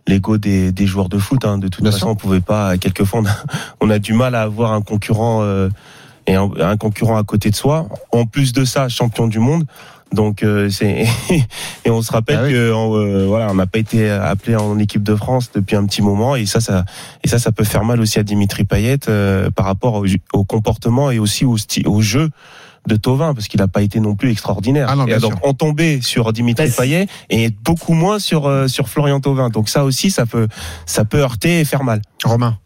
l'ego 0.08 0.38
des, 0.38 0.72
des 0.72 0.86
joueurs 0.88 1.10
de 1.10 1.18
foot. 1.20 1.46
hein. 1.46 1.58
De 1.60 1.68
toute 1.68 1.84
Bien 1.84 1.92
façon 1.92 2.06
sûr. 2.06 2.12
on 2.12 2.16
pouvait 2.16 2.40
pas 2.42 2.78
quelquefois 2.78 3.20
on 3.22 3.26
a, 3.26 3.36
on 3.82 3.90
a 3.92 4.00
du 4.00 4.14
mal 4.14 4.34
à 4.36 4.42
avoir 4.42 4.72
un 4.74 4.82
concurrent 4.82 5.42
euh, 5.44 5.70
et 6.26 6.36
un, 6.36 6.50
un 6.60 6.78
concurrent 6.78 7.18
à 7.18 7.24
côté 7.24 7.52
de 7.52 7.56
soi. 7.56 7.88
En 8.12 8.26
plus 8.26 8.54
de 8.54 8.66
ça 8.66 8.90
champion 8.90 9.28
du 9.28 9.40
monde. 9.40 9.66
Donc 10.14 10.42
euh, 10.44 10.70
c'est 10.70 11.06
et 11.86 11.90
on 11.90 12.02
se 12.02 12.12
rappelle 12.12 12.40
Ah 12.40 12.44
oui. 12.46 12.52
que 12.52 12.56
euh, 12.58 13.26
voilà 13.28 13.50
on 13.52 13.56
n'a 13.56 13.68
pas 13.68 13.80
été 13.80 14.10
appelé 14.10 14.56
en 14.56 14.80
équipe 14.80 15.04
de 15.04 15.16
France 15.16 15.50
depuis 15.54 15.76
un 15.76 15.86
petit 15.86 16.02
moment 16.02 16.36
et 16.36 16.46
ça 16.46 16.62
ça 16.62 16.86
et 17.24 17.28
ça 17.28 17.40
ça 17.40 17.52
peut 17.52 17.66
faire 17.66 17.84
mal 17.84 18.00
aussi 18.00 18.18
à 18.18 18.24
Dimitri 18.24 18.64
Payet 18.64 19.00
euh, 19.10 19.50
par 19.52 19.66
rapport 19.66 19.96
au, 19.96 20.06
au 20.34 20.44
comportement 20.46 21.12
et 21.12 21.20
aussi 21.20 21.44
au 21.46 21.58
style 21.58 21.88
au 21.88 22.02
jeu 22.02 22.30
de 22.88 22.96
Tovin 22.96 23.34
parce 23.34 23.50
qu'il 23.50 23.60
n'a 23.60 23.68
pas 23.68 23.82
été 23.82 24.00
non 24.00 24.16
plus 24.16 24.32
extraordinaire. 24.32 24.88
Ah 24.90 24.96
non, 24.96 25.06
et 25.08 25.18
donc 25.18 25.34
on 25.44 25.54
tombait 25.54 26.00
sur 26.02 26.32
Dimitri 26.32 26.68
Bah, 26.70 26.74
Payet 26.78 27.08
et 27.30 27.50
beaucoup 27.50 27.94
moins 27.94 28.18
sur 28.18 28.48
euh, 28.48 28.70
sur 28.70 28.88
Florian 28.88 29.20
Thauvin. 29.20 29.50
Donc 29.50 29.68
ça 29.68 29.84
aussi 29.84 30.10
ça 30.10 30.26
peut 30.26 30.48
ça 30.86 31.04
peut 31.04 31.20
heurter 31.20 31.60
et 31.60 31.66
faire 31.66 31.84
mal. 31.84 32.02
Romain. 32.24 32.58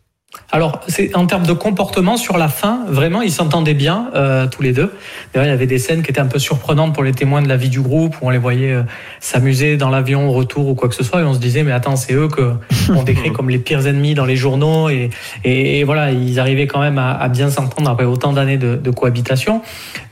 Alors, 0.54 0.82
c'est 0.88 1.16
en 1.16 1.28
termes 1.28 1.46
de 1.46 1.54
comportement 1.54 2.18
sur 2.18 2.38
la 2.38 2.48
fin, 2.48 2.86
vraiment, 2.88 3.22
ils 3.22 3.32
s'entendaient 3.32 3.74
bien 3.74 4.10
euh, 4.16 4.48
tous 4.48 4.62
les 4.62 4.72
deux. 4.72 4.94
D'ailleurs, 5.34 5.48
il 5.48 5.50
y 5.50 5.54
avait 5.54 5.66
des 5.66 5.78
scènes 5.78 6.04
qui 6.04 6.12
étaient 6.12 6.22
un 6.22 6.28
peu 6.28 6.40
surprenantes 6.40 6.94
pour 6.94 7.04
les 7.04 7.14
témoins 7.14 7.42
de 7.42 7.50
la 7.50 7.58
vie 7.58 7.70
du 7.70 7.82
groupe, 7.82 8.16
où 8.22 8.28
on 8.28 8.30
les 8.30 8.38
voyait 8.38 8.74
euh, 8.74 8.84
s'amuser 9.20 9.78
dans 9.78 9.90
l'avion 9.90 10.28
au 10.28 10.32
retour 10.32 10.68
ou 10.68 10.76
quoi 10.76 10.90
que 10.90 10.96
ce 10.96 11.04
soit, 11.04 11.22
et 11.22 11.24
on 11.24 11.34
se 11.34 11.40
disait, 11.40 11.64
mais 11.64 11.72
attends, 11.72 11.96
c'est 11.96 12.14
eux 12.14 12.28
que 12.28 12.54
on 12.90 13.04
décrit 13.04 13.32
comme 13.32 13.50
les 13.50 13.60
pires 13.60 13.88
ennemis 13.88 14.14
dans 14.14 14.26
les 14.26 14.36
journaux, 14.38 14.90
et, 14.90 15.10
et, 15.44 15.80
et 15.80 15.84
voilà, 15.84 16.12
ils 16.12 16.40
arrivaient 16.40 16.68
quand 16.68 16.80
même 16.82 16.98
à, 16.98 17.12
à 17.12 17.28
bien 17.30 17.50
s'entendre 17.50 17.90
après 17.90 18.06
autant 18.06 18.34
d'années 18.34 18.58
de, 18.58 18.76
de 18.76 18.92
cohabitation. 18.92 19.62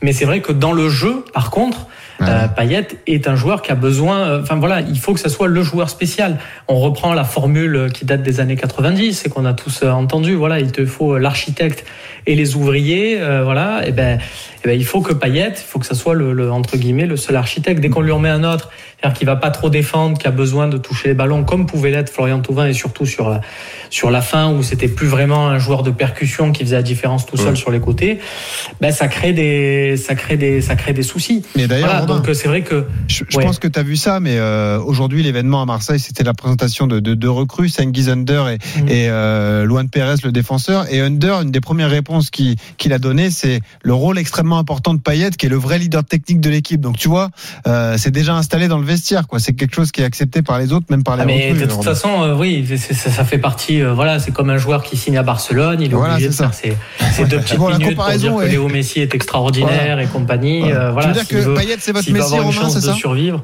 Mais 0.02 0.12
c'est 0.12 0.26
vrai 0.26 0.40
que 0.40 0.52
dans 0.52 0.72
le 0.72 0.88
jeu, 0.88 1.24
par 1.32 1.50
contre, 1.50 1.86
euh, 2.22 2.48
Payet 2.48 2.86
est 3.06 3.28
un 3.28 3.36
joueur 3.36 3.62
qui 3.62 3.72
a 3.72 3.74
besoin. 3.74 4.18
euh, 4.20 4.42
Enfin 4.42 4.56
voilà, 4.56 4.80
il 4.80 4.98
faut 4.98 5.14
que 5.14 5.20
ça 5.20 5.28
soit 5.28 5.48
le 5.48 5.62
joueur 5.62 5.88
spécial. 5.90 6.38
On 6.68 6.78
reprend 6.78 7.14
la 7.14 7.24
formule 7.24 7.88
qui 7.92 8.04
date 8.04 8.22
des 8.22 8.40
années 8.40 8.56
90 8.56 9.24
et 9.26 9.28
qu'on 9.30 9.44
a 9.44 9.52
tous 9.54 9.82
euh, 9.82 9.90
entendu. 9.90 10.34
Voilà, 10.34 10.60
il 10.60 10.72
te 10.72 10.84
faut 10.86 11.18
l'architecte 11.18 11.84
et 12.26 12.34
les 12.34 12.56
ouvriers. 12.56 13.20
euh, 13.20 13.42
voilà, 13.44 13.86
et 13.86 13.92
ben, 13.92 14.18
eh 14.64 14.68
ben, 14.68 14.78
il 14.78 14.84
faut 14.84 15.00
que 15.00 15.12
Payet, 15.14 15.48
il 15.56 15.56
faut 15.56 15.78
que 15.78 15.86
ça 15.86 15.94
soit 15.94 16.14
le, 16.14 16.32
le- 16.32 16.50
entre 16.52 16.76
guillemets 16.76 17.06
le 17.06 17.16
seul 17.16 17.36
architecte. 17.36 17.80
Dès 17.80 17.88
qu'on 17.88 18.02
lui 18.02 18.12
en 18.12 18.18
met 18.18 18.28
un 18.28 18.44
autre, 18.44 18.70
c'est-à-dire 19.00 19.18
qu'il 19.18 19.26
va 19.26 19.36
pas 19.36 19.50
trop 19.50 19.70
défendre, 19.70 20.18
qui 20.18 20.26
a 20.26 20.30
besoin 20.30 20.68
de 20.68 20.76
toucher 20.76 21.08
les 21.08 21.14
ballons, 21.14 21.44
comme 21.44 21.66
pouvait 21.66 21.90
l'être 21.90 22.10
Florian 22.10 22.40
Thauvin 22.40 22.66
et 22.66 22.72
surtout 22.74 23.06
sur 23.06 23.30
la, 23.30 23.40
sur 23.88 24.10
la 24.10 24.20
fin 24.20 24.52
où 24.52 24.62
c'était 24.62 24.88
plus 24.88 25.06
vraiment 25.06 25.48
un 25.48 25.58
joueur 25.58 25.82
de 25.82 25.90
percussion 25.90 26.52
qui 26.52 26.64
faisait 26.64 26.76
la 26.76 26.82
différence 26.82 27.24
tout 27.26 27.36
seul 27.36 27.56
sur 27.56 27.70
les 27.70 27.80
côtés. 27.80 28.18
Ben 28.80 28.92
ça 28.92 29.08
crée 29.08 29.32
des, 29.32 29.96
ça 29.96 30.14
crée 30.14 30.36
des, 30.36 30.60
ça 30.60 30.76
crée 30.76 30.92
des 30.92 31.02
soucis. 31.02 31.42
Mais 31.56 31.66
d'ailleurs, 31.66 31.88
Voilà, 31.88 32.06
donc 32.06 32.28
euh, 32.28 32.34
c'est 32.34 32.48
vrai 32.48 32.62
que 32.62 32.84
je, 33.08 33.24
je 33.28 33.36
Ouais. 33.38 33.44
pense 33.44 33.58
que 33.58 33.68
tu 33.68 33.78
as 33.78 33.82
vu 33.82 33.96
ça, 33.96 34.20
mais 34.20 34.36
euh, 34.36 34.78
aujourd'hui, 34.80 35.22
l'événement 35.22 35.62
à 35.62 35.66
Marseille, 35.66 35.98
c'était 36.00 36.24
la 36.24 36.34
présentation 36.34 36.86
de 36.86 37.00
deux 37.00 37.16
de 37.16 37.28
recrues, 37.28 37.68
Sengiz 37.70 38.08
Under 38.10 38.48
et, 38.48 38.58
Mm. 38.76 38.88
et 38.88 39.08
euh, 39.08 39.64
Luan 39.64 39.88
Pérez, 39.88 40.16
le 40.24 40.32
défenseur. 40.32 40.92
Et 40.92 41.00
Under, 41.00 41.40
une 41.40 41.50
des 41.50 41.60
premières 41.60 41.90
réponses 41.90 42.30
qu'il 42.30 42.56
qu'il 42.76 42.92
a 42.92 42.98
données, 42.98 43.30
c'est 43.30 43.60
le 43.82 43.94
rôle 43.94 44.18
extrêmement 44.18 44.58
important 44.58 44.94
de 44.94 45.00
Payet, 45.00 45.30
qui 45.30 45.46
est 45.46 45.48
le 45.48 45.56
vrai 45.56 45.78
leader 45.78 46.04
technique 46.04 46.40
de 46.40 46.50
l'équipe. 46.50 46.80
Donc 46.80 46.98
tu 46.98 47.08
vois, 47.08 47.30
euh, 47.66 47.96
c'est 47.98 48.10
déjà 48.10 48.34
installé 48.34 48.68
dans 48.68 48.78
le 48.78 48.84
vestiaire. 48.90 49.26
quoi. 49.26 49.38
C'est 49.38 49.54
quelque 49.54 49.74
chose 49.74 49.90
qui 49.92 50.02
est 50.02 50.04
accepté 50.04 50.42
par 50.42 50.58
les 50.58 50.72
autres, 50.72 50.86
même 50.90 51.02
par 51.02 51.16
les 51.16 51.22
Ah, 51.22 51.26
mais 51.26 51.52
de 51.54 51.66
toute 51.66 51.82
façon, 51.84 52.22
euh, 52.22 52.34
oui, 52.36 52.66
ça, 52.76 53.10
ça 53.10 53.24
fait 53.24 53.38
partie. 53.38 53.80
euh, 53.82 53.92
voilà, 53.94 54.18
c'est 54.18 54.30
comme 54.32 54.50
un 54.50 54.58
joueur 54.58 54.82
qui 54.82 54.96
signe 54.96 55.16
à 55.18 55.22
Barcelone, 55.22 55.80
il 55.80 55.90
est 55.92 55.94
Voilà, 55.94 56.14
obligé 56.14 56.28
de 56.28 56.32
c'est 56.32 56.38
ça. 56.38 56.50
faire 56.50 56.76
ses, 57.08 57.12
ses 57.16 57.24
deux 57.24 57.38
petites 57.40 57.58
Bon, 57.58 57.70
minutes 57.70 57.94
pour 57.96 58.08
dire 58.10 58.36
que. 58.36 58.44
Léo 58.46 58.68
Messi 58.68 59.00
est 59.00 59.14
extraordinaire 59.14 59.98
et 60.00 60.06
compagnie. 60.06 60.60
Voilà. 60.60 60.80
euh, 60.88 60.90
voilà, 60.92 61.12
tu 61.24 61.34
veux 61.34 61.42
dire 61.42 61.54
que 61.54 61.56
Payet, 61.58 61.76
c'est 61.80 61.92
votre 61.92 62.10
Messi, 62.10 62.24
avoir 62.24 62.40
une 62.42 62.46
Romain, 62.48 62.60
chance 62.60 62.72
c'est 62.74 62.80
de 62.80 62.92
ça? 62.92 62.94
survivre. 62.94 63.42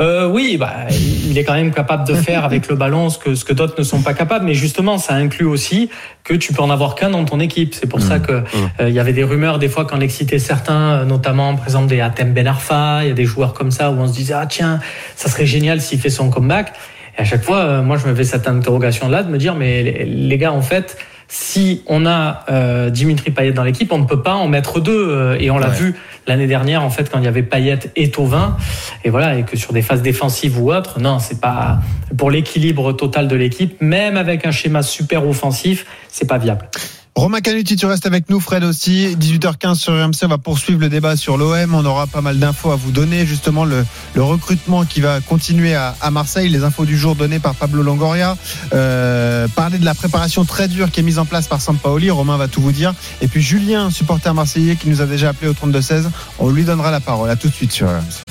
Euh, 0.00 0.28
oui, 0.28 0.56
bah, 0.58 0.72
il 0.90 1.36
est 1.36 1.44
quand 1.44 1.54
même 1.54 1.72
capable 1.72 2.06
de 2.06 2.14
faire 2.14 2.44
avec 2.44 2.68
le 2.68 2.76
ballon 2.76 3.10
ce 3.10 3.18
que, 3.18 3.34
ce 3.34 3.44
que 3.44 3.52
d'autres 3.52 3.74
ne 3.78 3.84
sont 3.84 4.02
pas 4.02 4.14
capables. 4.14 4.44
Mais 4.44 4.54
justement, 4.54 4.98
ça 4.98 5.14
inclut 5.14 5.46
aussi 5.46 5.90
que 6.24 6.34
tu 6.34 6.52
peux 6.52 6.62
en 6.62 6.70
avoir 6.70 6.94
qu'un 6.94 7.10
dans 7.10 7.24
ton 7.24 7.38
équipe. 7.38 7.74
C'est 7.74 7.86
pour 7.86 8.00
ça 8.00 8.18
que 8.18 8.32
euh, 8.80 8.88
il 8.88 8.94
y 8.94 8.98
avait 8.98 9.12
des 9.12 9.24
rumeurs 9.24 9.58
des 9.58 9.68
fois 9.68 9.84
quand 9.84 9.96
l'excitait 9.96 10.38
certains, 10.38 10.92
euh, 10.92 11.04
notamment 11.04 11.54
par 11.54 11.64
exemple 11.64 11.88
des 11.88 12.00
Atem 12.00 12.32
Ben 12.32 12.46
Arfa, 12.46 13.00
il 13.02 13.08
y 13.08 13.10
a 13.10 13.14
des 13.14 13.26
joueurs 13.26 13.52
comme 13.52 13.70
ça 13.70 13.90
où 13.90 13.94
on 13.94 14.06
se 14.06 14.14
disait 14.14 14.34
ah 14.34 14.46
tiens, 14.46 14.80
ça 15.16 15.28
serait 15.28 15.46
génial 15.46 15.80
s'il 15.80 16.00
fait 16.00 16.10
son 16.10 16.30
comeback. 16.30 16.72
Et 17.18 17.20
à 17.20 17.24
chaque 17.24 17.44
fois, 17.44 17.58
euh, 17.58 17.82
moi 17.82 17.98
je 17.98 18.08
me 18.08 18.14
fais 18.14 18.24
cette 18.24 18.48
interrogation 18.48 19.08
là 19.08 19.22
de 19.22 19.30
me 19.30 19.36
dire 19.36 19.54
mais 19.54 19.82
les, 19.82 20.04
les 20.04 20.38
gars 20.38 20.52
en 20.52 20.62
fait. 20.62 20.96
Si 21.28 21.82
on 21.86 22.06
a 22.06 22.44
euh, 22.50 22.90
Dimitri 22.90 23.30
Payet 23.30 23.52
dans 23.52 23.64
l'équipe, 23.64 23.90
on 23.92 23.98
ne 23.98 24.04
peut 24.04 24.22
pas 24.22 24.34
en 24.34 24.46
mettre 24.48 24.80
deux. 24.80 24.92
euh, 25.10 25.36
et 25.40 25.50
on 25.50 25.58
l'a 25.58 25.68
Ouais. 25.68 25.74
vu 25.74 25.94
l'année 26.26 26.46
dernière, 26.46 26.82
en 26.82 26.90
fait, 26.90 27.10
quand 27.10 27.18
il 27.18 27.24
y 27.24 27.28
avait 27.28 27.42
Payet 27.42 27.78
et 27.96 28.10
Tovin. 28.10 28.56
Et 29.04 29.10
voilà, 29.10 29.36
et 29.38 29.42
que 29.44 29.56
sur 29.56 29.72
des 29.72 29.82
phases 29.82 30.02
défensives 30.02 30.60
ou 30.60 30.72
autres, 30.72 31.00
non, 31.00 31.18
c'est 31.18 31.40
pas 31.40 31.78
pour 32.16 32.30
l'équilibre 32.30 32.92
total 32.92 33.26
de 33.28 33.36
l'équipe, 33.36 33.80
même 33.80 34.16
avec 34.16 34.46
un 34.46 34.50
schéma 34.52 34.82
super 34.82 35.26
offensif, 35.26 35.86
c'est 36.08 36.28
pas 36.28 36.38
viable. 36.38 36.68
Romain 37.16 37.40
Canuti, 37.40 37.76
tu 37.76 37.86
restes 37.86 38.06
avec 38.06 38.28
nous, 38.28 38.40
Fred 38.40 38.64
aussi. 38.64 39.16
18h15 39.16 39.76
sur 39.76 39.92
RMC, 39.92 40.24
on 40.24 40.28
va 40.28 40.38
poursuivre 40.38 40.80
le 40.80 40.88
débat 40.88 41.16
sur 41.16 41.36
l'OM. 41.36 41.72
On 41.72 41.84
aura 41.84 42.08
pas 42.08 42.20
mal 42.20 42.40
d'infos 42.40 42.72
à 42.72 42.76
vous 42.76 42.90
donner. 42.90 43.24
Justement, 43.24 43.64
le, 43.64 43.84
recrutement 44.16 44.84
qui 44.84 45.00
va 45.00 45.20
continuer 45.20 45.76
à, 45.76 45.94
à 46.00 46.10
Marseille. 46.10 46.48
Les 46.48 46.64
infos 46.64 46.84
du 46.84 46.98
jour 46.98 47.14
données 47.14 47.38
par 47.38 47.54
Pablo 47.54 47.84
Longoria. 47.84 48.36
Euh, 48.72 49.46
parler 49.46 49.78
de 49.78 49.84
la 49.84 49.94
préparation 49.94 50.44
très 50.44 50.66
dure 50.66 50.90
qui 50.90 51.00
est 51.00 51.04
mise 51.04 51.20
en 51.20 51.24
place 51.24 51.46
par 51.46 51.60
Sampaoli. 51.60 52.10
Romain 52.10 52.36
va 52.36 52.48
tout 52.48 52.60
vous 52.60 52.72
dire. 52.72 52.92
Et 53.20 53.28
puis 53.28 53.42
Julien, 53.42 53.90
supporter 53.90 54.34
marseillais 54.34 54.74
qui 54.74 54.88
nous 54.88 55.00
a 55.00 55.06
déjà 55.06 55.28
appelé 55.28 55.48
au 55.48 55.54
32-16. 55.54 56.06
On 56.40 56.50
lui 56.50 56.64
donnera 56.64 56.90
la 56.90 57.00
parole. 57.00 57.30
À 57.30 57.36
tout 57.36 57.48
de 57.48 57.54
suite 57.54 57.70
sur 57.70 57.86
RMC. 57.88 58.23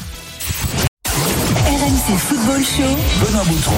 RMC 2.05 2.17
Football 2.17 2.63
Show. 2.63 3.25
Benoît 3.25 3.43
Boutron. 3.45 3.75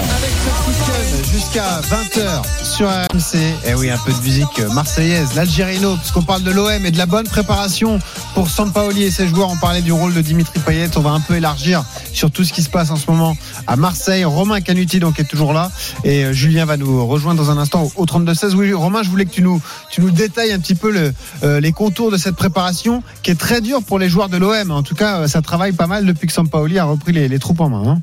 Jusqu'à 1.32 1.82
20h 1.82 2.42
sur 2.64 2.88
RMC. 2.88 3.38
Et 3.68 3.76
oui, 3.76 3.90
un 3.92 3.98
peu 3.98 4.12
de 4.12 4.18
musique 4.20 4.60
marseillaise, 4.74 5.36
l'Algérino, 5.36 5.96
puisqu'on 5.98 6.24
parle 6.24 6.42
de 6.44 6.52
l'OM 6.52 6.86
et 6.86 6.92
de 6.92 6.98
la 6.98 7.06
bonne 7.06 7.28
préparation 7.28 8.00
pour 8.34 8.50
Sampaoli 8.50 9.04
et 9.04 9.12
ses 9.12 9.28
joueurs. 9.28 9.50
On 9.52 9.58
parlait 9.58 9.82
du 9.82 9.92
rôle 9.92 10.14
de 10.14 10.22
Dimitri 10.22 10.60
Payet. 10.60 10.90
On 10.98 11.02
va 11.02 11.12
un 11.12 11.20
peu 11.20 11.36
élargir 11.36 11.84
sur 12.14 12.32
tout 12.32 12.44
ce 12.44 12.52
qui 12.54 12.64
se 12.64 12.70
passe 12.70 12.90
en 12.90 12.96
ce 12.96 13.10
moment 13.12 13.38
à 13.68 13.76
Marseille. 13.76 14.26
Romain 14.26 14.62
Canuti 14.62 15.00
donc 15.00 15.20
est 15.20 15.26
toujours 15.26 15.54
là 15.54 15.70
et 16.04 16.26
euh, 16.26 16.34
Julien 16.34 16.66
va 16.66 16.78
nous 16.78 17.06
rejoindre 17.06 17.44
dans 17.44 17.52
un 17.52 17.58
instant 17.60 17.92
au 17.96 18.06
32-16. 18.06 18.56
Oui, 18.56 18.74
Romain, 18.74 19.04
je 19.04 19.10
voulais 19.10 19.26
que 19.26 19.32
tu 19.34 19.42
nous, 19.44 19.62
tu 19.92 20.02
nous 20.02 20.12
détailles 20.12 20.52
un 20.52 20.60
petit 20.60 20.76
peu 20.76 20.92
le, 20.92 21.14
euh, 21.44 21.60
les 21.60 21.72
contours 21.72 22.12
de 22.12 22.18
cette 22.18 22.36
préparation 22.36 23.04
qui 23.22 23.32
est 23.32 23.36
très 23.40 23.62
dure 23.62 23.84
pour 23.84 24.00
les 24.00 24.10
joueurs 24.10 24.30
de 24.30 24.38
l'OM. 24.38 24.72
En 24.72 24.84
tout 24.84 24.96
cas, 24.96 25.20
euh, 25.20 25.28
ça 25.28 25.42
travaille 25.42 25.74
pas 25.74 25.88
mal 25.88 26.06
depuis 26.06 26.26
que 26.28 26.34
Sampaoli 26.34 26.80
a 26.80 26.86
repris 26.86 27.14
les, 27.14 27.28
les 27.28 27.40
troupes 27.40 27.62
en 27.62 27.70
main. 27.70 27.84
hein. 27.88 28.02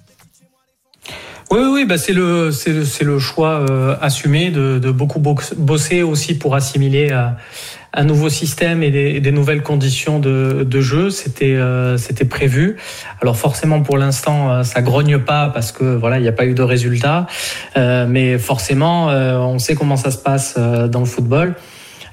Oui, 1.51 1.61
oui, 1.71 1.85
bah 1.85 1.99
c'est 1.99 2.15
le, 2.15 2.49
le, 2.49 3.05
le 3.05 3.19
choix 3.19 3.67
euh, 3.69 3.95
assumé 4.01 4.51
de, 4.51 4.79
de 4.79 4.91
beaucoup 4.91 5.19
bo- 5.19 5.37
bosser 5.59 6.03
aussi 6.03 6.39
pour 6.39 6.55
assimiler 6.55 7.09
euh, 7.11 7.27
un 7.93 8.05
nouveau 8.05 8.31
système 8.31 8.83
et 8.83 8.91
des, 9.21 9.33
nouvelles 9.33 9.63
conditions 9.63 10.19
de, 10.19 10.65
de 10.67 10.81
jeu. 10.81 11.11
C'était, 11.11 11.57
euh, 11.57 11.99
c'était 11.99 12.25
prévu. 12.25 12.79
Alors 13.21 13.37
forcément, 13.37 13.83
pour 13.83 13.99
l'instant, 13.99 14.65
ça 14.65 14.81
grogne 14.81 15.19
pas 15.19 15.49
parce 15.49 15.73
que 15.73 15.85
voilà, 15.95 16.17
il 16.19 16.23
n'y 16.23 16.29
a 16.29 16.33
pas 16.33 16.47
eu 16.47 16.55
de 16.55 16.63
résultat. 16.63 17.27
Euh, 17.77 18.07
mais 18.09 18.39
forcément, 18.39 19.09
on 19.09 19.59
sait 19.59 19.75
comment 19.75 19.97
ça 19.97 20.11
se 20.11 20.19
passe 20.19 20.57
dans 20.57 21.01
le 21.01 21.07
football. 21.07 21.55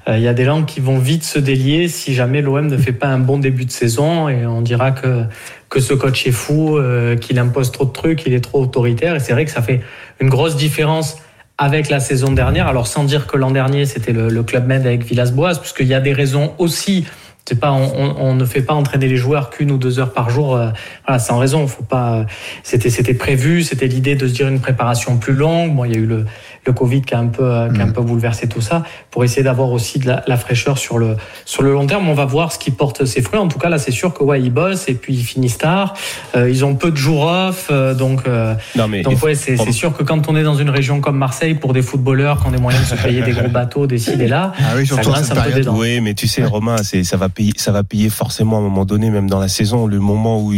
Il 0.07 0.19
y 0.19 0.27
a 0.27 0.33
des 0.33 0.43
langues 0.43 0.65
qui 0.65 0.79
vont 0.79 0.97
vite 0.97 1.23
se 1.23 1.37
délier 1.39 1.87
si 1.87 2.13
jamais 2.15 2.41
l'OM 2.41 2.65
ne 2.65 2.77
fait 2.77 2.93
pas 2.93 3.07
un 3.07 3.19
bon 3.19 3.37
début 3.37 3.65
de 3.65 3.71
saison 3.71 4.27
et 4.27 4.45
on 4.45 4.61
dira 4.61 4.91
que 4.91 5.23
que 5.69 5.79
ce 5.79 5.93
coach 5.93 6.25
est 6.25 6.31
fou, 6.31 6.77
euh, 6.77 7.15
qu'il 7.15 7.37
impose 7.39 7.71
trop 7.71 7.85
de 7.85 7.91
trucs, 7.91 8.19
qu'il 8.19 8.33
est 8.33 8.41
trop 8.43 8.61
autoritaire. 8.61 9.15
Et 9.15 9.19
c'est 9.19 9.33
vrai 9.33 9.45
que 9.45 9.51
ça 9.51 9.61
fait 9.61 9.81
une 10.19 10.29
grosse 10.29 10.55
différence 10.55 11.17
avec 11.57 11.89
la 11.89 11.99
saison 11.99 12.31
dernière. 12.31 12.67
Alors 12.67 12.87
sans 12.87 13.03
dire 13.03 13.27
que 13.27 13.37
l'an 13.37 13.51
dernier 13.51 13.85
c'était 13.85 14.13
le, 14.13 14.29
le 14.29 14.43
club 14.43 14.65
med 14.65 14.85
avec 14.85 15.03
Villas-Boas, 15.05 15.59
puisqu'il 15.59 15.87
y 15.87 15.93
a 15.93 15.99
des 16.01 16.13
raisons 16.13 16.53
aussi. 16.57 17.05
C'est 17.47 17.59
pas, 17.59 17.71
on, 17.71 18.15
on- 18.19 18.35
ne 18.35 18.45
fait 18.45 18.61
pas 18.61 18.75
entraîner 18.75 19.07
les 19.07 19.17
joueurs 19.17 19.49
qu'une 19.49 19.71
ou 19.71 19.77
deux 19.77 19.97
heures 19.97 20.13
par 20.13 20.29
jour. 20.29 20.55
euh, 20.55 20.69
voilà, 21.07 21.17
sans 21.17 21.39
raison. 21.39 21.65
Faut 21.65 21.81
pas. 21.81 22.27
C'était, 22.61 22.91
c'était 22.91 23.15
prévu. 23.15 23.63
C'était 23.63 23.87
l'idée 23.87 24.13
de 24.15 24.27
se 24.27 24.33
dire 24.33 24.47
une 24.47 24.59
préparation 24.59 25.17
plus 25.17 25.33
longue. 25.33 25.73
Bon, 25.75 25.83
il 25.83 25.93
y 25.93 25.95
a 25.95 25.97
eu 25.97 26.05
le, 26.05 26.25
le 26.65 26.73
Covid 26.73 27.01
qui 27.01 27.13
a 27.13 27.19
un 27.19 27.27
peu, 27.27 27.43
euh, 27.43 27.71
qui 27.73 27.81
a 27.81 27.85
un 27.85 27.89
peu 27.91 28.01
bouleversé 28.01 28.47
tout 28.47 28.61
ça, 28.61 28.83
pour 29.11 29.23
essayer 29.23 29.43
d'avoir 29.43 29.71
aussi 29.71 29.99
de 29.99 30.07
la, 30.07 30.23
la 30.27 30.37
fraîcheur 30.37 30.77
sur 30.77 30.97
le, 30.97 31.17
sur 31.45 31.63
le 31.63 31.71
long 31.73 31.85
terme. 31.87 32.07
On 32.09 32.13
va 32.13 32.25
voir 32.25 32.51
ce 32.51 32.59
qui 32.59 32.71
porte 32.71 33.05
ses 33.05 33.21
fruits. 33.21 33.39
En 33.39 33.47
tout 33.47 33.59
cas, 33.59 33.69
là, 33.69 33.77
c'est 33.77 33.91
sûr 33.91 34.13
que 34.13 34.23
ouais, 34.23 34.41
ils 34.41 34.49
bossent 34.51 34.87
et 34.89 34.93
puis 34.93 35.13
ils 35.13 35.23
finissent 35.23 35.57
tard. 35.57 35.93
Euh, 36.35 36.49
ils 36.49 36.65
ont 36.65 36.75
peu 36.75 36.91
de 36.91 36.97
jours 36.97 37.23
off, 37.23 37.67
euh, 37.71 37.93
donc. 37.93 38.27
euh, 38.27 38.53
Non, 38.75 38.87
mais 38.87 39.01
donc 39.01 39.21
ouais, 39.23 39.35
c'est 39.35 39.57
c'est 39.57 39.71
sûr 39.71 39.95
que 39.95 40.03
quand 40.03 40.27
on 40.29 40.35
est 40.35 40.43
dans 40.43 40.55
une 40.55 40.69
région 40.69 41.01
comme 41.01 41.17
Marseille, 41.17 41.53
pour 41.55 41.73
des 41.73 41.81
footballeurs 41.81 42.41
qui 42.41 42.47
ont 42.47 42.51
des 42.51 42.57
moyens 42.61 42.89
de 42.89 42.95
se 42.97 43.01
payer 43.01 43.21
des 43.21 43.31
gros 43.31 43.49
bateaux, 43.49 43.87
des 43.87 43.97
ci, 43.97 44.15
des 44.17 44.27
là, 44.27 44.53
Ah 44.59 44.73
oui, 44.75 44.85
surtout 44.85 45.09
grince 45.11 45.31
un 45.31 45.35
peu. 45.35 45.69
Oui, 45.69 46.01
mais 46.01 46.13
tu 46.13 46.27
sais, 46.27 46.43
Romain, 46.43 46.77
c'est 46.83 47.03
ça 47.03 47.17
va 47.17 47.29
payer, 47.29 47.53
ça 47.57 47.71
va 47.71 47.83
payer 47.83 48.09
forcément 48.09 48.57
à 48.57 48.59
un 48.59 48.63
moment 48.63 48.85
donné, 48.85 49.09
même 49.09 49.29
dans 49.29 49.39
la 49.39 49.47
saison, 49.47 49.87
le 49.87 49.99
moment 49.99 50.41
où 50.41 50.53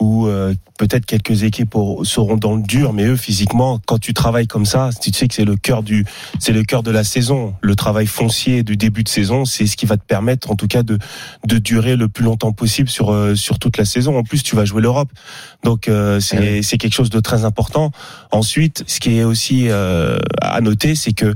où 0.00 0.26
euh, 0.26 0.54
peut-être 0.78 1.04
quelques 1.04 1.42
équipes 1.42 1.76
seront 2.04 2.36
dans 2.36 2.56
le 2.56 2.62
dur, 2.62 2.94
mais 2.94 3.04
eux 3.04 3.16
physiquement, 3.16 3.78
quand 3.86 3.98
tu 3.98 4.14
travailles 4.14 4.46
comme 4.46 4.64
ça, 4.64 4.88
tu 4.98 5.12
sais 5.12 5.28
que 5.28 5.34
c'est 5.34 5.44
le 5.44 5.56
cœur 5.56 5.82
du, 5.82 6.06
c'est 6.38 6.52
le 6.52 6.62
cœur 6.62 6.82
de 6.82 6.90
la 6.90 7.04
saison. 7.04 7.54
Le 7.60 7.76
travail 7.76 8.06
foncier 8.06 8.62
du 8.62 8.78
début 8.78 9.04
de 9.04 9.08
saison, 9.08 9.44
c'est 9.44 9.66
ce 9.66 9.76
qui 9.76 9.84
va 9.84 9.98
te 9.98 10.04
permettre, 10.04 10.50
en 10.50 10.56
tout 10.56 10.68
cas, 10.68 10.82
de 10.82 10.98
de 11.46 11.58
durer 11.58 11.96
le 11.96 12.08
plus 12.08 12.24
longtemps 12.24 12.52
possible 12.52 12.88
sur 12.88 13.12
euh, 13.12 13.34
sur 13.34 13.58
toute 13.58 13.76
la 13.76 13.84
saison. 13.84 14.16
En 14.16 14.22
plus, 14.22 14.42
tu 14.42 14.56
vas 14.56 14.64
jouer 14.64 14.80
l'Europe, 14.80 15.10
donc 15.64 15.86
euh, 15.88 16.18
c'est 16.18 16.62
c'est 16.62 16.78
quelque 16.78 16.94
chose 16.94 17.10
de 17.10 17.20
très 17.20 17.44
important. 17.44 17.90
Ensuite, 18.32 18.84
ce 18.86 19.00
qui 19.00 19.18
est 19.18 19.24
aussi 19.24 19.68
euh, 19.68 20.18
à 20.40 20.62
noter, 20.62 20.94
c'est 20.94 21.12
que 21.12 21.34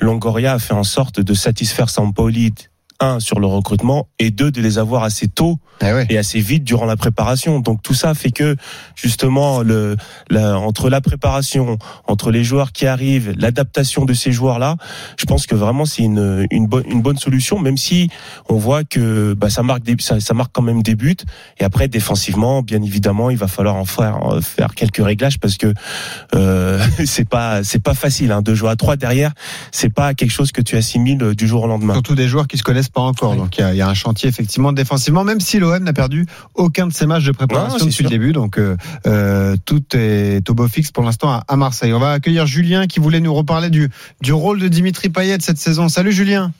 Longoria 0.00 0.54
a 0.54 0.58
fait 0.58 0.74
en 0.74 0.84
sorte 0.84 1.20
de 1.20 1.34
satisfaire 1.34 1.90
Sampaoli 1.90 2.54
un 3.00 3.20
sur 3.20 3.40
le 3.40 3.46
recrutement 3.46 4.08
et 4.18 4.30
deux 4.30 4.50
de 4.50 4.60
les 4.60 4.78
avoir 4.78 5.02
assez 5.02 5.28
tôt 5.28 5.58
ouais. 5.82 6.06
et 6.08 6.18
assez 6.18 6.40
vite 6.40 6.64
durant 6.64 6.86
la 6.86 6.96
préparation. 6.96 7.60
Donc 7.60 7.82
tout 7.82 7.94
ça 7.94 8.14
fait 8.14 8.30
que 8.30 8.56
justement 8.94 9.60
le 9.62 9.96
la- 10.30 10.58
entre 10.58 10.88
la 10.88 11.00
préparation, 11.00 11.78
entre 12.06 12.30
les 12.30 12.44
joueurs 12.44 12.72
qui 12.72 12.86
arrivent, 12.86 13.34
l'adaptation 13.38 14.04
de 14.04 14.14
ces 14.14 14.32
joueurs 14.32 14.58
là, 14.58 14.76
je 15.18 15.24
pense 15.26 15.46
que 15.46 15.54
vraiment 15.54 15.84
c'est 15.84 16.02
une 16.02 16.46
une 16.50 16.66
bonne 16.66 16.84
une 16.88 17.02
bonne 17.02 17.18
solution 17.18 17.58
même 17.58 17.76
si 17.76 18.08
on 18.48 18.56
voit 18.56 18.84
que 18.84 19.34
bah, 19.34 19.50
ça 19.50 19.62
marque 19.62 19.82
des, 19.82 19.96
ça, 20.00 20.20
ça 20.20 20.34
marque 20.34 20.50
quand 20.52 20.62
même 20.62 20.82
des 20.82 20.94
buts 20.94 21.16
et 21.58 21.64
après 21.64 21.88
défensivement 21.88 22.62
bien 22.62 22.82
évidemment 22.82 23.30
il 23.30 23.36
va 23.36 23.48
falloir 23.48 23.76
en 23.76 23.84
faire 23.84 24.16
en 24.22 24.40
faire 24.40 24.74
quelques 24.74 25.04
réglages 25.04 25.38
parce 25.38 25.56
que 25.56 25.72
euh, 26.34 26.84
c'est 27.04 27.28
pas 27.28 27.62
c'est 27.62 27.82
pas 27.82 27.94
facile 27.94 28.32
hein, 28.32 28.42
de 28.42 28.54
jouer 28.54 28.70
à 28.70 28.76
trois 28.76 28.96
derrière, 28.96 29.32
c'est 29.72 29.92
pas 29.92 30.14
quelque 30.14 30.30
chose 30.30 30.52
que 30.52 30.62
tu 30.62 30.76
assimiles 30.76 31.34
du 31.34 31.46
jour 31.46 31.64
au 31.64 31.66
lendemain. 31.66 31.94
Surtout 31.94 32.14
des 32.14 32.28
joueurs 32.28 32.46
qui 32.46 32.56
se 32.58 32.62
connaissent 32.62 32.85
pas 32.90 33.00
encore. 33.00 33.32
Oui. 33.32 33.36
Donc 33.38 33.56
il 33.58 33.60
y, 33.60 33.64
a- 33.64 33.72
il 33.74 33.76
y 33.76 33.80
a 33.82 33.88
un 33.88 33.94
chantier 33.94 34.28
effectivement 34.28 34.72
défensivement, 34.72 35.24
même 35.24 35.40
si 35.40 35.58
l'OM 35.58 35.82
n'a 35.82 35.92
perdu 35.92 36.26
aucun 36.54 36.86
de 36.86 36.92
ses 36.92 37.06
matchs 37.06 37.24
de 37.24 37.32
préparation 37.32 37.78
depuis 37.78 37.92
sûr. 37.92 38.04
le 38.04 38.10
début. 38.10 38.32
Donc 38.32 38.58
euh, 38.58 38.76
euh, 39.06 39.56
tout 39.64 39.82
est 39.94 40.48
au 40.50 40.54
beau 40.54 40.68
fixe 40.68 40.90
pour 40.92 41.04
l'instant 41.04 41.30
à, 41.30 41.42
à 41.48 41.56
Marseille. 41.56 41.92
On 41.92 41.98
va 41.98 42.12
accueillir 42.12 42.46
Julien 42.46 42.86
qui 42.86 43.00
voulait 43.00 43.20
nous 43.20 43.34
reparler 43.34 43.70
du, 43.70 43.88
du 44.22 44.32
rôle 44.32 44.58
de 44.60 44.68
Dimitri 44.68 45.08
Payet 45.08 45.38
cette 45.40 45.58
saison. 45.58 45.88
Salut 45.88 46.12
Julien. 46.12 46.52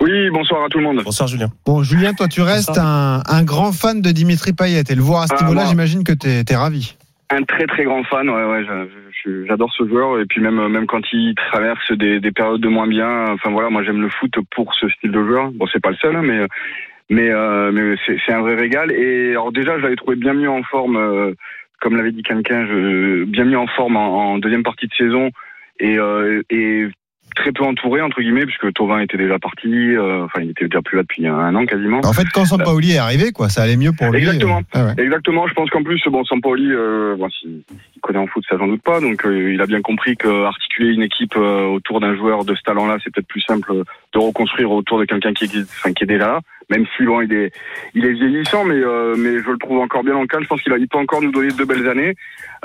Oui, 0.00 0.30
bonsoir 0.32 0.64
à 0.64 0.68
tout 0.68 0.78
le 0.78 0.84
monde. 0.84 1.02
Bonsoir 1.04 1.28
Julien. 1.28 1.48
Bon 1.64 1.82
Julien, 1.82 2.12
toi 2.14 2.28
tu 2.28 2.40
restes 2.42 2.78
un, 2.78 3.22
un 3.26 3.42
grand 3.42 3.72
fan 3.72 4.00
de 4.02 4.10
Dimitri 4.12 4.52
Payet 4.52 4.84
et 4.88 4.94
le 4.94 5.02
voir 5.02 5.22
à 5.22 5.26
ce 5.26 5.32
Ah, 5.36 5.42
niveau-là, 5.42 5.64
j'imagine 5.68 6.04
que 6.04 6.12
t'es 6.12 6.44
es 6.48 6.56
ravi. 6.56 6.94
Un 7.30 7.42
très 7.42 7.66
très 7.66 7.84
grand 7.84 8.04
fan, 8.04 8.28
ouais, 8.28 8.44
ouais, 8.44 8.62
je- 8.64 8.86
je- 8.88 9.05
j'adore 9.46 9.72
ce 9.72 9.86
joueur 9.86 10.20
et 10.20 10.26
puis 10.26 10.40
même 10.40 10.68
même 10.68 10.86
quand 10.86 11.12
il 11.12 11.34
traverse 11.34 11.92
des, 11.92 12.20
des 12.20 12.32
périodes 12.32 12.60
de 12.60 12.68
moins 12.68 12.86
bien, 12.86 13.26
enfin 13.30 13.50
voilà, 13.50 13.70
moi 13.70 13.82
j'aime 13.82 14.00
le 14.00 14.08
foot 14.08 14.32
pour 14.54 14.74
ce 14.74 14.88
style 14.88 15.12
de 15.12 15.24
joueur. 15.24 15.50
Bon, 15.52 15.66
c'est 15.72 15.82
pas 15.82 15.90
le 15.90 15.96
seul, 15.96 16.16
hein, 16.16 16.22
mais 16.22 16.46
mais 17.10 17.30
euh, 17.30 17.70
mais 17.72 17.96
c'est 18.06 18.32
un 18.32 18.40
vrai 18.40 18.54
régal. 18.56 18.92
Et 18.92 19.30
alors 19.30 19.52
déjà, 19.52 19.78
je 19.78 19.82
l'avais 19.82 19.96
trouvé 19.96 20.16
bien 20.16 20.34
mieux 20.34 20.50
en 20.50 20.62
forme, 20.62 20.96
euh, 20.96 21.32
comme 21.80 21.96
l'avait 21.96 22.12
dit 22.12 22.22
quelqu'un, 22.22 22.64
bien 23.26 23.44
mieux 23.44 23.58
en 23.58 23.66
forme 23.68 23.96
en, 23.96 24.32
en 24.32 24.38
deuxième 24.38 24.62
partie 24.62 24.86
de 24.86 24.94
saison 24.94 25.30
et 25.78 25.98
euh, 25.98 26.42
et 26.50 26.86
très 27.36 27.52
peu 27.52 27.62
entouré 27.62 28.00
entre 28.00 28.20
guillemets 28.20 28.46
puisque 28.46 28.72
Tovin 28.72 28.98
était 29.00 29.16
déjà 29.16 29.38
parti, 29.38 29.68
euh, 29.68 30.24
enfin 30.24 30.40
il 30.42 30.50
était 30.50 30.64
déjà 30.64 30.82
plus 30.82 30.96
là 30.96 31.02
depuis 31.02 31.26
un 31.26 31.54
an 31.54 31.64
quasiment. 31.66 32.00
En 32.04 32.12
fait, 32.12 32.26
quand 32.34 32.44
Sampaoli 32.44 32.92
est 32.92 32.98
arrivé, 32.98 33.30
quoi, 33.30 33.48
ça 33.48 33.62
allait 33.62 33.76
mieux 33.76 33.92
pour 33.92 34.10
lui. 34.10 34.18
Exactement. 34.18 34.58
Euh, 34.58 34.62
ah 34.72 34.84
ouais. 34.86 35.04
Exactement, 35.04 35.46
je 35.46 35.54
pense 35.54 35.70
qu'en 35.70 35.84
plus, 35.84 36.02
bon, 36.08 36.24
Sampaoli, 36.24 36.72
euh, 36.72 37.14
bon, 37.16 37.28
il 37.44 38.00
connaît 38.00 38.18
en 38.18 38.26
foot, 38.26 38.44
ça 38.48 38.56
j'en 38.58 38.66
doute 38.66 38.82
pas, 38.82 39.00
donc 39.00 39.24
euh, 39.24 39.52
il 39.52 39.60
a 39.60 39.66
bien 39.66 39.82
compris 39.82 40.16
que 40.16 40.44
articuler 40.44 40.94
une 40.94 41.02
équipe 41.02 41.36
autour 41.36 42.00
d'un 42.00 42.16
joueur 42.16 42.44
de 42.44 42.54
ce 42.54 42.62
talent-là, 42.62 42.96
c'est 43.04 43.12
peut-être 43.12 43.28
plus 43.28 43.42
simple 43.42 43.72
de 44.12 44.18
reconstruire 44.18 44.70
autour 44.70 44.98
de 44.98 45.04
quelqu'un 45.04 45.32
qui 45.32 45.44
existe, 45.44 45.70
enfin, 45.78 45.92
qui 45.92 46.04
est 46.04 46.06
déjà 46.06 46.26
là, 46.26 46.40
même 46.70 46.84
si 46.96 47.04
bon, 47.04 47.20
il 47.20 47.32
est, 47.32 47.52
il 47.94 48.04
est 48.04 48.12
vieillissant, 48.12 48.64
mais 48.64 48.74
euh, 48.74 49.14
mais 49.16 49.38
je 49.40 49.50
le 49.50 49.58
trouve 49.58 49.78
encore 49.78 50.02
bien 50.02 50.16
en 50.16 50.26
calme. 50.26 50.42
Je 50.42 50.48
pense 50.48 50.62
qu'il 50.62 50.72
a- 50.72 50.78
il 50.78 50.88
peut 50.88 50.98
encore 50.98 51.22
nous 51.22 51.30
donner 51.30 51.48
de 51.52 51.64
belles 51.64 51.88
années, 51.88 52.14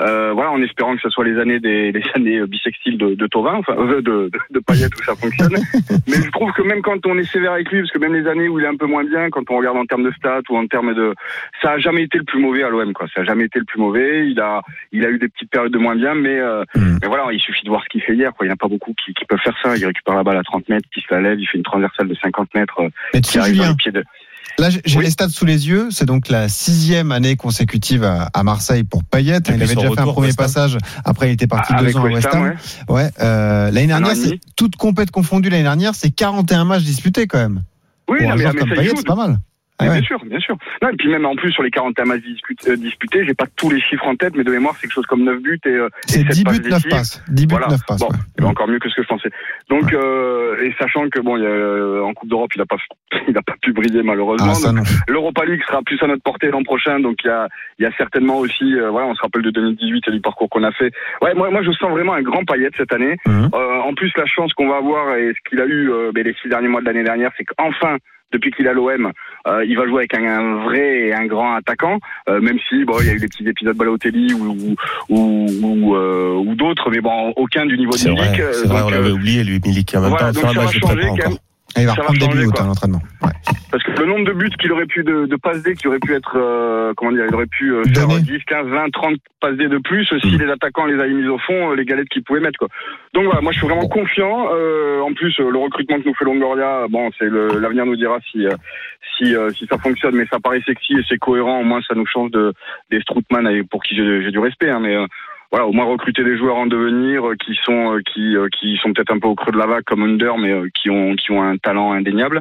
euh, 0.00 0.32
voilà, 0.32 0.50
en 0.50 0.60
espérant 0.62 0.94
que 0.96 1.02
ce 1.02 1.10
soit 1.10 1.24
les 1.24 1.38
années 1.38 1.60
des 1.60 1.92
les 1.92 2.02
années 2.14 2.44
bissextiles 2.46 2.98
de, 2.98 3.14
de 3.14 3.26
Thauvin, 3.28 3.54
enfin 3.54 3.74
euh, 3.78 3.96
de, 3.96 4.00
de, 4.00 4.30
de 4.50 4.58
Payet 4.60 4.86
où 4.86 5.02
ça 5.04 5.14
fonctionne. 5.14 5.52
mais 6.08 6.14
je 6.16 6.30
trouve 6.30 6.50
que 6.52 6.62
même 6.62 6.82
quand 6.82 7.04
on 7.06 7.16
est 7.18 7.24
sévère 7.30 7.52
avec 7.52 7.70
lui, 7.70 7.80
parce 7.80 7.92
que 7.92 7.98
même 7.98 8.14
les 8.14 8.26
années 8.26 8.48
où 8.48 8.58
il 8.58 8.64
est 8.64 8.68
un 8.68 8.76
peu 8.76 8.86
moins 8.86 9.04
bien, 9.04 9.30
quand 9.30 9.48
on 9.50 9.58
regarde 9.58 9.76
en 9.76 9.86
termes 9.86 10.04
de 10.04 10.10
stats 10.12 10.40
ou 10.50 10.56
en 10.56 10.66
termes 10.66 10.94
de 10.94 11.14
ça 11.60 11.72
a 11.72 11.78
jamais 11.78 12.02
été 12.02 12.18
le 12.18 12.24
plus 12.24 12.40
mauvais 12.40 12.62
à 12.64 12.70
l'OM 12.70 12.92
quoi. 12.92 13.06
Ça 13.14 13.20
a 13.20 13.24
jamais 13.24 13.44
été 13.44 13.58
le 13.60 13.64
plus 13.64 13.78
mauvais. 13.80 14.26
Il 14.28 14.40
a 14.40 14.62
il 14.90 15.04
a 15.06 15.10
eu 15.10 15.18
des 15.18 15.28
petites 15.28 15.50
périodes 15.50 15.72
de 15.72 15.78
moins 15.78 15.94
bien, 15.96 16.14
mais 16.14 16.38
euh, 16.38 16.64
Mm. 16.74 16.98
mais 17.02 17.08
voilà, 17.08 17.26
il 17.32 17.40
suffit 17.40 17.64
de 17.64 17.68
voir 17.68 17.82
ce 17.84 17.88
qu'il 17.88 18.00
fait 18.02 18.14
hier. 18.14 18.32
Quoi. 18.32 18.46
Il 18.46 18.48
n'y 18.48 18.52
a 18.52 18.56
pas 18.56 18.68
beaucoup 18.68 18.94
qui, 18.94 19.12
qui 19.14 19.24
peuvent 19.26 19.38
faire 19.40 19.56
ça. 19.62 19.76
Il 19.76 19.84
récupère 19.84 20.14
la 20.14 20.22
balle 20.22 20.38
à 20.38 20.42
30 20.42 20.68
mètres, 20.68 20.88
qui 20.94 21.00
se 21.00 21.12
la 21.12 21.20
lève, 21.20 21.38
il 21.42 21.46
fait 21.48 21.58
une 21.58 21.64
transversale 21.64 22.08
de 22.08 22.14
50 22.22 22.48
mètres 22.54 22.80
euh, 22.80 22.88
Mais 23.14 23.20
tu 23.20 23.32
qui 23.32 23.38
arrive 23.38 23.56
dans 23.56 23.62
Julien, 23.64 23.70
les 23.70 23.76
pieds 23.76 23.92
de. 23.92 24.04
Là, 24.58 24.68
j'ai 24.70 24.98
Oui. 24.98 25.04
les 25.04 25.10
stats 25.10 25.28
sous 25.30 25.46
les 25.46 25.68
yeux. 25.68 25.88
C'est 25.90 26.04
donc 26.04 26.28
la 26.28 26.48
sixième 26.48 27.10
année 27.10 27.36
consécutive 27.36 28.04
à, 28.04 28.28
à 28.34 28.42
Marseille 28.42 28.84
pour 28.84 29.02
Payet. 29.02 29.38
Il 29.48 29.54
avait 29.62 29.74
déjà 29.74 29.90
fait 29.90 30.00
un 30.00 30.06
premier 30.06 30.32
passage. 30.34 30.76
Après, 31.04 31.30
il 31.30 31.32
était 31.32 31.46
parti 31.46 31.72
Ah, 31.76 31.82
deux 31.82 31.96
ans 31.96 32.04
à 32.04 32.08
West 32.08 32.28
Ham, 32.32 32.42
ouais. 32.42 32.54
Ouais. 32.94 33.10
euh, 33.20 33.70
l'année 33.70 33.86
dernière, 33.86 34.14
c'est 34.14 34.38
toute 34.56 34.76
compète 34.76 35.10
confondue. 35.10 35.48
L'année 35.48 35.62
dernière, 35.62 35.94
c'est 35.94 36.10
41 36.10 36.64
matchs 36.64 36.82
disputés 36.82 37.26
quand 37.26 37.38
même. 37.38 37.62
Oui, 38.08 38.18
pour 38.18 38.26
non, 38.26 38.32
un 38.34 38.36
mais, 38.36 38.42
joueur 38.42 38.54
mais 38.66 38.88
c'est 38.94 39.06
pas 39.06 39.14
mal. 39.14 39.38
Ah 39.82 39.88
ouais. 39.90 40.00
Bien 40.00 40.02
sûr, 40.02 40.24
bien 40.24 40.40
sûr. 40.40 40.56
Non, 40.82 40.88
et 40.90 40.96
puis 40.96 41.08
même 41.08 41.26
en 41.26 41.34
plus 41.36 41.52
sur 41.52 41.62
les 41.62 41.70
41 41.70 42.04
matchs 42.04 42.22
euh, 42.68 42.76
disputés, 42.76 43.24
j'ai 43.26 43.34
pas 43.34 43.46
tous 43.56 43.70
les 43.70 43.80
chiffres 43.80 44.06
en 44.06 44.16
tête, 44.16 44.34
mais 44.36 44.44
de 44.44 44.50
mémoire 44.50 44.74
c'est 44.76 44.82
quelque 44.82 44.94
chose 44.94 45.06
comme 45.06 45.24
9 45.24 45.40
buts 45.40 45.60
et, 45.66 45.68
euh, 45.70 45.88
C'est 46.06 46.20
et 46.20 46.24
sept 46.24 46.32
10 46.32 46.44
passes 46.44 46.60
buts, 46.60 46.70
9 46.70 46.82
décisives. 46.82 46.90
passes. 46.90 47.24
10 47.28 47.46
buts, 47.46 47.50
Voilà. 47.52 47.66
9 47.68 47.80
passes. 47.86 48.00
Bon, 48.00 48.08
ouais. 48.08 48.16
c'est 48.38 48.44
encore 48.44 48.68
mieux 48.68 48.78
que 48.78 48.88
ce 48.88 48.94
que 48.96 49.02
je 49.02 49.08
pensais. 49.08 49.30
Donc, 49.68 49.92
euh, 49.92 50.62
et 50.62 50.74
sachant 50.78 51.08
que 51.08 51.20
bon, 51.20 51.36
il 51.36 51.42
y 51.42 51.46
a, 51.46 51.48
euh, 51.50 52.02
en 52.02 52.12
Coupe 52.14 52.28
d'Europe, 52.28 52.50
il 52.54 52.60
a 52.62 52.66
pas, 52.66 52.76
il 53.28 53.36
a 53.36 53.42
pas 53.42 53.54
pu 53.60 53.72
briller 53.72 54.02
malheureusement. 54.02 54.52
Ah. 54.64 54.82
L'Europa 55.08 55.44
League 55.44 55.62
sera 55.66 55.82
plus 55.82 56.02
à 56.02 56.06
notre 56.06 56.22
portée 56.22 56.48
l'an 56.50 56.62
prochain, 56.62 57.00
donc 57.00 57.16
il 57.24 57.28
y 57.28 57.30
a, 57.30 57.48
il 57.78 57.82
y 57.84 57.86
a 57.86 57.92
certainement 57.96 58.38
aussi, 58.38 58.74
euh, 58.76 58.90
voilà, 58.90 59.06
on 59.08 59.14
se 59.14 59.22
rappelle 59.22 59.42
de 59.42 59.50
2018 59.50 60.08
et 60.08 60.10
du 60.12 60.20
parcours 60.20 60.48
qu'on 60.48 60.62
a 60.64 60.72
fait. 60.72 60.92
Ouais, 61.22 61.34
moi, 61.34 61.50
moi, 61.50 61.62
je 61.62 61.72
sens 61.72 61.90
vraiment 61.90 62.14
un 62.14 62.22
grand 62.22 62.44
paillette 62.44 62.74
cette 62.76 62.92
année. 62.92 63.16
Mhm. 63.26 63.50
Euh, 63.54 63.78
en 63.80 63.94
plus, 63.94 64.12
la 64.16 64.26
chance 64.26 64.52
qu'on 64.54 64.68
va 64.68 64.76
avoir 64.76 65.16
et 65.16 65.32
ce 65.34 65.48
qu'il 65.50 65.60
a 65.60 65.66
eu 65.66 65.90
euh, 65.90 66.12
ben, 66.14 66.24
les 66.24 66.34
six 66.42 66.48
derniers 66.48 66.68
mois 66.68 66.80
de 66.80 66.86
l'année 66.86 67.04
dernière, 67.04 67.30
c'est 67.36 67.44
qu'enfin, 67.44 67.96
depuis 68.32 68.50
qu'il 68.50 68.66
a 68.68 68.72
l'OM, 68.72 69.12
euh, 69.46 69.64
il 69.64 69.76
va 69.76 69.86
jouer 69.86 69.98
avec 69.98 70.14
un, 70.14 70.24
un 70.24 70.64
vrai 70.64 71.08
et 71.08 71.14
un 71.14 71.26
grand 71.26 71.54
attaquant, 71.54 71.98
euh, 72.28 72.40
même 72.40 72.58
si 72.68 72.84
bon, 72.84 72.94
il 73.00 73.06
y 73.06 73.10
a 73.10 73.14
eu 73.14 73.18
des 73.18 73.28
petits 73.28 73.46
épisodes 73.46 73.76
Balotelli 73.76 74.32
ou 74.34 74.44
ou 74.52 74.76
ou, 75.08 75.46
ou, 75.62 75.96
euh, 75.96 76.34
ou 76.34 76.54
d'autres, 76.54 76.90
mais 76.90 77.00
bon, 77.00 77.32
aucun 77.36 77.66
du 77.66 77.76
niveau 77.78 77.92
de 77.92 78.08
Milik. 78.08 78.40
euh, 78.40 78.52
c'est 78.52 78.68
vrai, 78.68 78.80
donc, 78.80 78.88
on 78.88 78.92
euh, 78.92 78.96
l'avait 78.96 79.10
oublié 79.10 79.44
lui 79.44 79.60
Milik 79.64 79.94
même 79.94 80.10
voilà, 80.10 80.32
temps, 80.32 80.40
donc 80.40 80.54
ça 80.54 80.60
va 80.60 80.66
changer 80.66 80.80
quand 80.80 80.94
même. 80.94 81.36
Et 81.76 81.80
il 81.82 81.86
va 81.86 81.92
reprendre 81.94 82.18
début 82.18 82.46
août 82.46 82.60
à 82.60 82.64
l'entraînement. 82.64 83.00
Ouais. 83.22 83.30
Parce 83.70 83.82
que 83.84 83.90
le 84.00 84.06
nombre 84.06 84.26
de 84.26 84.32
buts 84.32 84.50
qu'il 84.60 84.70
aurait 84.72 84.86
pu 84.86 85.02
de, 85.02 85.24
de 85.24 85.36
passes 85.36 85.62
D 85.62 85.74
qu'il 85.74 85.88
aurait 85.88 85.98
pu 85.98 86.14
être 86.14 86.36
euh, 86.36 86.92
comment 86.96 87.12
dire 87.12 87.24
il 87.26 87.34
aurait 87.34 87.46
pu 87.46 87.72
euh, 87.72 87.82
faire 87.84 88.06
Donner. 88.06 88.20
10, 88.20 88.44
15, 88.46 88.66
20, 88.66 88.90
30 88.90 89.14
passes 89.40 89.56
D 89.56 89.68
de 89.68 89.78
plus 89.78 90.04
si 90.20 90.36
Mm. 90.36 90.42
les 90.42 90.50
attaquants 90.50 90.84
les 90.86 91.00
avaient 91.00 91.12
mis 91.14 91.26
au 91.28 91.38
fond 91.38 91.70
euh, 91.70 91.74
les 91.74 91.84
galettes 91.84 92.08
qu'ils 92.08 92.22
pouvaient 92.22 92.40
mettre 92.40 92.58
quoi. 92.58 92.68
Donc 93.14 93.24
voilà, 93.24 93.40
moi 93.40 93.52
je 93.52 93.58
suis 93.58 93.66
vraiment 93.66 93.88
confiant 93.88 94.48
euh, 94.52 95.00
en 95.00 95.14
plus 95.14 95.34
euh, 95.40 95.50
le 95.50 95.58
recrutement 95.58 95.98
que 96.00 96.08
nous 96.08 96.14
fait 96.14 96.24
Longoria 96.24 96.86
bon 96.90 97.10
c'est 97.18 97.30
l'avenir 97.30 97.86
nous 97.86 97.96
dira 97.96 98.18
si 98.30 98.44
si 99.16 99.34
si 99.56 99.66
ça 99.66 99.78
fonctionne 99.78 100.16
mais 100.16 100.26
ça 100.26 100.38
paraît 100.40 100.62
sexy 100.66 100.94
et 100.94 101.02
c'est 101.08 101.18
cohérent 101.18 101.60
au 101.60 101.64
moins 101.64 101.80
ça 101.88 101.94
nous 101.94 102.06
change 102.06 102.30
de 102.30 102.52
des 102.90 103.00
Strootman 103.00 103.46
et 103.48 103.62
pour 103.62 103.82
qui 103.82 103.96
j'ai 103.96 104.22
j'ai 104.22 104.30
du 104.30 104.38
respect 104.38 104.70
hein, 104.70 104.80
mais 104.80 104.96
euh, 104.96 105.06
voilà, 105.52 105.66
au 105.66 105.72
moins 105.72 105.84
recruter 105.84 106.24
des 106.24 106.36
joueurs 106.36 106.56
en 106.56 106.66
devenir 106.66 107.28
euh, 107.28 107.34
qui 107.36 107.54
sont 107.64 107.94
euh, 107.94 108.00
qui 108.12 108.36
euh, 108.36 108.48
qui 108.58 108.76
sont 108.82 108.92
peut-être 108.92 109.12
un 109.12 109.18
peu 109.20 109.28
au 109.28 109.34
creux 109.36 109.52
de 109.52 109.58
la 109.58 109.66
vague 109.66 109.84
comme 109.84 110.02
Under 110.02 110.36
mais 110.38 110.52
qui 110.74 110.90
ont 110.90 111.14
qui 111.14 111.30
ont 111.30 111.42
un 111.42 111.56
talent 111.58 111.92
indéniable. 111.92 112.40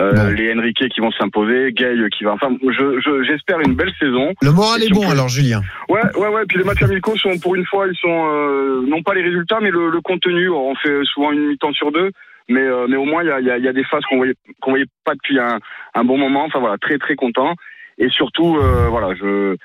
Euh. 0.00 0.30
Les 0.32 0.54
Enrique 0.54 0.88
qui 0.88 1.00
vont 1.02 1.10
s'imposer, 1.12 1.70
Gay 1.72 1.94
qui 2.16 2.24
va. 2.24 2.32
Enfin, 2.32 2.56
je 2.62 2.98
je- 3.00 3.22
j'espère 3.24 3.60
une 3.60 3.74
belle 3.74 3.92
saison. 4.00 4.32
Le 4.40 4.50
moral 4.50 4.82
est 4.82 4.88
bon 4.88 5.02
peut- 5.02 5.10
alors, 5.10 5.28
Julien. 5.28 5.60
Ouais, 5.90 6.00
ouais, 6.16 6.28
ouais. 6.28 6.44
Puis 6.48 6.56
les 6.56 6.64
matchs 6.64 6.82
amicaux 6.82 7.14
sont 7.18 7.38
pour 7.38 7.54
une 7.56 7.66
fois, 7.66 7.86
ils 7.86 7.96
sont 7.96 8.08
euh, 8.32 8.82
non 8.88 9.02
pas 9.02 9.12
les 9.12 9.20
résultats, 9.22 9.58
mais 9.60 9.70
le, 9.70 9.90
le 9.90 10.00
contenu. 10.00 10.48
On 10.48 10.74
fait 10.76 11.04
souvent 11.04 11.30
une 11.32 11.46
mi-temps 11.46 11.72
sur 11.74 11.92
deux, 11.92 12.10
mais 12.48 12.62
euh, 12.62 12.86
mais 12.88 12.96
au 12.96 13.04
moins 13.04 13.22
il 13.22 13.26
y 13.28 13.32
a, 13.32 13.40
il 13.40 13.46
y, 13.46 13.50
a, 13.50 13.58
y 13.58 13.68
a 13.68 13.72
des 13.74 13.84
phases 13.84 14.02
qu'on 14.08 14.16
voyait 14.16 14.34
qu'on 14.62 14.70
voyait 14.70 14.86
pas 15.04 15.12
depuis 15.14 15.38
un, 15.38 15.58
un 15.94 16.04
bon 16.04 16.16
moment. 16.16 16.44
Enfin 16.46 16.60
voilà, 16.60 16.78
très 16.78 16.96
très 16.96 17.14
content. 17.14 17.54
Et 17.98 18.08
surtout, 18.08 18.56
euh, 18.56 18.86
voilà, 18.88 19.14
je. 19.14 19.56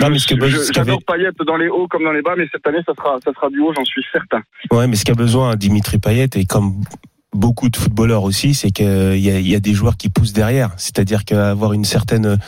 Non, 0.00 0.10
mais 0.10 0.18
ce 0.18 0.34
y 0.34 0.72
J'adore 0.72 1.02
Payet 1.06 1.30
dans 1.46 1.56
les 1.56 1.68
hauts 1.68 1.88
comme 1.88 2.04
dans 2.04 2.12
les 2.12 2.22
bas, 2.22 2.34
mais 2.36 2.46
cette 2.52 2.66
année 2.66 2.80
ça 2.86 2.92
sera 2.94 3.18
ça 3.24 3.32
sera 3.32 3.48
du 3.48 3.60
haut, 3.60 3.72
j'en 3.74 3.84
suis 3.84 4.04
certain. 4.12 4.42
Ouais, 4.70 4.86
mais 4.86 4.96
ce 4.96 5.04
qu'a 5.04 5.14
besoin 5.14 5.56
Dimitri 5.56 5.98
Payet 5.98 6.28
et 6.34 6.44
comme 6.44 6.82
beaucoup 7.32 7.68
de 7.68 7.76
footballeurs 7.76 8.24
aussi, 8.24 8.54
c'est 8.54 8.70
qu'il 8.70 9.18
y 9.18 9.30
a, 9.30 9.38
il 9.38 9.48
y 9.48 9.54
a 9.54 9.60
des 9.60 9.74
joueurs 9.74 9.96
qui 9.96 10.08
poussent 10.08 10.32
derrière. 10.32 10.70
C'est-à-dire 10.76 11.24
qu'avoir 11.24 11.72
une 11.72 11.84
certaine 11.84 12.38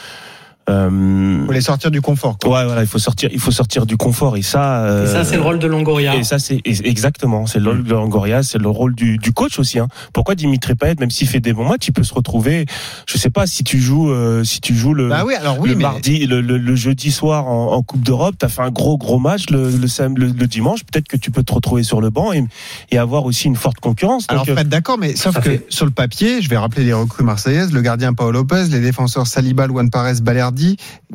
euh, 0.69 1.47
Faut 1.47 1.53
les 1.53 1.61
sortir 1.61 1.91
du 1.91 2.01
confort. 2.01 2.39
Quoi. 2.39 2.51
Ouais, 2.61 2.65
voilà, 2.67 2.83
il 2.83 2.87
faut 2.87 2.99
sortir, 2.99 3.31
il 3.33 3.41
faut 3.41 3.51
sortir 3.51 3.87
du 3.87 3.97
confort 3.97 4.37
et 4.37 4.43
ça. 4.43 4.85
euh, 4.85 5.05
Et 5.05 5.07
ça, 5.07 5.25
c'est 5.25 5.37
le 5.37 5.43
rôle 5.43 5.59
de 5.59 5.67
Longoria. 5.67 6.17
Et 6.17 6.25
ça, 6.25 6.39
c'est 6.39 6.61
exactement, 6.65 7.47
c'est 7.47 7.59
le 7.59 7.71
rôle 7.71 7.85
de 7.85 7.91
Longoria, 7.95 8.43
c'est 8.43 8.59
le 8.59 8.69
rôle 8.69 8.95
du, 8.95 9.19
du 9.19 9.33
coach 9.33 9.59
aussi. 9.59 9.79
Hein. 9.79 9.89
Pourquoi 10.13 10.35
Dimitri 10.35 10.75
Payet, 10.75 10.95
même 11.01 11.11
s'il 11.11 11.29
fait 11.29 11.41
des 11.41 11.53
bons 11.53 11.69
matchs, 11.69 11.89
il 11.89 11.93
peut 11.93 12.03
se 12.03 12.15
retrouver. 12.15 12.67
Je 13.07 13.19
sais 13.19 13.31
pas 13.31 13.47
si 13.47 13.65
tu 13.65 13.79
joues, 13.79 14.11
euh, 14.11 14.45
si 14.45 14.61
tu 14.61 14.75
joues 14.75 14.95
le. 14.95 15.09
Bah 15.09 15.23
oui, 15.27 15.35
alors 15.35 15.59
oui, 15.59 15.71
le 15.71 15.77
mais 15.77 15.83
mardi, 15.83 16.27
le, 16.27 16.41
le- 16.41 16.59
le 16.59 16.77
jeudi 16.77 17.11
soir 17.11 17.47
en, 17.49 17.73
en 17.73 17.83
Coupe 17.83 18.03
d'Europe, 18.03 18.35
t'as 18.39 18.49
fait 18.49 18.63
un 18.63 18.71
gros 18.71 18.99
gros 18.99 19.19
match 19.19 19.51
le, 19.51 19.71
le, 19.71 19.87
sam- 19.89 20.17
le, 20.19 20.27
le 20.27 20.47
dimanche. 20.47 20.81
Peut-être 20.85 21.09
que 21.09 21.17
tu 21.17 21.31
peux 21.31 21.43
te 21.43 21.53
retrouver 21.53 21.83
sur 21.83 22.01
le 22.01 22.11
banc 22.11 22.33
et, 22.33 22.45
et 22.91 22.99
avoir 22.99 23.25
aussi 23.25 23.47
une 23.47 23.57
forte 23.57 23.79
concurrence. 23.81 24.27
Alors 24.29 24.45
Donc, 24.47 24.59
euh, 24.59 24.65
d'accord, 24.65 24.99
mais 24.99 25.17
sauf 25.17 25.37
que 25.37 25.43
fait. 25.43 25.67
sur 25.69 25.85
le 25.87 25.91
papier, 25.93 26.43
je 26.43 26.49
vais 26.49 26.57
rappeler 26.59 26.85
les 26.85 26.93
recrues 26.93 27.25
marseillaises, 27.25 27.73
le 27.73 27.81
gardien 27.81 28.13
Paolo 28.13 28.33
Lopez, 28.41 28.65
les 28.71 28.81
défenseurs 28.81 29.27
Saliba, 29.27 29.67
Luan 29.67 29.89
Pares, 29.91 30.21
Balerdi, 30.23 30.58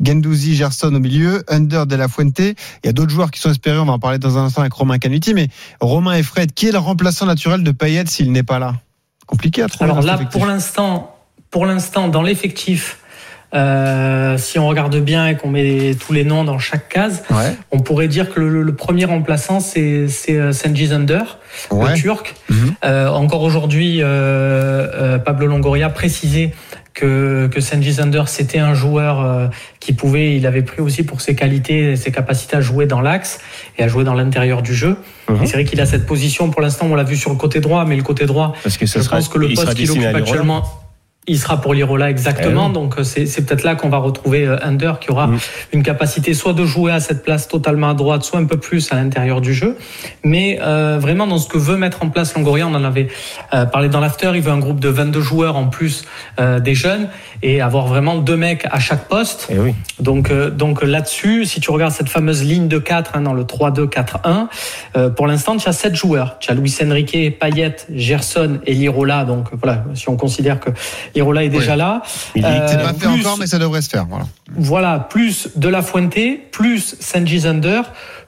Gendouzi, 0.02 0.54
Gerson 0.54 0.94
au 0.94 1.00
milieu, 1.00 1.42
Under 1.48 1.86
de 1.86 1.96
la 1.96 2.08
Fuente. 2.08 2.38
Il 2.40 2.54
y 2.84 2.88
a 2.88 2.92
d'autres 2.92 3.10
joueurs 3.10 3.30
qui 3.30 3.40
sont 3.40 3.50
espérés, 3.50 3.78
on 3.78 3.84
va 3.84 3.92
en 3.92 3.98
parler 3.98 4.18
dans 4.18 4.38
un 4.38 4.44
instant 4.44 4.60
avec 4.62 4.72
Romain 4.72 4.98
Canuti, 4.98 5.34
mais 5.34 5.48
Romain 5.80 6.14
et 6.14 6.22
Fred, 6.22 6.52
qui 6.52 6.68
est 6.68 6.72
le 6.72 6.78
remplaçant 6.78 7.26
naturel 7.26 7.62
de 7.62 7.70
Payet 7.72 8.04
s'il 8.06 8.32
n'est 8.32 8.42
pas 8.42 8.58
là? 8.58 8.74
Compliqué 9.26 9.62
à 9.62 9.68
trouver. 9.68 9.84
Alors 9.90 10.00
dans 10.02 10.06
là, 10.06 10.18
pour 10.30 10.46
l'instant, 10.46 11.16
pour 11.50 11.66
l'instant, 11.66 12.08
dans 12.08 12.22
l'effectif, 12.22 12.98
euh, 13.54 14.36
si 14.36 14.58
on 14.58 14.66
regarde 14.66 14.96
bien 14.96 15.28
et 15.28 15.36
qu'on 15.36 15.48
met 15.48 15.94
tous 15.94 16.12
les 16.12 16.24
noms 16.24 16.42
dans 16.42 16.58
chaque 16.58 16.88
case, 16.88 17.22
Ouais. 17.30 17.56
on 17.70 17.78
pourrait 17.78 18.08
dire 18.08 18.34
que 18.34 18.40
le, 18.40 18.62
le 18.62 18.74
premier 18.74 19.04
remplaçant, 19.04 19.60
c'est 19.60 20.08
c'est, 20.08 20.36
euh, 20.36 20.52
Senji 20.52 20.88
Zander, 20.88 21.22
Ouais. 21.70 21.90
le 21.92 21.96
Turc. 21.96 22.34
Mhm. 22.50 22.74
Euh, 22.84 23.08
encore 23.08 23.42
aujourd'hui, 23.42 23.98
euh, 24.02 25.18
Pablo 25.18 25.46
Longoria 25.46 25.88
précisait 25.88 26.52
que, 26.94 27.48
que 27.48 27.60
Zander, 27.60 28.22
c'était 28.26 28.60
un 28.60 28.72
joueur 28.72 29.20
euh, 29.20 29.48
qui 29.80 29.92
pouvait, 29.92 30.36
il 30.36 30.46
avait 30.46 30.62
pris 30.62 30.80
aussi 30.80 31.02
pour 31.02 31.20
ses 31.20 31.34
qualités 31.34 31.92
et 31.92 31.96
ses 31.96 32.12
capacités 32.12 32.56
à 32.56 32.60
jouer 32.60 32.86
dans 32.86 33.00
l'axe 33.00 33.40
et 33.76 33.82
à 33.82 33.88
jouer 33.88 34.04
dans 34.04 34.14
l'intérieur 34.14 34.62
du 34.62 34.74
jeu. 34.74 34.96
Mhm. 35.28 35.38
C'est 35.44 35.54
vrai 35.54 35.64
qu'il 35.64 35.80
a 35.80 35.86
cette 35.86 36.06
position, 36.06 36.50
pour 36.50 36.62
l'instant, 36.62 36.86
on 36.88 36.94
l'a 36.94 37.02
vu 37.02 37.16
sur 37.16 37.30
le 37.30 37.36
côté 37.36 37.60
droit, 37.60 37.84
mais 37.84 37.96
le 37.96 38.04
côté 38.04 38.26
droit, 38.26 38.54
Parce 38.62 38.76
que 38.76 38.86
ce 38.86 39.00
je 39.00 39.04
sera, 39.04 39.16
pense 39.16 39.28
que 39.28 39.38
le 39.38 39.48
poste 39.48 39.74
qu'il 39.74 39.90
occupe 39.90 40.04
actuellement, 40.04 40.64
il 41.26 41.38
sera 41.38 41.60
pour 41.60 41.74
l'Irola 41.74 42.10
exactement. 42.10 42.64
Eh 42.66 42.68
oui. 42.68 42.72
Donc 42.74 42.98
euh, 42.98 43.04
c'est 43.04 43.46
peut-être 43.46 43.62
là 43.64 43.74
qu'on 43.74 43.88
va 43.88 43.96
retrouver 43.98 44.46
euh, 44.46 44.56
Under 44.62 44.98
qui 45.00 45.10
aura 45.10 45.24
Mm. 45.26 45.38
une 45.72 45.82
capacité 45.82 46.34
soit 46.34 46.52
de 46.52 46.64
jouer 46.64 46.92
à 46.92 47.00
cette 47.00 47.22
place 47.22 47.48
totalement 47.48 47.88
à 47.90 47.94
droite, 47.94 48.24
soit 48.24 48.38
un 48.38 48.44
peu 48.44 48.58
plus 48.58 48.92
à 48.92 48.96
l'intérieur 48.96 49.40
du 49.40 49.54
jeu. 49.54 49.76
Mais 50.22 50.58
euh, 50.60 50.98
vraiment 51.00 51.26
dans 51.26 51.38
ce 51.38 51.48
que 51.48 51.58
veut 51.58 51.76
mettre 51.76 52.02
en 52.02 52.10
place 52.10 52.34
Longoria, 52.34 52.66
on 52.66 52.74
en 52.74 52.84
avait 52.84 53.08
euh, 53.54 53.64
parlé 53.64 53.88
dans 53.88 54.00
l'after, 54.00 54.32
il 54.34 54.42
veut 54.42 54.52
un 54.52 54.58
groupe 54.58 54.80
de 54.80 54.88
22 54.88 55.20
joueurs 55.20 55.56
en 55.56 55.66
plus 55.68 56.04
euh, 56.38 56.60
des 56.60 56.74
jeunes 56.74 57.08
et 57.42 57.60
avoir 57.60 57.86
vraiment 57.86 58.16
deux 58.16 58.36
mecs 58.36 58.66
à 58.70 58.78
chaque 58.80 59.08
poste. 59.08 59.48
Eh 59.50 59.58
oui. 59.58 59.74
Donc, 60.00 60.30
euh, 60.30 60.50
donc 60.50 60.82
là-dessus, 60.82 61.44
si 61.44 61.60
tu 61.60 61.70
regardes 61.70 61.92
cette 61.92 62.08
fameuse 62.08 62.42
ligne 62.44 62.68
de 62.68 62.78
4 62.78 63.12
hein, 63.14 63.20
dans 63.22 63.34
le 63.34 63.44
3-2-4-1, 63.44 64.48
euh, 64.96 65.10
pour 65.10 65.26
l'instant, 65.26 65.56
tu 65.56 65.68
as 65.68 65.72
7 65.72 65.94
joueurs. 65.94 66.38
Tu 66.38 66.50
as 66.50 66.54
Luis 66.54 66.74
Enrique, 66.82 67.38
Payet, 67.38 67.76
Gerson 67.94 68.60
et 68.66 68.74
Lirola. 68.74 69.24
Donc 69.24 69.48
voilà, 69.62 69.84
si 69.94 70.08
on 70.08 70.16
considère 70.16 70.60
que 70.60 70.70
Lirola 71.14 71.44
est 71.44 71.48
déjà 71.48 71.76
là. 71.76 72.02
Il 72.34 72.44
Euh, 72.44 72.66
C'est 72.68 72.76
pas 72.78 72.92
fait 72.92 73.06
plus- 73.06 73.20
encore, 73.20 73.38
mais 73.38 73.46
ça 73.46 73.58
devrait 73.58 73.82
se 73.82 73.88
faire. 73.88 74.06
Voilà. 74.08 74.26
Voilà, 74.56 74.98
plus 74.98 75.48
De 75.56 75.68
La 75.68 75.82
Fuente, 75.82 76.14
plus 76.50 76.96
Sanji 77.00 77.40
Zander, 77.40 77.82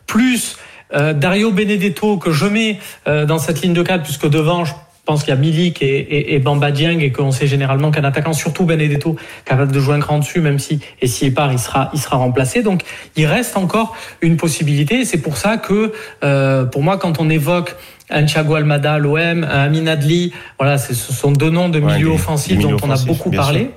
plus 0.07 0.57
euh, 0.95 1.13
Dario 1.13 1.51
Benedetto 1.51 2.17
que 2.17 2.31
je 2.33 2.47
mets 2.47 2.79
euh, 3.09 3.27
dans 3.27 3.39
cette 3.39 3.61
ligne 3.63 3.73
de 3.73 3.83
4, 3.83 4.03
puisque 4.05 4.29
devant, 4.29 4.65
je 4.65 4.73
pense 5.05 5.21
qu'il 5.25 5.31
y 5.31 5.37
a 5.37 5.41
Milik 5.41 5.83
et, 5.83 5.87
et, 5.99 6.35
et 6.35 6.39
Bamba 6.39 6.71
Dieng 6.71 7.01
et 7.01 7.11
qu'on 7.13 7.31
sait 7.33 7.47
généralement 7.49 7.91
qu'un 7.91 8.05
attaquant, 8.05 8.33
surtout 8.33 8.65
Benedetto, 8.65 9.17
capable 9.45 9.73
de 9.73 9.79
jouer 9.81 9.95
un 9.97 10.01
cran 10.01 10.19
dessus, 10.19 10.41
même 10.41 10.59
si, 10.61 10.81
et 11.01 11.07
s'il 11.09 11.35
part, 11.35 11.53
il 11.53 11.59
sera, 11.59 11.91
il 11.93 12.01
sera 12.01 12.17
remplacé. 12.17 12.63
Donc, 12.63 12.83
il 13.17 13.27
reste 13.27 13.57
encore 13.57 13.97
une 14.21 14.37
possibilité. 14.37 15.05
C'est 15.05 15.19
pour 15.19 15.37
ça 15.37 15.57
que, 15.59 15.93
euh, 16.25 16.65
pour 16.65 16.83
moi, 16.83 16.99
quand 16.99 17.21
on 17.21 17.31
évoque 17.31 17.75
un 18.11 18.25
Thiago 18.25 18.55
Almada 18.55 18.95
à 18.95 18.99
l'OM, 18.99 19.19
un 19.19 19.47
Amin 19.47 19.87
Adli, 19.87 20.33
voilà, 20.59 20.79
ce 20.79 20.95
sont 20.95 21.33
deux 21.33 21.51
noms 21.51 21.69
de 21.69 21.81
milieux 21.81 22.09
offensifs 22.11 22.59
dont 22.59 22.77
on 22.83 22.91
a 22.91 22.99
beaucoup 23.05 23.31
parlé. 23.31 23.61
sûr. 23.61 23.71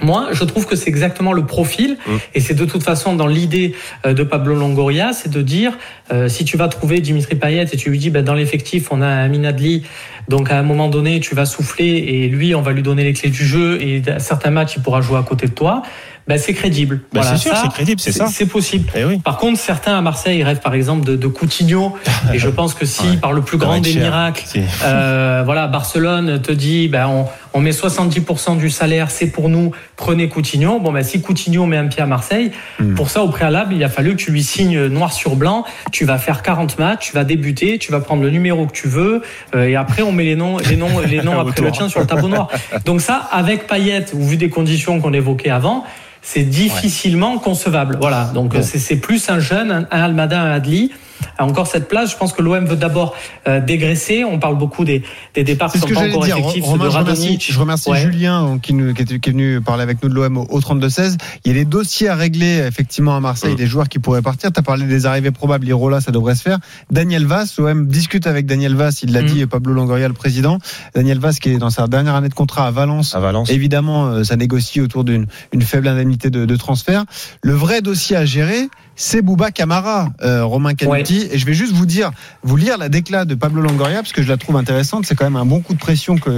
Moi, 0.00 0.30
je 0.32 0.42
trouve 0.42 0.66
que 0.66 0.74
c'est 0.74 0.88
exactement 0.88 1.32
le 1.32 1.46
profil, 1.46 1.96
Mm. 2.06 2.10
et 2.34 2.40
c'est 2.40 2.54
de 2.54 2.64
toute 2.64 2.82
façon 2.82 3.14
dans 3.14 3.28
l'idée 3.28 3.74
euh, 4.04 4.12
de 4.12 4.24
Pablo 4.24 4.56
Longoria, 4.56 5.12
c'est 5.12 5.30
de 5.30 5.40
dire 5.40 5.78
euh, 6.12 6.28
si 6.28 6.44
tu 6.44 6.56
vas 6.56 6.66
trouver 6.66 7.00
Dimitri 7.00 7.36
Payet 7.36 7.66
et 7.72 7.76
tu 7.76 7.90
lui 7.90 7.98
dis 7.98 8.10
ben, 8.10 8.24
dans 8.24 8.34
l'effectif 8.34 8.88
on 8.90 9.00
a 9.00 9.06
un 9.06 9.28
Minadli, 9.28 9.84
donc 10.28 10.50
à 10.50 10.58
un 10.58 10.64
moment 10.64 10.88
donné 10.88 11.20
tu 11.20 11.36
vas 11.36 11.46
souffler 11.46 11.86
et 11.86 12.26
lui 12.28 12.56
on 12.56 12.60
va 12.60 12.72
lui 12.72 12.82
donner 12.82 13.04
les 13.04 13.12
clés 13.12 13.30
du 13.30 13.46
jeu 13.46 13.80
et 13.80 14.02
à 14.08 14.18
certains 14.18 14.50
matchs 14.50 14.74
il 14.76 14.82
pourra 14.82 15.00
jouer 15.00 15.16
à 15.18 15.22
côté 15.22 15.46
de 15.46 15.52
toi, 15.52 15.82
ben 16.26 16.38
c'est 16.38 16.54
crédible. 16.54 17.00
Bah, 17.12 17.20
Voilà, 17.20 17.36
c'est 17.36 17.48
sûr, 17.48 17.56
c'est 17.56 17.68
crédible, 17.70 18.00
c'est 18.00 18.12
ça. 18.12 18.26
C'est 18.28 18.46
possible. 18.46 18.90
Eh 18.94 19.04
oui. 19.04 19.18
Par 19.18 19.36
contre, 19.36 19.58
certains 19.58 19.96
à 19.96 20.00
Marseille 20.00 20.42
rêvent 20.42 20.60
par 20.60 20.74
exemple 20.74 21.04
de, 21.04 21.16
de 21.16 21.26
Coutinho, 21.26 21.94
et 22.32 22.38
je 22.38 22.48
pense 22.48 22.72
que 22.74 22.86
si 22.86 23.02
Ouais. 23.04 23.16
par 23.18 23.32
le 23.32 23.42
plus 23.42 23.58
grand 23.58 23.78
des 23.80 23.92
cher. 23.92 24.02
miracles, 24.02 24.44
euh, 24.84 25.42
voilà, 25.44 25.66
Barcelone 25.66 26.40
te 26.40 26.52
dit, 26.52 26.88
ben, 26.88 27.06
on, 27.06 27.26
on 27.52 27.60
met 27.60 27.72
70% 27.72 28.56
du 28.56 28.70
salaire, 28.70 29.10
c'est 29.10 29.26
pour 29.26 29.48
nous, 29.48 29.72
prenez 29.96 30.28
Coutinho. 30.28 30.80
Bon, 30.80 30.92
ben, 30.92 31.02
si 31.02 31.20
Coutinho 31.20 31.66
met 31.66 31.76
un 31.76 31.86
pied 31.88 32.02
à 32.02 32.06
Marseille, 32.06 32.50
Hmm. 32.80 32.94
pour 32.94 33.10
ça, 33.10 33.22
au 33.22 33.28
préalable, 33.28 33.74
il 33.74 33.84
a 33.84 33.88
fallu 33.88 34.12
que 34.16 34.22
tu 34.22 34.30
lui 34.32 34.42
signes 34.42 34.86
noir 34.86 35.12
sur 35.12 35.36
blanc. 35.36 35.64
Tu 35.92 36.04
vas 36.04 36.18
faire 36.18 36.42
40 36.42 36.78
matchs, 36.78 37.06
tu 37.08 37.12
vas 37.12 37.24
débuter, 37.24 37.78
tu 37.78 37.92
vas 37.92 38.00
prendre 38.00 38.22
le 38.22 38.30
numéro 38.30 38.66
que 38.66 38.72
tu 38.72 38.88
veux, 38.88 39.22
euh, 39.54 39.68
et 39.68 39.76
après, 39.76 40.02
on 40.02 40.10
met 40.12 40.24
les 40.24 40.34
noms, 40.36 40.56
les 40.58 40.76
noms, 40.76 41.00
les 41.00 41.22
noms 41.22 41.38
après 41.38 41.62
le 41.62 41.70
tien 41.70 41.88
sur 41.88 42.00
le 42.00 42.06
tableau 42.06 42.28
noir. 42.28 42.48
Donc 42.84 43.00
ça, 43.00 43.28
avec 43.30 43.66
Payet, 43.66 44.06
ou 44.14 44.24
vu 44.24 44.36
des 44.36 44.48
conditions 44.48 45.00
qu'on 45.00 45.12
évoquait 45.12 45.50
avant, 45.50 45.84
c'est 46.24 46.42
difficilement 46.42 47.38
concevable. 47.38 47.98
Voilà. 48.00 48.30
Donc 48.34 48.56
c'est 48.62 48.96
plus 48.96 49.28
un 49.28 49.38
jeune, 49.38 49.70
un, 49.70 49.86
un 49.90 50.02
Almada, 50.02 50.40
un 50.40 50.50
Adli. 50.50 50.90
A 51.38 51.44
Encore 51.44 51.66
cette 51.66 51.88
place, 51.88 52.10
je 52.12 52.16
pense 52.16 52.32
que 52.32 52.42
l'OM 52.42 52.64
veut 52.66 52.76
d'abord 52.76 53.14
euh, 53.48 53.60
dégraisser. 53.60 54.24
On 54.24 54.38
parle 54.38 54.56
beaucoup 54.58 54.84
des, 54.84 55.02
des 55.34 55.44
départs 55.44 55.72
qui 55.72 55.78
sont 55.78 55.86
que 55.86 55.94
pas 55.94 56.06
encore 56.08 56.24
dire. 56.24 56.36
effectifs, 56.38 56.64
Romain, 56.64 56.84
de 56.86 56.90
je 56.90 56.96
remercie, 56.98 57.38
je 57.40 57.58
remercie 57.58 57.90
Ouais. 57.90 58.00
Julien 58.00 58.42
donc, 58.42 58.60
qui, 58.62 58.72
nous- 58.74 58.94
qui 58.94 59.02
est, 59.02 59.18
qui 59.18 59.28
est 59.28 59.32
venu 59.32 59.60
parler 59.60 59.82
avec 59.82 60.02
nous 60.02 60.08
de 60.08 60.14
l'OM 60.14 60.36
au, 60.38 60.46
au 60.50 60.60
32-16. 60.60 61.16
Il 61.44 61.52
y 61.52 61.54
a 61.54 61.58
des 61.58 61.64
dossiers 61.64 62.08
à 62.08 62.14
régler 62.14 62.64
effectivement 62.66 63.16
à 63.16 63.20
Marseille, 63.20 63.52
Mm. 63.54 63.56
des 63.56 63.66
joueurs 63.66 63.88
qui 63.88 63.98
pourraient 63.98 64.22
partir. 64.22 64.50
Tu 64.52 64.58
as 64.58 64.62
parlé 64.62 64.86
des 64.86 65.06
arrivées 65.06 65.30
probables, 65.30 65.66
Irola, 65.68 66.00
ça 66.00 66.12
devrait 66.12 66.34
se 66.34 66.42
faire. 66.42 66.58
Daniel 66.90 67.26
Vass, 67.26 67.58
l'OM 67.58 67.86
discute 67.86 68.26
avec 68.26 68.46
Daniel 68.46 68.74
Vass, 68.74 69.02
il 69.02 69.12
l'a 69.12 69.22
Mm. 69.22 69.26
dit, 69.26 69.46
Pablo 69.46 69.72
Longoria, 69.74 70.08
le 70.08 70.14
président. 70.14 70.58
Daniel 70.94 71.18
Vass 71.18 71.38
qui 71.38 71.50
est 71.50 71.58
dans 71.58 71.70
sa 71.70 71.86
dernière 71.86 72.14
année 72.14 72.28
de 72.28 72.34
contrat 72.34 72.66
à 72.66 72.70
Valence. 72.70 73.14
À 73.14 73.20
Valence. 73.20 73.50
Évidemment, 73.50 74.06
euh, 74.06 74.24
ça 74.24 74.36
négocie 74.36 74.80
autour 74.80 75.04
d'une 75.04 75.26
une 75.52 75.62
faible 75.62 75.88
indemnité 75.88 76.30
de, 76.30 76.44
de 76.44 76.56
transfert. 76.56 77.04
Le 77.42 77.52
vrai 77.52 77.80
dossier 77.82 78.16
à 78.16 78.24
gérer, 78.24 78.68
c'est 78.96 79.22
Bouba 79.22 79.50
Camara, 79.50 80.08
euh, 80.22 80.44
Romain 80.44 80.74
Canuti. 80.74 81.28
Et 81.32 81.38
je 81.38 81.46
vais 81.46 81.54
juste 81.54 81.72
vous 81.72 81.86
dire, 81.86 82.10
vous 82.42 82.56
lire 82.56 82.78
la 82.78 82.88
déclat 82.88 83.24
de 83.24 83.34
Pablo 83.34 83.60
Longoria, 83.62 83.96
parce 83.96 84.12
que 84.12 84.22
je 84.22 84.28
la 84.28 84.36
trouve 84.36 84.56
intéressante. 84.56 85.04
C'est 85.06 85.14
quand 85.14 85.24
même 85.24 85.36
un 85.36 85.44
bon 85.46 85.60
coup 85.60 85.74
de 85.74 85.78
pression 85.78 86.16
que 86.16 86.30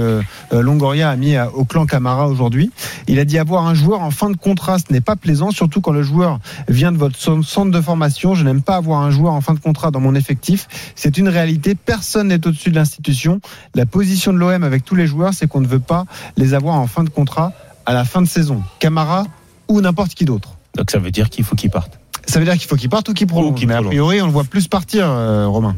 euh, 0.53 0.61
Longoria 0.61 1.09
a 1.09 1.15
mis 1.15 1.35
à- 1.35 1.49
au 1.53 1.65
clan 1.65 1.85
Camara 1.85 2.27
aujourd'hui. 2.27 2.71
Il 3.07 3.19
a 3.19 3.25
dit 3.25 3.37
avoir 3.37 3.67
un 3.67 3.73
joueur 3.73 4.01
en 4.01 4.11
fin 4.11 4.29
de 4.29 4.37
contrat, 4.37 4.77
ce 4.79 4.91
n'est 4.91 5.01
pas 5.01 5.15
plaisant, 5.15 5.51
surtout 5.51 5.81
quand 5.81 5.91
le 5.91 6.03
joueur 6.03 6.39
vient 6.67 6.91
de 6.91 6.97
votre 6.97 7.17
centre 7.19 7.71
de 7.71 7.81
formation. 7.81 8.33
Je 8.35 8.43
n'aime 8.43 8.61
pas 8.61 8.75
avoir 8.77 9.01
un 9.01 9.11
joueur 9.11 9.33
en 9.33 9.41
fin 9.41 9.53
de 9.53 9.59
contrat 9.59 9.91
dans 9.91 9.99
mon 9.99 10.15
effectif. 10.15 10.67
C'est 10.95 11.17
une 11.17 11.29
réalité. 11.29 11.75
Personne 11.75 12.29
n'est 12.29 12.45
au-dessus 12.47 12.69
de 12.71 12.75
l'institution. 12.75 13.39
La 13.75 13.85
position 13.85 14.33
de 14.33 14.37
l'OM 14.37 14.63
avec 14.63 14.83
tous 14.83 14.95
les 14.95 15.07
joueurs, 15.07 15.33
c'est 15.33 15.47
qu'on 15.47 15.61
ne 15.61 15.67
veut 15.67 15.79
pas 15.79 16.05
les 16.37 16.53
avoir 16.53 16.75
en 16.75 16.87
fin 16.87 17.03
de 17.03 17.09
contrat 17.09 17.53
à 17.85 17.93
la 17.93 18.03
fin 18.03 18.21
de 18.21 18.27
saison. 18.27 18.63
Camara 18.79 19.25
ou 19.67 19.79
n'importe 19.81 20.13
qui 20.13 20.25
d'autre. 20.25 20.55
Donc 20.75 20.91
ça 20.91 20.99
veut 20.99 21.11
dire 21.11 21.29
qu'il 21.29 21.43
faut 21.43 21.55
qu'il 21.55 21.69
parte. 21.69 21.99
Ça 22.27 22.39
veut 22.39 22.45
dire 22.45 22.55
qu'il 22.57 22.67
faut 22.67 22.75
qu'il 22.75 22.89
parte 22.89 23.09
ou 23.09 23.13
qu'il 23.13 23.25
prolonge. 23.27 23.55
qu'il 23.55 23.67
Mais 23.67 23.75
a 23.75 23.81
priori, 23.81 24.21
on 24.21 24.25
le 24.25 24.31
voit 24.31 24.43
plus 24.43 24.67
partir, 24.67 25.05
euh, 25.07 25.47
Romain. 25.47 25.75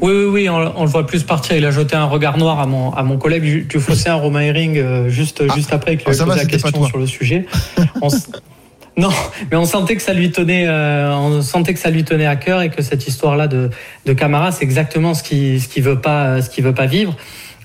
Oui, 0.00 0.12
oui, 0.12 0.24
oui, 0.24 0.48
on, 0.48 0.56
on 0.76 0.84
le 0.84 0.90
voit 0.90 1.06
plus 1.06 1.22
partir. 1.22 1.56
Il 1.56 1.64
a 1.64 1.70
jeté 1.70 1.96
un 1.96 2.04
regard 2.04 2.38
noir 2.38 2.60
à 2.60 2.66
mon, 2.66 2.92
à 2.92 3.02
mon 3.02 3.16
collègue 3.18 3.66
du, 3.68 3.80
Fosséen, 3.80 4.14
Romain 4.14 4.40
Herring, 4.40 4.78
euh, 4.78 5.08
juste, 5.08 5.42
Ah. 5.48 5.54
juste 5.54 5.72
après 5.72 5.96
qu'il 5.96 6.10
lui 6.10 6.18
posé 6.18 6.36
la 6.36 6.44
question 6.44 6.84
sur 6.84 6.98
le 6.98 7.06
sujet. 7.06 7.46
On 8.02 8.08
non, 8.98 9.10
mais 9.50 9.58
on 9.58 9.66
sentait 9.66 9.94
que 9.94 10.00
ça 10.00 10.14
lui 10.14 10.30
tenait, 10.30 10.66
euh, 10.66 11.14
on 11.14 11.42
sentait 11.42 11.74
que 11.74 11.80
ça 11.80 11.90
lui 11.90 12.02
tenait 12.02 12.24
à 12.24 12.34
cœur 12.36 12.62
et 12.62 12.70
que 12.70 12.80
cette 12.80 13.06
histoire-là 13.06 13.46
de, 13.46 13.68
de 14.06 14.12
Camara, 14.14 14.52
c'est 14.52 14.64
exactement 14.64 15.12
ce 15.12 15.22
qu'il 15.22 15.60
ce 15.60 15.68
qu'il 15.68 15.82
veut 15.82 16.00
pas, 16.00 16.40
ce 16.40 16.48
qu'il 16.48 16.64
veut 16.64 16.72
pas 16.72 16.86
vivre. 16.86 17.14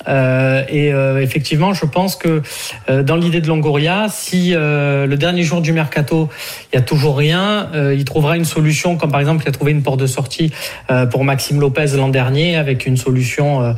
Euh, 0.08 0.64
et 0.70 0.94
euh, 0.94 1.22
effectivement, 1.22 1.74
je 1.74 1.86
pense 1.86 2.16
que 2.16 2.42
euh, 2.90 3.04
dans 3.04 3.16
l'idée 3.16 3.42
de 3.42 3.48
Longoria, 3.48 4.08
si 4.10 4.54
euh, 4.54 5.06
le 5.06 5.18
dernier 5.18 5.44
jour 5.44 5.62
du 5.62 5.74
mercato, 5.74 6.30
il 6.72 6.76
y 6.76 6.80
a 6.80 6.82
toujours 6.82 7.18
rien, 7.18 7.70
euh, 7.74 7.94
il 7.94 8.06
trouvera 8.06 8.38
une 8.38 8.46
solution, 8.46 8.98
comme 8.98 9.12
par 9.12 9.20
exemple, 9.20 9.44
il 9.46 9.50
a 9.50 9.52
trouvé 9.52 9.72
une 9.72 9.84
porte 9.84 10.00
de 10.00 10.08
sortie 10.08 10.52
euh, 10.90 11.06
pour 11.06 11.24
Maxime 11.24 11.60
Lopez 11.60 11.88
l'an 11.96 12.10
dernier, 12.10 12.56
avec 12.56 12.86
une 12.86 12.98
solution 12.98 13.76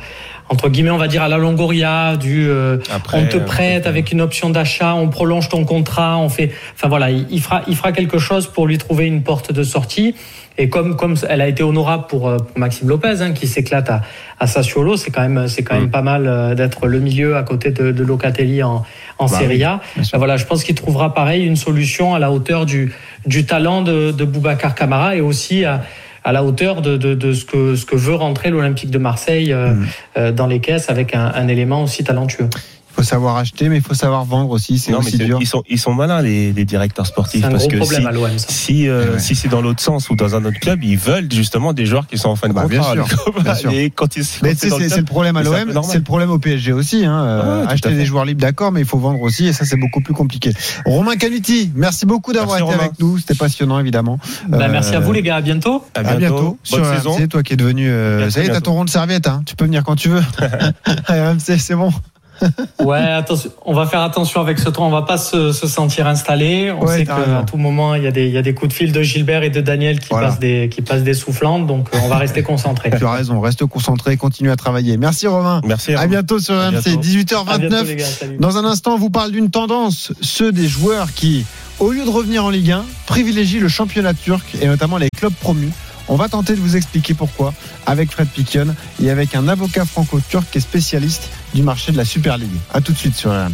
entre 0.53 0.69
guillemets, 0.69 0.91
on 0.91 0.97
va 0.97 1.07
dire 1.07 1.23
à 1.23 1.27
la 1.27 1.37
Longoria, 1.37 2.15
du 2.15 2.47
euh, 2.47 2.77
Après, 2.93 3.19
on 3.19 3.25
te 3.25 3.37
euh, 3.37 3.39
prête 3.39 3.87
avec 3.87 4.11
une 4.11 4.21
option 4.21 4.51
d'achat, 4.51 4.93
on 4.93 5.09
prolonge 5.09 5.49
ton 5.49 5.65
contrat, 5.65 6.19
on 6.19 6.29
fait, 6.29 6.51
enfin 6.75 6.87
voilà, 6.87 7.09
il, 7.09 7.25
il 7.31 7.41
fera, 7.41 7.63
il 7.67 7.75
fera 7.75 7.91
quelque 7.91 8.19
chose 8.19 8.45
pour 8.45 8.67
lui 8.67 8.77
trouver 8.77 9.07
une 9.07 9.23
porte 9.23 9.51
de 9.51 9.63
sortie. 9.63 10.13
Et 10.59 10.69
comme 10.69 10.95
comme 10.95 11.15
elle 11.27 11.41
a 11.41 11.47
été 11.47 11.63
honorable 11.63 12.05
pour, 12.07 12.29
euh, 12.29 12.37
pour 12.37 12.59
Maxime 12.59 12.87
Lopez, 12.87 13.21
hein, 13.21 13.31
qui 13.31 13.47
s'éclate 13.47 13.89
à, 13.89 14.01
à 14.39 14.45
Sassuolo, 14.45 14.95
c'est 14.97 15.09
quand 15.09 15.27
même 15.27 15.47
c'est 15.47 15.63
quand 15.63 15.73
même 15.73 15.85
Mm. 15.85 15.89
pas 15.91 16.03
mal 16.03 16.55
d'être 16.55 16.85
le 16.85 16.99
milieu 16.99 17.35
à 17.35 17.41
côté 17.41 17.71
de, 17.71 17.91
de 17.91 18.03
Locatelli 18.03 18.61
en, 18.61 18.85
en 19.17 19.25
Bah 19.25 19.39
Serie 19.39 19.63
A. 19.63 19.81
Euh, 19.97 20.01
Voilà, 20.13 20.37
je 20.37 20.45
pense 20.45 20.63
qu'il 20.63 20.75
trouvera 20.75 21.15
pareil 21.15 21.43
une 21.43 21.55
solution 21.55 22.13
à 22.13 22.19
la 22.19 22.31
hauteur 22.31 22.67
du 22.67 22.93
du 23.25 23.45
talent 23.45 23.81
de, 23.81 24.11
de 24.11 24.25
Boubacar 24.25 24.75
Camara 24.75 25.15
et 25.15 25.21
aussi 25.21 25.65
à 25.65 25.81
à 26.23 26.31
la 26.31 26.43
hauteur 26.43 26.81
de, 26.81 26.97
de, 26.97 27.13
de 27.15 27.33
ce 27.33 27.45
que 27.45 27.75
ce 27.75 27.85
que 27.85 27.95
veut 27.95 28.15
rentrer 28.15 28.49
l'Olympique 28.49 28.89
de 28.91 28.97
Marseille 28.97 29.51
euh, 29.51 29.73
Mm. 29.73 29.85
euh, 30.17 30.31
dans 30.31 30.47
les 30.47 30.59
caisses 30.59 30.89
avec 30.89 31.15
un, 31.15 31.31
un 31.35 31.47
élément 31.47 31.83
aussi 31.83 32.03
talentueux. 32.03 32.49
Il 32.95 32.97
faut 32.97 33.03
savoir 33.09 33.37
acheter, 33.37 33.69
mais 33.69 33.77
il 33.77 33.81
faut 33.81 33.95
savoir 33.95 34.23
vendre 34.23 34.51
aussi. 34.51 34.77
C'est 34.77 34.93
aussi 34.93 35.17
dur. 35.17 35.39
ils 35.41 35.47
sont 35.47 35.63
ils 35.67 35.79
sont 35.79 35.93
malins 35.95 36.21
les, 36.21 36.53
les 36.53 36.63
directeurs 36.63 37.07
sportifs 37.07 37.41
C'est 37.41 37.47
un 37.47 37.51
parce 37.51 37.63
gros 37.63 37.71
que 37.71 37.77
problème 37.77 38.01
si 38.03 38.07
à 38.07 38.11
l'OM. 38.11 38.37
ça. 38.37 38.45
si 38.49 38.87
euh, 38.87 39.13
Ouais. 39.13 39.19
si 39.19 39.35
c'est 39.35 39.47
dans 39.47 39.61
l'autre 39.61 39.81
sens 39.81 40.09
ou 40.11 40.15
dans 40.15 40.35
un 40.35 40.45
autre 40.45 40.59
club, 40.59 40.83
ils 40.83 40.97
veulent 40.97 41.27
justement 41.31 41.73
des 41.73 41.85
joueurs 41.87 42.05
qui 42.05 42.17
sont 42.19 42.29
en 42.29 42.35
fin 42.35 42.47
de 42.49 42.53
Bah, 42.53 42.65
bien 42.67 42.79
contrat. 42.79 42.93
sûr, 42.93 43.33
bien 43.43 43.55
sûr. 43.55 43.71
Et 43.71 43.89
quand 43.89 44.15
ils 44.15 44.23
Mais 44.43 44.53
c'est 44.55 44.69
le 44.69 45.03
problème 45.03 45.37
à 45.37 45.43
l'OM, 45.43 45.81
c'est 45.83 45.97
le 45.97 46.03
problème 46.03 46.29
au 46.29 46.37
PSG 46.37 46.71
aussi. 46.71 47.03
Hein. 47.05 47.23
Euh, 47.23 47.65
Ah 47.67 47.71
acheter 47.71 47.93
des 47.95 48.05
joueurs 48.05 48.25
libres, 48.25 48.41
d'accord, 48.41 48.71
mais 48.71 48.81
il 48.81 48.85
faut 48.85 48.99
vendre 48.99 49.21
aussi, 49.21 49.47
et 49.47 49.53
ça 49.53 49.65
c'est 49.65 49.77
beaucoup 49.77 50.01
plus 50.01 50.13
compliqué. 50.13 50.51
Romain 50.85 51.15
Canuti, 51.15 51.71
merci 51.75 52.05
beaucoup 52.05 52.31
d'avoir 52.31 52.57
été 52.57 52.63
Romain. 52.63 52.77
avec 52.77 52.99
nous. 52.99 53.17
C'était 53.17 53.33
passionnant 53.35 53.79
évidemment. 53.79 54.19
Bah, 54.47 54.59
Euh, 54.61 54.67
merci 54.71 54.93
à 54.95 54.99
vous 54.99 55.11
les 55.13 55.23
gars, 55.23 55.37
à 55.37 55.41
bientôt. 55.41 55.83
À 55.95 56.01
À 56.01 56.15
bientôt, 56.15 56.57
Bonne 56.71 56.83
sur 56.83 56.85
saison. 56.85 57.13
RMC, 57.13 57.27
toi 57.27 57.41
qui 57.43 57.53
es 57.53 57.57
devenu. 57.57 57.89
euh, 57.89 58.29
ça 58.29 58.41
y 58.43 58.45
est, 58.45 58.49
t'as 58.49 58.61
ton 58.61 58.73
rond 58.73 58.85
de 58.85 58.89
serviette. 58.91 59.25
Hein. 59.27 59.41
Tu 59.47 59.55
peux 59.55 59.65
venir 59.65 59.83
quand 59.83 59.95
tu 59.95 60.09
veux. 60.09 60.21
RMC, 61.09 61.57
c'est 61.57 61.75
bon. 61.75 61.91
Ouais, 62.83 62.99
attention, 62.99 63.51
on 63.65 63.73
va 63.73 63.85
faire 63.85 64.01
attention 64.01 64.41
avec 64.41 64.59
ce 64.59 64.69
temps. 64.69 64.87
On 64.87 64.91
va 64.91 65.03
pas 65.03 65.17
se, 65.17 65.51
se 65.51 65.67
sentir 65.67 66.07
installé. 66.07 66.71
On 66.71 66.85
Ouais, 66.85 66.97
sait 66.99 67.05
qu'à 67.05 67.43
tout 67.49 67.57
moment, 67.57 67.95
il 67.95 68.03
y, 68.03 68.07
a 68.07 68.11
des, 68.11 68.25
il 68.27 68.31
y 68.33 68.37
a 68.37 68.41
des 68.41 68.53
coups 68.53 68.69
de 68.69 68.73
fil 68.73 68.91
de 68.91 69.01
Gilbert 69.01 69.43
et 69.43 69.49
de 69.49 69.61
Daniel 69.61 69.99
qui, 69.99 70.07
Voilà. 70.09 70.29
passent, 70.29 70.39
des, 70.39 70.69
qui 70.69 70.81
passent 70.81 71.03
des 71.03 71.13
soufflantes. 71.13 71.67
Donc, 71.67 71.87
euh, 71.93 71.99
on 72.03 72.07
va 72.07 72.17
rester 72.17 72.43
concentré. 72.43 72.91
Tu 72.97 73.05
as 73.05 73.11
raison, 73.11 73.39
reste 73.39 73.65
concentré, 73.65 74.17
continue 74.17 74.51
à 74.51 74.55
travailler. 74.55 74.97
Merci 74.97 75.27
Romain. 75.27 75.61
Merci. 75.65 75.93
À 75.93 76.07
bientôt 76.07 76.39
sur 76.39 76.55
À 76.55 76.69
RMC, 76.69 76.81
bientôt. 76.83 76.89
À 77.49 77.57
bientôt, 77.57 77.75
18h29. 77.75 77.85
les 77.87 77.95
gars. 77.95 78.05
Salut. 78.05 78.37
Dans 78.39 78.57
un 78.57 78.65
instant, 78.65 78.93
on 78.95 78.97
vous 78.97 79.09
parle 79.09 79.31
d'une 79.31 79.49
tendance, 79.49 80.11
ceux 80.21 80.51
des 80.51 80.67
joueurs 80.67 81.13
qui, 81.13 81.45
au 81.79 81.91
lieu 81.91 82.03
de 82.03 82.09
revenir 82.09 82.43
en 82.45 82.49
Ligue 82.49 82.71
1, 82.71 82.83
privilégient 83.05 83.59
le 83.59 83.67
championnat 83.69 84.13
turc 84.13 84.43
et 84.61 84.67
notamment 84.67 84.97
les 84.97 85.09
clubs 85.17 85.33
promus. 85.33 85.69
On 86.07 86.15
va 86.15 86.29
tenter 86.29 86.55
de 86.55 86.59
vous 86.59 86.75
expliquer 86.75 87.13
pourquoi 87.13 87.53
avec 87.85 88.11
Fred 88.11 88.27
Piquion 88.27 88.75
et 89.01 89.09
avec 89.09 89.35
un 89.35 89.47
avocat 89.47 89.85
franco-turc 89.85 90.45
qui 90.51 90.57
est 90.57 90.61
spécialiste 90.61 91.29
du 91.53 91.63
marché 91.63 91.91
de 91.91 91.97
la 91.97 92.05
Super 92.05 92.37
League. 92.37 92.49
A 92.73 92.81
tout 92.81 92.91
de 92.91 92.97
suite 92.97 93.15
sur 93.15 93.31
RMC. 93.31 93.53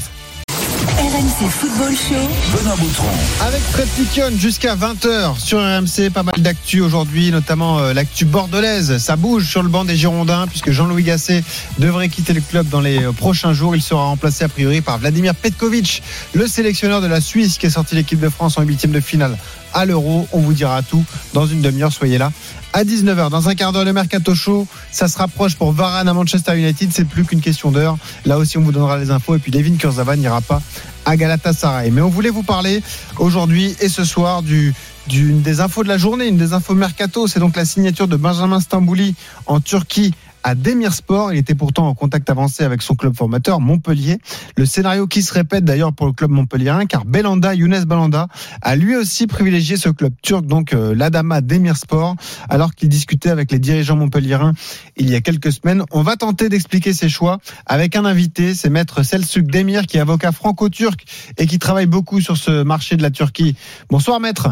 RMC 0.99 1.49
Football 1.49 1.91
Show. 1.95 2.57
Benoît 2.57 2.75
Boutron. 2.75 3.07
Avec 3.41 3.61
Fred 3.61 3.87
Piquion 3.87 4.31
jusqu'à 4.37 4.75
20h 4.75 5.39
sur 5.39 5.59
RMC, 5.59 6.11
pas 6.13 6.23
mal 6.23 6.35
d'actu 6.39 6.81
aujourd'hui, 6.81 7.31
notamment 7.31 7.79
euh, 7.79 7.93
l'actu 7.93 8.25
bordelaise. 8.25 8.97
Ça 8.97 9.15
bouge 9.15 9.47
sur 9.47 9.63
le 9.63 9.69
banc 9.69 9.85
des 9.85 9.95
Girondins 9.95 10.45
puisque 10.47 10.71
Jean-Louis 10.71 11.03
Gasset 11.03 11.43
devrait 11.77 12.09
quitter 12.09 12.33
le 12.33 12.41
club 12.41 12.67
dans 12.67 12.81
les 12.81 13.03
euh, 13.03 13.11
prochains 13.11 13.53
jours. 13.53 13.75
Il 13.75 13.81
sera 13.81 14.03
remplacé 14.03 14.43
a 14.43 14.49
priori 14.49 14.81
par 14.81 14.97
Vladimir 14.97 15.35
Petkovic, 15.35 16.03
le 16.33 16.47
sélectionneur 16.47 17.01
de 17.01 17.07
la 17.07 17.21
Suisse 17.21 17.57
qui 17.57 17.67
est 17.67 17.71
sorti 17.71 17.95
l'équipe 17.95 18.19
de 18.19 18.29
France 18.29 18.57
en 18.57 18.63
huitième 18.63 18.91
de 18.91 18.99
finale 18.99 19.37
à 19.73 19.85
l'Euro. 19.85 20.27
On 20.31 20.39
vous 20.39 20.53
dira 20.53 20.81
tout 20.83 21.03
dans 21.33 21.45
une 21.45 21.61
demi-heure, 21.61 21.91
soyez 21.91 22.17
là. 22.17 22.31
À 22.71 22.83
19h, 22.83 23.29
dans 23.29 23.49
un 23.49 23.55
quart 23.55 23.71
d'heure, 23.71 23.85
le 23.85 23.93
Mercato 23.93 24.35
Show, 24.35 24.67
ça 24.91 25.07
se 25.07 25.17
rapproche 25.17 25.55
pour 25.55 25.71
Varane 25.71 26.07
à 26.07 26.13
Manchester 26.13 26.55
United, 26.55 26.91
c'est 26.93 27.05
plus 27.05 27.25
qu'une 27.25 27.41
question 27.41 27.71
d'heure. 27.71 27.97
Là 28.25 28.37
aussi, 28.37 28.59
on 28.59 28.61
vous 28.61 28.71
donnera 28.71 28.97
les 28.99 29.09
infos. 29.09 29.35
Et 29.35 29.39
puis, 29.39 29.51
Devin 29.51 29.75
Kurzawa 29.75 30.15
n'ira 30.15 30.41
pas 30.41 30.61
à 31.05 31.17
Galatasaray. 31.17 31.89
Mais 31.89 32.01
on 32.01 32.09
voulait 32.09 32.29
vous 32.29 32.43
parler 32.43 32.83
aujourd'hui 33.17 33.75
et 33.81 33.89
ce 33.89 34.03
soir 34.03 34.43
du 34.43 34.73
d'une 35.07 35.41
des 35.41 35.59
infos 35.59 35.81
de 35.81 35.87
la 35.87 35.97
journée, 35.97 36.27
une 36.27 36.37
des 36.37 36.53
infos 36.53 36.75
mercato, 36.75 37.25
c'est 37.25 37.39
donc 37.39 37.55
la 37.55 37.65
signature 37.65 38.07
de 38.07 38.15
Benjamin 38.15 38.59
Stambouli 38.59 39.15
en 39.47 39.59
Turquie 39.59 40.13
à 40.43 40.55
Demirspor. 40.55 41.33
Il 41.33 41.37
était 41.37 41.55
pourtant 41.55 41.87
en 41.87 41.93
contact 41.93 42.29
avancé 42.29 42.63
avec 42.63 42.81
son 42.81 42.95
club 42.95 43.15
formateur 43.15 43.59
Montpellier. 43.59 44.19
Le 44.55 44.65
scénario 44.65 45.07
qui 45.07 45.21
se 45.21 45.33
répète 45.33 45.65
d'ailleurs 45.65 45.93
pour 45.93 46.07
le 46.07 46.13
club 46.13 46.31
montpellierin, 46.31 46.85
car 46.85 47.05
Belanda, 47.05 47.53
Younes 47.53 47.85
Belanda, 47.85 48.27
a 48.61 48.75
lui 48.75 48.95
aussi 48.95 49.27
privilégié 49.27 49.77
ce 49.77 49.89
club 49.89 50.13
turc, 50.21 50.45
donc 50.45 50.73
euh, 50.73 50.93
l'Adama 50.95 51.41
Demirspor, 51.41 52.15
alors 52.49 52.75
qu'il 52.75 52.89
discutait 52.89 53.29
avec 53.29 53.51
les 53.51 53.59
dirigeants 53.59 53.95
montpelliérains 53.95 54.53
il 54.97 55.09
y 55.09 55.15
a 55.15 55.21
quelques 55.21 55.51
semaines. 55.51 55.83
On 55.91 56.01
va 56.01 56.15
tenter 56.15 56.49
d'expliquer 56.49 56.93
ses 56.93 57.09
choix 57.09 57.39
avec 57.65 57.95
un 57.95 58.05
invité, 58.05 58.53
c'est 58.53 58.69
maître 58.69 59.03
Selçuk 59.03 59.47
Demir, 59.47 59.87
qui 59.87 59.97
est 59.97 60.01
avocat 60.01 60.31
franco-turc 60.31 61.03
et 61.37 61.47
qui 61.47 61.59
travaille 61.59 61.87
beaucoup 61.87 62.21
sur 62.21 62.37
ce 62.37 62.63
marché 62.63 62.95
de 62.95 63.01
la 63.01 63.11
Turquie. 63.11 63.55
Bonsoir 63.89 64.19
maître. 64.19 64.49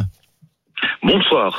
Bonsoir. 1.03 1.57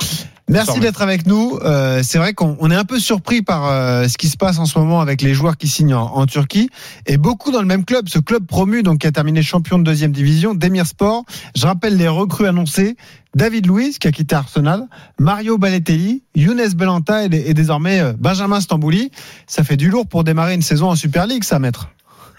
Merci 0.49 0.81
d'être 0.81 1.03
avec 1.03 1.27
nous. 1.27 1.59
Euh, 1.63 2.01
c'est 2.03 2.19
vrai 2.19 2.33
qu'on 2.33 2.57
on 2.61 2.71
est 2.71 2.75
un 2.75 2.85
peu 2.85 2.99
surpris 2.99 3.43
par 3.43 3.67
euh, 3.67 4.09
ce 4.09 4.17
qui 4.17 4.29
se 4.29 4.37
passe 4.37 4.59
en 4.59 4.65
ce 4.65 4.79
moment 4.79 5.01
avec 5.01 5.21
les 5.21 5.35
joueurs 5.35 5.59
qui 5.59 5.69
signent 5.69 5.95
en, 5.95 6.07
en 6.15 6.27
Turquie 6.27 6.71
et 7.07 7.19
beaucoup 7.19 7.51
dans 7.51 7.61
le 7.61 7.67
même 7.67 7.85
club, 7.85 8.09
ce 8.09 8.19
club 8.19 8.47
promu 8.47 8.83
donc 8.83 9.01
qui 9.01 9.07
a 9.07 9.13
terminé 9.13 9.43
champion 9.43 9.79
de 9.79 9.85
deuxième 9.85 10.13
division, 10.13 10.55
Demirspor. 10.55 11.25
Je 11.55 11.67
rappelle 11.67 11.97
les 11.99 12.09
recrues 12.09 12.47
annoncées 12.47 12.97
David 13.35 13.67
Luiz 13.67 13.99
qui 13.99 14.09
a 14.09 14.13
quitté 14.13 14.35
Arsenal, 14.35 14.87
Mario 15.19 15.59
Balotelli, 15.59 16.23
Younes 16.35 16.73
Belanta 16.75 17.27
et, 17.27 17.51
et 17.51 17.55
désormais 17.55 18.01
euh, 18.01 18.13
Benjamin 18.19 18.61
Stambouli. 18.61 19.11
Ça 19.47 19.65
fait 19.65 19.77
du 19.77 19.91
lourd 19.91 20.09
pour 20.09 20.25
démarrer 20.25 20.55
une 20.55 20.63
saison 20.63 20.89
en 20.89 20.97
Super 20.97 21.27
League, 21.27 21.45
ça, 21.45 21.59
maître. 21.59 21.91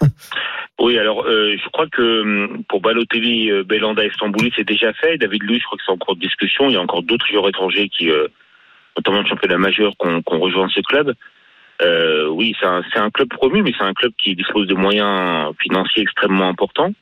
Oui, 0.80 0.98
alors 0.98 1.24
euh, 1.26 1.54
je 1.62 1.68
crois 1.68 1.86
que 1.88 2.22
hum, 2.22 2.64
pour 2.68 2.80
Balotelli, 2.80 3.50
euh, 3.50 3.62
Belanda 3.64 4.04
et 4.04 4.10
Stambouli, 4.10 4.52
c'est 4.56 4.66
déjà 4.66 4.92
fait. 4.94 5.18
David 5.18 5.42
Luiz, 5.42 5.60
je 5.60 5.64
crois 5.66 5.76
que 5.78 5.84
c'est 5.84 5.92
en 5.92 5.98
cours 5.98 6.16
de 6.16 6.20
discussion. 6.20 6.68
Il 6.68 6.72
y 6.72 6.76
a 6.76 6.80
encore 6.80 7.02
d'autres 7.02 7.26
joueurs 7.26 7.48
étrangers 7.48 7.88
qui, 7.88 8.10
euh, 8.10 8.28
notamment 8.96 9.20
le 9.20 9.26
championnat 9.28 9.58
majeur, 9.58 9.92
qu'on 9.98 10.22
qu'on 10.22 10.38
rejoint 10.38 10.68
ce 10.68 10.80
club. 10.80 11.14
Euh, 11.82 12.28
oui, 12.28 12.54
c'est 12.60 12.66
un, 12.66 12.82
un 12.96 13.10
club 13.10 13.28
promu, 13.28 13.62
mais 13.62 13.72
c'est 13.76 13.84
un 13.84 13.94
club 13.94 14.12
qui 14.22 14.34
dispose 14.34 14.66
de 14.66 14.74
moyens 14.74 15.54
financiers 15.60 16.02
extrêmement 16.02 16.48
importants 16.48 16.92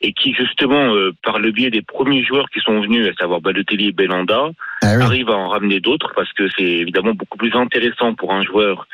et 0.00 0.12
qui, 0.12 0.32
justement, 0.32 0.94
euh, 0.94 1.12
par 1.24 1.38
le 1.40 1.50
biais 1.50 1.70
des 1.70 1.82
premiers 1.82 2.22
joueurs 2.22 2.48
qui 2.50 2.60
sont 2.60 2.80
venus, 2.80 3.08
à 3.08 3.14
savoir 3.14 3.40
Balotelli 3.40 3.88
et 3.88 3.92
Belanda, 3.92 4.50
Ah 4.82 4.94
oui. 4.96 5.02
arrive 5.02 5.30
à 5.30 5.36
en 5.36 5.48
ramener 5.48 5.80
d'autres 5.80 6.12
parce 6.14 6.32
que 6.34 6.48
c'est 6.56 6.62
évidemment 6.62 7.14
beaucoup 7.14 7.36
plus 7.36 7.52
intéressant 7.54 8.14
pour 8.14 8.32
un 8.32 8.42
joueur 8.42 8.86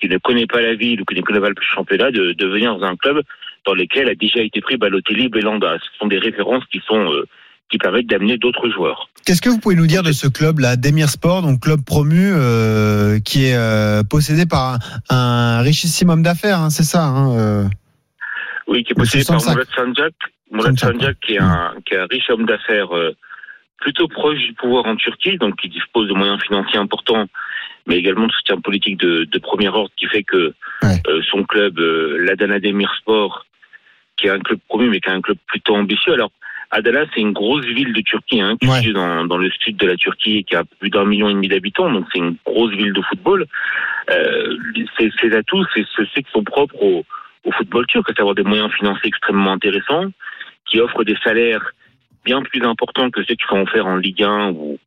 qui 0.00 0.08
ne 0.08 0.18
connaît 0.18 0.46
pas 0.46 0.60
la 0.60 0.74
ville 0.74 1.00
ou 1.00 1.04
qui 1.04 1.14
ne 1.14 1.22
connaît 1.22 1.40
pas 1.40 1.48
le 1.48 1.54
championnat 1.60 2.10
de, 2.10 2.32
de 2.32 2.46
venir 2.46 2.76
dans 2.76 2.86
un 2.86 2.96
club 2.96 3.22
dans 3.64 3.74
lequel 3.74 4.08
a 4.08 4.14
déjà 4.14 4.40
été 4.40 4.60
pris 4.60 4.76
Balotelli, 4.76 5.28
Belanda. 5.28 5.76
Ce 5.78 5.98
sont 5.98 6.06
des 6.06 6.18
références 6.18 6.64
qui 6.70 6.80
sont 6.86 7.12
euh, 7.12 7.26
qui 7.70 7.78
permettent 7.78 8.06
d'amener 8.06 8.38
d'autres 8.38 8.70
joueurs. 8.70 9.08
Qu'est-ce 9.24 9.42
que 9.42 9.48
vous 9.48 9.58
pouvez 9.58 9.74
nous 9.74 9.86
dire 9.86 10.02
de 10.02 10.12
ce 10.12 10.28
club 10.28 10.60
là, 10.60 10.76
Demirspor, 10.76 11.42
donc 11.42 11.60
club 11.60 11.84
promu 11.84 12.30
euh, 12.32 13.18
qui 13.18 13.46
est 13.46 13.56
euh, 13.56 14.02
possédé 14.08 14.46
par 14.46 14.78
un, 15.10 15.16
un 15.16 15.60
richissime 15.62 16.10
homme 16.10 16.22
d'affaires, 16.22 16.60
hein, 16.60 16.70
c'est 16.70 16.84
ça 16.84 17.04
hein, 17.04 17.36
euh. 17.36 17.64
Oui, 18.68 18.84
qui 18.84 18.92
est 18.92 18.94
possédé 18.94 19.24
par. 19.24 19.40
Moulad 19.40 19.66
Sanjak. 19.74 20.14
Moulad 20.52 20.78
Sanjak, 20.78 21.00
Sanjak, 21.00 21.16
qui 21.20 21.34
est 21.34 21.40
un, 21.40 21.74
qui 21.84 21.94
est 21.94 21.98
un 21.98 22.06
riche 22.08 22.30
homme 22.30 22.46
d'affaires 22.46 22.96
euh, 22.96 23.16
plutôt 23.78 24.08
proche 24.08 24.38
du 24.38 24.52
pouvoir 24.54 24.86
en 24.86 24.96
Turquie, 24.96 25.36
donc 25.38 25.56
qui 25.56 25.68
dispose 25.68 26.08
de 26.08 26.14
moyens 26.14 26.42
financiers 26.42 26.78
importants, 26.78 27.26
mais 27.86 27.96
également 27.96 28.26
de 28.26 28.32
soutien 28.32 28.60
politique 28.60 28.98
de, 28.98 29.24
de 29.24 29.38
premier 29.38 29.68
ordre, 29.68 29.90
qui 29.96 30.06
fait 30.06 30.22
que 30.24 30.54
Ouais. 30.82 31.00
euh, 31.08 31.22
son 31.30 31.44
club, 31.44 31.78
euh, 31.78 32.18
l'Adana 32.26 32.58
Demirspor, 32.60 33.46
qui 34.16 34.26
est 34.26 34.30
un 34.30 34.40
club 34.40 34.58
promu, 34.68 34.88
mais 34.88 35.00
qui 35.00 35.08
est 35.08 35.12
un 35.12 35.20
club 35.20 35.38
plutôt 35.46 35.74
ambitieux. 35.76 36.12
Alors, 36.14 36.30
Adana, 36.70 37.04
c'est 37.14 37.20
une 37.20 37.32
grosse 37.32 37.64
ville 37.64 37.92
de 37.92 38.00
Turquie, 38.00 38.40
hein, 38.40 38.56
qui 38.60 38.68
Ouais. 38.68 38.84
est 38.84 38.92
dans, 38.92 39.24
dans 39.24 39.38
le 39.38 39.50
sud 39.62 39.76
de 39.76 39.86
la 39.86 39.96
Turquie, 39.96 40.42
qui 40.44 40.56
a 40.56 40.64
plus 40.64 40.90
d'un 40.90 41.04
million 41.04 41.28
et 41.28 41.34
demi 41.34 41.48
d'habitants, 41.48 41.90
donc 41.90 42.06
c'est 42.12 42.18
une 42.18 42.36
grosse 42.44 42.72
ville 42.74 42.92
de 42.92 43.02
football. 43.02 43.46
Euh, 44.10 44.56
ses, 44.98 45.10
ses 45.20 45.32
atouts, 45.34 45.64
c'est 45.74 45.84
ceux 45.96 46.04
qui 46.06 46.30
sont 46.32 46.42
propres 46.44 46.82
au, 46.82 47.04
au 47.44 47.52
football 47.52 47.86
turc, 47.86 48.10
à 48.10 48.14
savoir 48.14 48.34
des 48.34 48.42
moyens 48.42 48.72
financiers 48.72 49.08
extrêmement 49.08 49.52
intéressants, 49.52 50.06
qui 50.68 50.80
offrent 50.80 51.04
des 51.04 51.16
salaires 51.22 51.70
bien 52.26 52.42
plus 52.42 52.62
importants 52.62 53.10
que 53.10 53.22
ceux 53.24 53.36
qui 53.36 53.46
sont 53.48 53.60
offerts 53.62 53.86
en 53.86 53.96
Ligue 53.96 54.22
1 54.22 54.50
ou, 54.50 54.78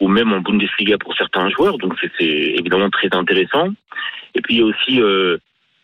ou 0.00 0.08
même 0.08 0.32
en 0.32 0.40
Bundesliga 0.40 0.96
pour 0.98 1.14
certains 1.16 1.48
joueurs. 1.50 1.78
Donc 1.78 1.94
c'est 2.00 2.24
évidemment 2.24 2.90
très 2.90 3.08
intéressant. 3.12 3.68
Et 4.34 4.40
puis 4.40 4.54
il 4.54 4.58
y 4.58 4.62
a 4.62 4.66
aussi 4.66 5.00
euh, 5.00 5.36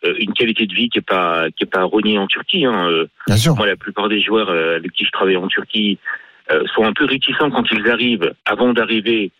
euh, 0.04 0.14
une 0.18 0.32
qualité 0.32 0.66
de 0.66 0.74
vie 0.74 0.88
qui 0.88 0.98
est 0.98 1.08
pas 1.16 1.46
qui 1.56 1.64
est 1.64 1.70
pas 1.70 1.84
reniée 1.84 2.18
en 2.18 2.26
Turquie. 2.26 2.64
Hein. 2.64 2.88
Euh, 2.90 3.06
Bien 3.26 3.36
sûr. 3.36 3.54
moi, 3.54 3.66
la 3.66 3.76
plupart 3.76 4.08
des 4.08 4.20
joueurs 4.20 4.50
avec 4.50 4.92
qui 4.92 5.04
je 5.04 5.10
travaille 5.10 5.36
en 5.36 5.46
Turquie 5.46 5.98
euh, 6.50 6.64
sont 6.74 6.84
un 6.84 6.92
peu 6.92 7.04
réticents 7.06 7.50
quand 7.50 7.64
ils 7.70 7.88
arrivent, 7.88 8.34
avant 8.44 8.72
d'arriver. 8.72 9.30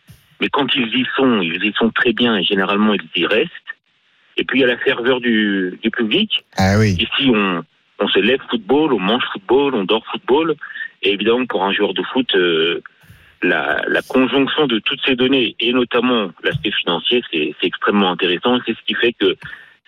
Mais 0.41 0.49
quand 0.49 0.67
ils 0.75 0.89
y 0.95 1.07
sont, 1.17 1.41
ils 1.41 1.65
y 1.65 1.73
sont 1.75 1.91
très 1.91 2.13
bien 2.13 2.37
et 2.37 2.45
généralement 2.45 2.95
ils 2.95 3.23
y 3.23 3.27
restent. 3.27 3.51
Et 4.37 4.45
puis 4.45 4.59
il 4.59 4.63
y 4.63 4.65
a 4.65 4.69
la 4.69 4.79
ferveur 4.79 5.21
du, 5.21 5.79
du 5.83 5.91
public. 5.91 6.45
Ah 6.57 6.77
oui. 6.79 6.97
Ici, 6.99 7.31
on, 7.33 7.63
on 8.01 8.09
se 8.09 8.19
lève 8.19 8.41
football, 8.51 8.93
on 8.93 8.99
mange 8.99 9.23
football, 9.33 9.75
on 9.75 9.85
dort 9.85 10.05
football. 10.11 10.55
Et 11.05 11.13
évidemment, 11.13 11.47
pour 11.47 11.65
un 11.65 11.73
joueur 11.73 11.95
de 11.95 12.03
foot, 12.13 12.29
euh, 12.35 12.81
la, 13.43 13.83
la 13.89 14.03
conjonction 14.03 14.67
de 14.67 14.79
toutes 14.79 15.01
ces 15.05 15.17
données, 15.17 15.55
et 15.61 15.73
notamment 15.73 16.31
l'aspect 16.43 16.71
financier, 16.73 17.23
c'est 17.31 17.55
c'est 17.61 17.67
extrêmement 17.67 18.11
intéressant. 18.11 18.59
C'est 18.67 18.73
ce 18.73 18.83
qui 18.87 18.95
fait 18.95 19.13
que 19.13 19.37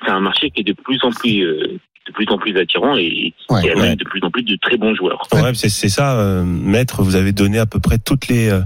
c'est 0.04 0.10
un 0.10 0.20
marché 0.20 0.50
qui 0.50 0.60
est 0.60 0.64
de 0.64 0.74
plus 0.74 1.02
en 1.02 1.10
plus, 1.10 1.42
euh, 1.42 1.78
de 2.06 2.12
plus 2.12 2.26
en 2.28 2.38
plus 2.38 2.56
attirant 2.58 2.96
et 2.98 3.32
Ouais, 3.48 3.62
qui 3.62 3.70
amène 3.70 3.90
ouais. 3.90 3.96
de 3.96 4.04
plus 4.04 4.20
en 4.22 4.30
plus 4.30 4.42
de 4.42 4.56
très 4.56 4.76
bons 4.76 4.94
joueurs. 4.94 5.22
Ouais, 5.32 5.54
c'est 5.54 5.70
c'est 5.70 5.88
ça, 5.88 6.20
euh, 6.20 6.42
maître. 6.44 7.02
Vous 7.02 7.16
avez 7.16 7.32
donné 7.32 7.58
à 7.58 7.66
peu 7.66 7.80
près 7.80 7.98
toutes 7.98 8.28
les 8.28 8.50
euh, 8.50 8.58
euh, 8.58 8.62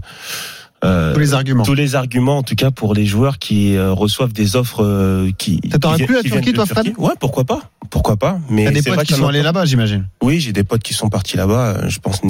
Tous 0.82 1.20
les 1.20 1.34
arguments. 1.34 1.62
tous 1.64 1.74
les 1.74 1.94
arguments, 1.94 2.38
en 2.38 2.42
tout 2.42 2.54
cas 2.54 2.70
pour 2.70 2.94
les 2.94 3.04
joueurs 3.06 3.38
qui 3.38 3.76
euh, 3.76 3.92
reçoivent 3.92 4.32
des 4.32 4.56
offres 4.56 4.82
euh, 4.82 5.30
qui. 5.36 5.60
Ça 5.70 5.78
t'aurait 5.78 5.98
qui 5.98 6.04
plu, 6.04 6.14
la 6.14 6.22
qui 6.22 6.30
Turquie, 6.30 6.52
toi, 6.52 6.64
Fred 6.66 6.92
Ouais, 6.96 7.12
pourquoi 7.20 7.44
pas, 7.44 7.60
pourquoi 7.90 8.16
pas. 8.16 8.38
Mais 8.48 8.64
T'as 8.64 8.70
des 8.72 8.82
potes 8.82 9.04
qui 9.04 9.12
sont 9.14 9.26
allés 9.28 9.42
là-bas, 9.42 9.64
j'imagine. 9.66 10.06
Oui, 10.22 10.40
j'ai 10.40 10.52
des 10.52 10.64
potes 10.64 10.82
qui 10.82 10.94
sont 10.94 11.08
partis 11.10 11.36
là-bas. 11.36 11.88
Je 11.88 11.98
pense 11.98 12.20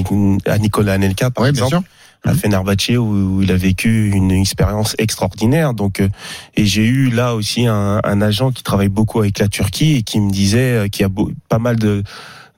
à 0.46 0.58
Nicolas 0.58 0.94
Anelka, 0.94 1.30
par 1.30 1.44
Oui, 1.44 1.52
bien 1.52 1.64
exemple. 1.66 1.84
sûr. 2.24 2.30
à 2.30 2.34
Fenerbahçe 2.34 2.90
où, 2.98 3.40
il 3.40 3.50
a 3.52 3.56
vécu 3.56 4.10
une 4.10 4.30
expérience 4.32 4.94
extraordinaire. 4.98 5.72
Donc, 5.72 6.00
euh, 6.00 6.08
et 6.56 6.66
j'ai 6.66 6.84
eu 6.84 7.08
là 7.10 7.34
aussi 7.36 7.66
un, 7.66 8.00
un 8.02 8.20
agent 8.20 8.50
qui 8.50 8.62
travaille 8.64 8.88
beaucoup 8.88 9.20
avec 9.20 9.38
la 9.38 9.48
Turquie 9.48 9.96
et 9.96 10.02
qui 10.02 10.18
me 10.20 10.30
disait 10.30 10.72
euh, 10.72 10.88
qu'il 10.88 11.02
y 11.02 11.04
a 11.04 11.08
beau- 11.08 11.30
pas 11.48 11.58
mal 11.60 11.76
de 11.76 12.02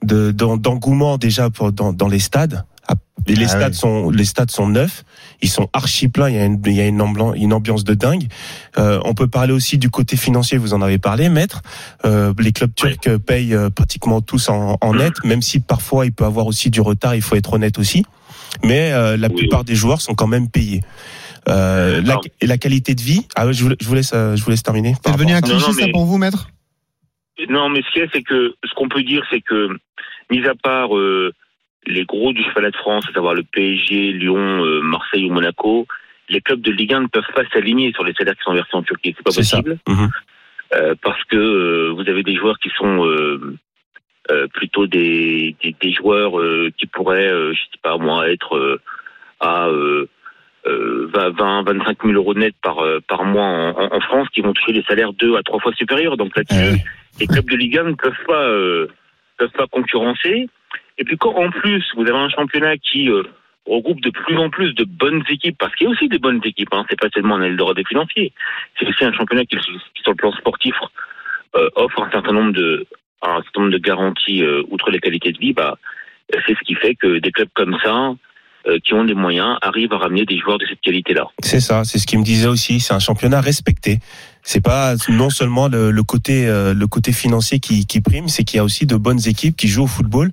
de- 0.03 0.31
d'en- 0.31 0.57
d'engouement 0.57 1.17
déjà 1.17 1.49
pour, 1.49 1.71
dans, 1.71 1.93
dans 1.93 2.09
les 2.09 2.19
stades. 2.19 2.65
Ah, 2.87 2.95
et 3.27 3.35
les 3.35 3.45
Ah 3.45 3.49
stades 3.49 3.73
oui. 3.73 3.77
sont 3.77 4.09
les 4.09 4.25
stades 4.25 4.51
sont 4.51 4.67
neufs, 4.67 5.03
ils 5.41 5.49
sont 5.49 5.69
archi 5.73 6.09
pleins. 6.09 6.29
Il 6.29 6.35
y 6.35 6.39
a 6.39 6.45
une 6.45 6.61
il 6.65 6.73
y 6.73 6.81
a 6.81 6.87
une 6.87 7.01
ambiance, 7.01 7.35
une 7.37 7.53
ambiance 7.53 7.83
de 7.83 7.93
dingue. 7.93 8.27
Euh, 8.77 8.99
on 9.05 9.13
peut 9.13 9.27
parler 9.27 9.53
aussi 9.53 9.77
du 9.77 9.89
côté 9.89 10.17
financier. 10.17 10.57
Vous 10.57 10.73
en 10.73 10.81
avez 10.81 10.97
parlé, 10.99 11.29
maître. 11.29 11.61
Euh, 12.05 12.33
les 12.39 12.51
clubs 12.51 12.73
turcs 12.75 13.17
payent 13.25 13.55
euh, 13.55 13.69
pratiquement 13.69 14.21
tous 14.21 14.49
en, 14.49 14.77
en 14.81 14.93
net, 14.93 15.13
même 15.23 15.41
si 15.41 15.59
parfois 15.61 16.05
il 16.05 16.11
peut 16.11 16.25
avoir 16.25 16.47
aussi 16.47 16.69
du 16.69 16.81
retard. 16.81 17.15
Il 17.15 17.21
faut 17.21 17.35
être 17.35 17.53
honnête 17.53 17.77
aussi. 17.79 18.05
Mais 18.63 18.91
euh, 18.91 19.17
la 19.17 19.29
Oui, 19.29 19.35
plupart 19.35 19.63
des 19.63 19.75
joueurs 19.75 20.01
sont 20.01 20.13
quand 20.15 20.27
même 20.27 20.49
payés. 20.49 20.81
Euh, 21.49 22.01
la, 22.01 22.19
et 22.39 22.47
la 22.47 22.57
qualité 22.57 22.95
de 22.95 23.01
vie. 23.01 23.27
Ah, 23.35 23.45
ouais, 23.47 23.53
je 23.53 23.63
vous, 23.65 23.71
je 23.79 23.85
vous 23.87 23.95
laisse, 23.95 24.11
euh, 24.13 24.35
je 24.35 24.43
vous 24.43 24.49
laisse 24.51 24.63
terminer. 24.63 24.95
C'est 25.03 25.11
devenu 25.11 25.33
un 25.33 25.37
à 25.37 25.41
ça. 25.41 25.53
Non, 25.53 25.59
cliché, 25.59 25.81
ça, 25.81 25.87
pour 25.91 26.05
vous, 26.05 26.17
maître? 26.17 26.47
Non, 27.49 27.67
mais 27.69 27.81
ce 27.81 27.91
qu'il 27.91 28.01
y 28.01 28.05
a, 28.05 28.07
c'est 28.13 28.21
que 28.21 28.53
ce 28.63 28.73
qu'on 28.75 28.87
peut 28.87 29.03
dire, 29.03 29.23
c'est 29.29 29.41
que, 29.41 29.67
mis 30.31 30.45
à 30.45 30.53
part 30.61 30.95
euh, 30.95 31.33
les 31.85 32.05
gros 32.05 32.33
du 32.33 32.43
championnat 32.43 32.71
de 32.71 32.77
France, 32.77 33.05
à 33.09 33.13
savoir 33.13 33.33
le 33.33 33.43
PSG, 33.43 34.13
Lyon, 34.13 34.63
euh, 34.63 34.81
Marseille 34.81 35.25
ou 35.25 35.33
Monaco, 35.33 35.87
les 36.29 36.41
clubs 36.41 36.61
de 36.61 36.71
Ligue 36.71 36.93
1 36.93 37.01
ne 37.01 37.07
peuvent 37.07 37.23
pas 37.35 37.43
s'aligner 37.51 37.91
sur 37.93 38.03
les 38.03 38.13
salaires 38.13 38.35
qui 38.35 38.43
sont 38.43 38.53
versés 38.53 38.75
en 38.75 38.83
Turquie. 38.83 39.13
C'est 39.17 39.23
pas 39.23 39.31
possible. 39.31 39.77
Mhm. 39.87 40.09
Euh, 40.75 40.95
parce 41.01 41.23
que 41.25 41.35
euh, 41.35 41.93
vous 41.95 42.09
avez 42.09 42.23
des 42.23 42.35
joueurs 42.35 42.57
qui 42.59 42.69
sont 42.77 43.05
plutôt 44.53 44.87
des, 44.87 45.55
des, 45.61 45.75
des 45.79 45.91
joueurs 45.91 46.33
qui 46.77 46.87
pourraient, 46.87 47.29
je 47.29 47.59
sais 47.59 47.79
pas 47.81 47.97
moi, 47.97 48.29
être 48.29 48.79
à 49.43 49.67
euh, 49.67 50.09
euh, 50.65 51.09
20, 51.13 51.63
25 51.63 51.97
000 52.03 52.13
euros 52.13 52.33
net 52.33 52.55
par 52.63 52.77
par 53.07 53.25
mois 53.25 53.73
en, 53.77 53.99
France, 53.99 54.29
qui 54.33 54.41
vont 54.41 54.53
toucher 54.53 54.73
des 54.73 54.83
salaires 54.83 55.13
deux 55.13 55.35
à 55.35 55.43
trois 55.43 55.59
fois 55.59 55.73
supérieurs. 55.73 56.17
Donc 56.17 56.35
là-dessus, 56.37 56.79
les 57.19 57.27
clubs 57.27 57.49
de 57.49 57.55
Ligue 57.55 57.77
1 57.77 57.83
ne 57.83 57.93
peuvent 57.93 58.13
pas 58.25 58.47
peuvent 59.37 59.57
pas 59.57 59.67
concurrencer. 59.67 60.47
Et 60.97 61.03
puis 61.03 61.17
quand 61.17 61.35
en 61.35 61.49
plus 61.49 61.83
vous 61.95 62.03
avez 62.03 62.17
un 62.17 62.29
championnat 62.29 62.77
qui 62.77 63.09
euh, 63.09 63.23
regroupe 63.65 64.01
de 64.01 64.09
plus 64.09 64.37
en 64.37 64.49
plus 64.49 64.73
de 64.73 64.83
bonnes 64.83 65.23
équipes, 65.29 65.57
parce 65.57 65.73
qu'il 65.75 65.85
y 65.85 65.87
a 65.87 65.91
aussi 65.91 66.07
des 66.09 66.19
bonnes 66.19 66.41
équipes, 66.43 66.73
hein, 66.73 66.85
c'est 66.89 66.99
pas 66.99 67.09
seulement 67.13 67.35
un 67.35 67.43
Eldorado 67.43 67.75
des 67.75 67.85
financiers, 67.85 68.33
c'est 68.77 68.87
aussi 68.87 69.03
un 69.03 69.13
championnat 69.13 69.45
qui, 69.45 69.57
sur 69.57 70.11
le 70.11 70.15
plan 70.15 70.31
sportif 70.33 70.75
euh, 71.55 71.69
offre 71.75 72.01
un 72.01 72.11
certain 72.11 72.33
nombre 72.33 72.53
de 72.53 72.85
un 73.21 73.41
certain 73.43 73.61
nombre 73.61 73.73
de 73.73 73.77
garanties 73.77 74.43
euh, 74.43 74.63
outre 74.69 74.91
les 74.91 74.99
qualités 74.99 75.31
de 75.31 75.37
vie, 75.37 75.53
bah 75.53 75.77
c'est 76.45 76.55
ce 76.55 76.63
qui 76.65 76.75
fait 76.75 76.95
que 76.95 77.19
des 77.19 77.31
clubs 77.31 77.49
comme 77.53 77.77
ça 77.83 78.15
euh, 78.65 78.79
qui 78.79 78.93
ont 78.93 79.03
des 79.03 79.13
moyens 79.13 79.57
arrivent 79.61 79.91
à 79.91 79.97
ramener 79.97 80.23
des 80.25 80.37
joueurs 80.37 80.57
de 80.57 80.65
cette 80.65 80.79
qualité-là. 80.79 81.27
C'est 81.39 81.59
ça, 81.59 81.83
c'est 81.83 81.99
ce 81.99 82.07
qu'il 82.07 82.19
me 82.19 82.23
disait 82.23 82.47
aussi. 82.47 82.79
C'est 82.79 82.93
un 82.93 82.99
championnat 82.99 83.41
respecté. 83.41 83.99
C'est 84.43 84.61
pas 84.61 84.95
non 85.09 85.29
seulement 85.29 85.67
le, 85.67 85.91
le 85.91 86.03
côté 86.03 86.47
euh, 86.47 86.73
le 86.73 86.87
côté 86.87 87.13
financier 87.13 87.59
qui, 87.59 87.85
qui 87.85 88.01
prime, 88.01 88.27
c'est 88.27 88.43
qu'il 88.43 88.57
y 88.57 88.59
a 88.59 88.63
aussi 88.63 88.85
de 88.85 88.97
bonnes 88.97 89.21
équipes 89.25 89.55
qui 89.55 89.67
jouent 89.67 89.83
au 89.83 89.87
football 89.87 90.31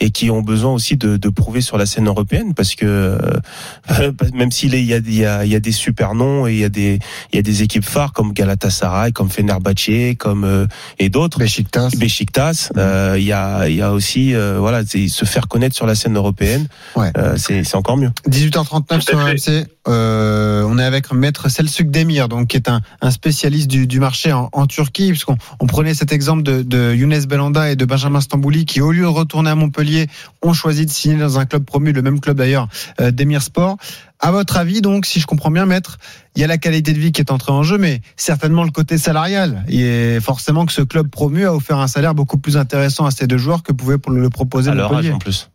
et 0.00 0.10
qui 0.10 0.30
ont 0.30 0.40
besoin 0.40 0.72
aussi 0.72 0.96
de, 0.96 1.18
de 1.18 1.28
prouver 1.28 1.60
sur 1.60 1.76
la 1.76 1.84
scène 1.84 2.06
européenne 2.08 2.54
parce 2.54 2.74
que 2.74 2.86
euh, 2.86 4.12
même 4.34 4.50
s'il 4.50 4.74
y 4.74 4.94
a, 4.94 4.96
il 4.96 5.14
y 5.14 5.26
a 5.26 5.44
il 5.44 5.50
y 5.50 5.54
a 5.54 5.60
des 5.60 5.72
super 5.72 6.14
noms 6.14 6.46
et 6.46 6.52
il 6.52 6.58
y 6.58 6.64
a 6.64 6.70
des 6.70 6.98
il 7.32 7.36
y 7.36 7.38
a 7.38 7.42
des 7.42 7.62
équipes 7.62 7.84
phares 7.84 8.12
comme 8.12 8.32
Galatasaray, 8.32 9.12
comme 9.12 9.28
Fenerbahçe, 9.30 10.16
comme 10.18 10.44
euh, 10.44 10.66
et 10.98 11.10
d'autres. 11.10 11.38
Beşiktaş. 11.38 11.92
Beşiktaş, 12.00 12.70
euh, 12.76 13.16
il 13.18 13.24
y 13.24 13.32
a 13.32 13.68
il 13.68 13.76
y 13.76 13.82
a 13.82 13.92
aussi 13.92 14.34
euh, 14.34 14.58
voilà 14.58 14.84
c'est 14.86 15.08
se 15.08 15.24
faire 15.26 15.48
connaître 15.48 15.76
sur 15.76 15.86
la 15.86 15.94
scène 15.94 16.16
européenne. 16.16 16.66
Ouais. 16.96 17.12
Euh, 17.18 17.34
c'est 17.36 17.64
c'est 17.64 17.76
encore 17.76 17.98
mieux. 17.98 18.10
18h39 18.26 18.86
Tout 18.86 18.94
à 18.94 19.00
sur. 19.00 19.18
RMC. 19.18 19.66
Euh, 19.88 20.62
on 20.68 20.78
est 20.78 20.84
avec 20.84 21.12
Maître 21.12 21.48
Selçuk 21.48 21.90
Demir, 21.90 22.28
donc 22.28 22.48
qui 22.48 22.56
est 22.56 22.68
un, 22.68 22.80
un 23.00 23.10
spécialiste 23.10 23.49
du, 23.50 23.86
du 23.86 24.00
marché 24.00 24.32
en, 24.32 24.48
en 24.52 24.66
Turquie, 24.66 25.08
puisqu'on 25.10 25.36
on 25.60 25.66
prenait 25.66 25.94
cet 25.94 26.12
exemple 26.12 26.42
de, 26.42 26.62
de 26.62 26.94
Younes 26.94 27.24
Belanda 27.28 27.70
et 27.70 27.76
de 27.76 27.84
Benjamin 27.84 28.20
Stambouli, 28.20 28.64
qui 28.64 28.80
au 28.80 28.92
lieu 28.92 29.02
de 29.02 29.06
retourner 29.06 29.50
à 29.50 29.54
Montpellier, 29.54 30.06
ont 30.42 30.52
choisi 30.52 30.86
de 30.86 30.90
signer 30.90 31.18
dans 31.18 31.38
un 31.38 31.46
club 31.46 31.64
promu, 31.64 31.92
le 31.92 32.02
même 32.02 32.20
club 32.20 32.36
d'ailleurs, 32.36 32.68
euh, 33.00 33.10
Demir 33.10 33.42
Sport. 33.42 33.76
À 34.20 34.30
votre 34.32 34.56
avis, 34.58 34.80
donc, 34.82 35.06
si 35.06 35.18
je 35.18 35.26
comprends 35.26 35.50
bien, 35.50 35.66
Maître, 35.66 35.98
il 36.36 36.42
y 36.42 36.44
a 36.44 36.46
la 36.46 36.58
qualité 36.58 36.92
de 36.92 36.98
vie 36.98 37.10
qui 37.10 37.20
est 37.20 37.30
entrée 37.32 37.52
en 37.52 37.62
jeu, 37.62 37.78
mais 37.78 38.00
certainement 38.16 38.64
le 38.64 38.70
côté 38.70 38.98
salarial. 38.98 39.64
Et 39.68 40.18
forcément 40.20 40.66
que 40.66 40.72
ce 40.72 40.82
club 40.82 41.08
promu 41.08 41.46
a 41.46 41.54
offert 41.54 41.78
un 41.78 41.86
salaire 41.86 42.14
beaucoup 42.14 42.38
plus 42.38 42.56
intéressant 42.56 43.06
à 43.06 43.10
ces 43.10 43.26
deux 43.26 43.38
joueurs 43.38 43.62
que 43.62 43.72
pouvait 43.72 43.96
le 44.08 44.28
proposer 44.30 44.70
À 44.70 44.74
leur 44.74 44.86
âge 44.86 44.96
Montpellier. 44.96 45.12
en 45.14 45.18
plus. 45.18 45.50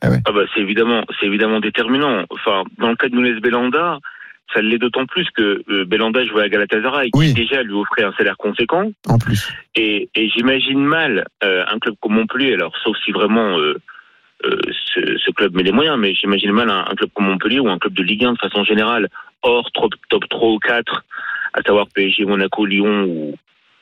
Ah 0.00 0.10
bah 0.10 0.42
c'est 0.54 0.60
évidemment, 0.60 1.02
c'est 1.18 1.26
évidemment 1.26 1.58
déterminant. 1.58 2.24
Enfin, 2.30 2.62
dans 2.78 2.88
le 2.90 2.94
cas 2.94 3.08
de 3.08 3.16
Nunes 3.16 3.40
Belanda, 3.40 3.98
ça 4.52 4.62
l'est 4.62 4.78
d'autant 4.78 5.06
plus 5.06 5.28
que 5.30 5.62
euh, 5.68 5.84
Belanda 5.84 6.24
jouait 6.24 6.42
à 6.44 6.48
Galatasaray, 6.48 7.10
Oui. 7.14 7.28
qui 7.28 7.34
déjà 7.34 7.62
lui 7.62 7.74
offrait 7.74 8.04
un 8.04 8.12
salaire 8.12 8.36
conséquent. 8.36 8.90
En 9.08 9.18
plus. 9.18 9.48
Et, 9.74 10.08
et 10.14 10.28
j'imagine 10.30 10.80
mal 10.80 11.26
euh, 11.44 11.64
un 11.68 11.78
club 11.78 11.96
comme 12.00 12.14
Montpellier, 12.14 12.54
alors 12.54 12.74
sauf 12.82 12.96
si 13.04 13.12
vraiment 13.12 13.58
euh, 13.58 13.76
euh, 14.44 14.58
ce, 14.94 15.18
ce 15.18 15.30
club 15.32 15.54
met 15.54 15.62
les 15.62 15.72
moyens, 15.72 15.98
mais 15.98 16.14
j'imagine 16.14 16.52
mal 16.52 16.70
un, 16.70 16.80
un 16.88 16.94
club 16.94 17.10
comme 17.14 17.26
Montpellier 17.26 17.60
ou 17.60 17.68
un 17.68 17.78
club 17.78 17.92
de 17.94 18.02
Ligue 18.02 18.24
1 18.24 18.32
de 18.34 18.38
façon 18.38 18.64
générale, 18.64 19.08
hors 19.42 19.70
top, 19.72 19.92
top 20.08 20.28
3 20.28 20.48
ou 20.50 20.58
4, 20.58 21.04
à 21.54 21.62
savoir 21.62 21.86
PSG, 21.94 22.24
Monaco, 22.24 22.64
Lyon 22.64 23.04
ou, 23.04 23.34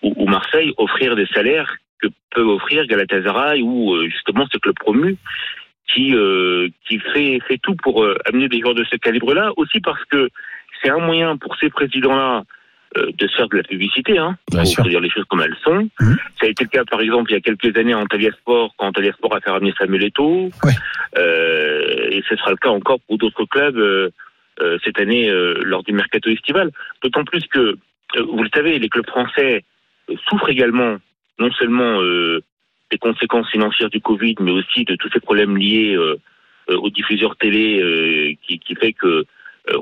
ou, 0.02 0.14
ou 0.16 0.26
Marseille, 0.26 0.72
offrir 0.78 1.14
des 1.16 1.26
salaires 1.26 1.76
que 2.00 2.08
peut 2.30 2.42
offrir 2.42 2.86
Galatasaray 2.86 3.62
ou 3.62 3.96
justement 4.10 4.46
ce 4.52 4.58
club 4.58 4.74
promu 4.78 5.16
qui 5.94 6.14
euh, 6.14 6.68
qui 6.86 6.98
fait 6.98 7.38
fait 7.46 7.58
tout 7.62 7.74
pour 7.76 8.02
euh, 8.02 8.16
amener 8.26 8.48
des 8.48 8.60
joueurs 8.60 8.74
de 8.74 8.84
ce 8.84 8.96
calibre-là, 8.96 9.52
aussi 9.56 9.80
parce 9.80 10.04
que 10.06 10.28
c'est 10.82 10.90
un 10.90 10.98
moyen 10.98 11.36
pour 11.36 11.56
ces 11.56 11.70
présidents-là 11.70 12.44
euh, 12.96 13.10
de 13.18 13.26
se 13.26 13.36
faire 13.36 13.48
de 13.48 13.56
la 13.56 13.62
publicité, 13.62 14.16
hein, 14.18 14.36
Bien 14.50 14.60
faut, 14.60 14.66
sûr. 14.66 14.84
faut 14.84 14.88
dire 14.90 15.00
les 15.00 15.10
choses 15.10 15.24
comme 15.24 15.42
elles 15.42 15.56
sont. 15.64 15.88
Mhm. 16.00 16.16
Ça 16.40 16.46
a 16.46 16.48
été 16.48 16.64
le 16.64 16.70
cas, 16.70 16.84
par 16.84 17.00
exemple, 17.00 17.30
il 17.30 17.34
y 17.34 17.36
a 17.36 17.40
quelques 17.40 17.76
années 17.76 17.94
en 17.94 18.02
Antalya 18.02 18.30
Sport, 18.32 18.74
quand 18.76 18.86
Antalya 18.86 19.12
Sport 19.12 19.34
a 19.34 19.40
fait 19.40 19.50
ramener 19.50 19.74
Samuel 19.78 20.04
Eto'o, 20.04 20.50
Ouais. 20.64 20.72
euh, 21.18 22.08
et 22.10 22.22
ce 22.28 22.36
sera 22.36 22.50
le 22.50 22.56
cas 22.56 22.68
encore 22.70 23.00
pour 23.06 23.18
d'autres 23.18 23.44
clubs 23.44 23.76
euh, 23.76 24.10
euh, 24.60 24.78
cette 24.84 24.98
année 25.00 25.28
euh, 25.28 25.60
lors 25.64 25.82
du 25.82 25.92
mercato 25.92 26.30
estival. 26.30 26.70
D'autant 27.02 27.24
plus 27.24 27.44
que, 27.48 27.58
euh, 27.58 28.22
vous 28.32 28.42
le 28.42 28.48
savez, 28.54 28.78
les 28.78 28.88
clubs 28.88 29.06
français 29.06 29.64
souffrent 30.28 30.48
également 30.50 30.96
non 31.38 31.50
seulement 31.52 32.00
euh, 32.00 32.40
des 32.90 32.98
conséquences 32.98 33.50
financières 33.50 33.90
du 33.90 34.00
Covid, 34.00 34.36
mais 34.40 34.52
aussi 34.52 34.84
de 34.84 34.94
tous 34.96 35.10
ces 35.12 35.20
problèmes 35.20 35.56
liés 35.56 35.98
aux 36.68 36.90
diffuseurs 36.90 37.36
télé, 37.36 37.80
euh, 37.82 38.32
qui, 38.46 38.58
qui 38.58 38.74
fait 38.76 38.92
que 38.92 39.24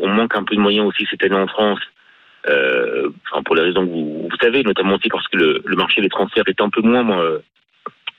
on 0.01 0.09
manque 0.09 0.35
un 0.37 0.45
peu 0.45 0.55
de 0.55 0.61
moyens 0.61 0.87
aussi 0.87 1.07
cette 1.11 1.23
année 1.25 1.37
en 1.37 1.47
France. 1.47 1.81
Euh, 2.47 3.09
enfin, 3.31 3.43
pour 3.43 3.55
les 3.57 3.63
raisons 3.63 3.87
que 3.87 3.91
vous, 3.91 4.29
vous 4.31 4.37
savez, 4.41 4.63
notamment 4.63 4.97
aussi 4.97 5.09
parce 5.09 5.27
que 5.29 5.37
le, 5.39 5.63
le 5.65 5.77
marché 5.77 6.03
des 6.03 6.09
transferts 6.11 6.45
est 6.47 6.61
un 6.61 6.69
peu 6.69 6.83
moins 6.83 7.19
euh, 7.21 7.39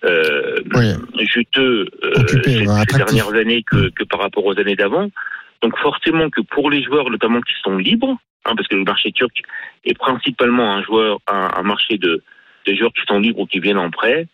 euh, 0.04 0.60
Oui. 0.74 0.94
juteux 1.28 1.88
euh, 2.04 2.12
Occupé, 2.22 2.66
ces, 2.66 2.98
dernières 2.98 3.34
années 3.34 3.64
que, 3.64 3.90
que 3.90 4.04
par 4.04 4.20
rapport 4.22 4.46
aux 4.46 4.60
années 4.60 4.76
d'avant. 4.76 5.10
Donc 5.62 5.78
forcément 5.78 6.30
que 6.30 6.42
pour 6.42 6.70
les 6.70 6.84
joueurs, 6.84 7.10
notamment 7.10 7.42
qui 7.42 7.54
sont 7.64 7.78
libres, 7.78 8.18
hein, 8.46 8.54
parce 8.56 8.68
que 8.68 8.76
le 8.76 8.84
marché 8.84 9.12
turc 9.12 9.42
est 9.84 9.98
principalement 9.98 10.74
un 10.76 10.84
joueur, 10.84 11.20
un, 11.28 11.52
un 11.56 11.64
marché 11.64 11.98
de, 11.98 12.24
de 12.66 12.74
joueurs 12.76 12.94
qui 12.94 13.02
sont 13.08 13.20
libres 13.20 13.40
ou 13.42 13.46
qui 13.46 13.60
viennent 13.60 13.78
en 13.78 13.92
prêt, 13.92 14.28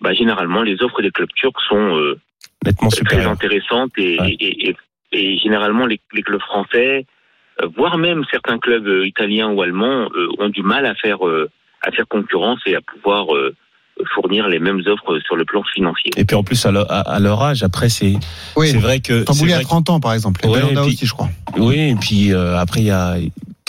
bah, 0.00 0.12
généralement 0.12 0.62
les 0.62 0.82
offres 0.82 1.02
des 1.02 1.10
clubs 1.10 1.32
turcs 1.34 1.60
sont 1.68 1.96
euh, 1.98 2.18
Nettement 2.64 2.88
très 2.90 3.24
intéressantes 3.24 3.92
et, 3.96 4.20
Ouais. 4.20 4.36
et, 4.38 4.68
et, 4.68 4.76
et 5.12 5.38
généralement 5.38 5.86
les, 5.86 6.00
les 6.12 6.22
clubs 6.22 6.40
français, 6.40 7.06
euh, 7.62 7.68
voire 7.76 7.98
même 7.98 8.22
certains 8.30 8.58
clubs 8.58 8.86
euh, 8.86 9.06
italiens 9.06 9.50
ou 9.50 9.62
allemands, 9.62 10.08
euh, 10.14 10.28
ont 10.38 10.48
du 10.48 10.62
mal 10.62 10.86
à 10.86 10.94
faire 10.94 11.26
euh, 11.26 11.48
à 11.82 11.90
faire 11.90 12.06
concurrence 12.08 12.60
et 12.66 12.74
à 12.76 12.80
pouvoir 12.80 13.34
euh, 13.34 13.54
fournir 14.14 14.48
les 14.48 14.58
mêmes 14.58 14.82
offres 14.86 15.18
sur 15.20 15.36
le 15.36 15.44
plan 15.44 15.62
financier. 15.74 16.10
Et 16.16 16.24
puis 16.24 16.36
en 16.36 16.42
plus 16.42 16.64
à 16.66 16.70
leur, 16.72 16.90
à- 16.90 17.00
à 17.00 17.18
leur 17.20 17.42
âge, 17.42 17.62
après 17.62 17.88
c'est 17.88 18.14
Oui. 18.56 18.68
c'est 18.68 18.78
vrai 18.78 19.00
que 19.00 19.24
Tambouli 19.24 19.52
à 19.52 19.60
30 19.60 19.90
ans, 19.90 20.00
par 20.00 20.12
exemple. 20.14 20.40
Et 20.44 20.48
Ouais, 20.48 20.54
Belanda 20.60 20.82
et 20.82 20.84
puis- 20.84 20.94
aussi, 20.94 21.06
je 21.06 21.12
crois. 21.12 21.28
Oui, 21.56 21.78
et 21.78 21.94
puis 21.96 22.32
euh, 22.32 22.56
après 22.58 22.80
il 22.80 22.86
y 22.86 22.90
a 22.90 23.16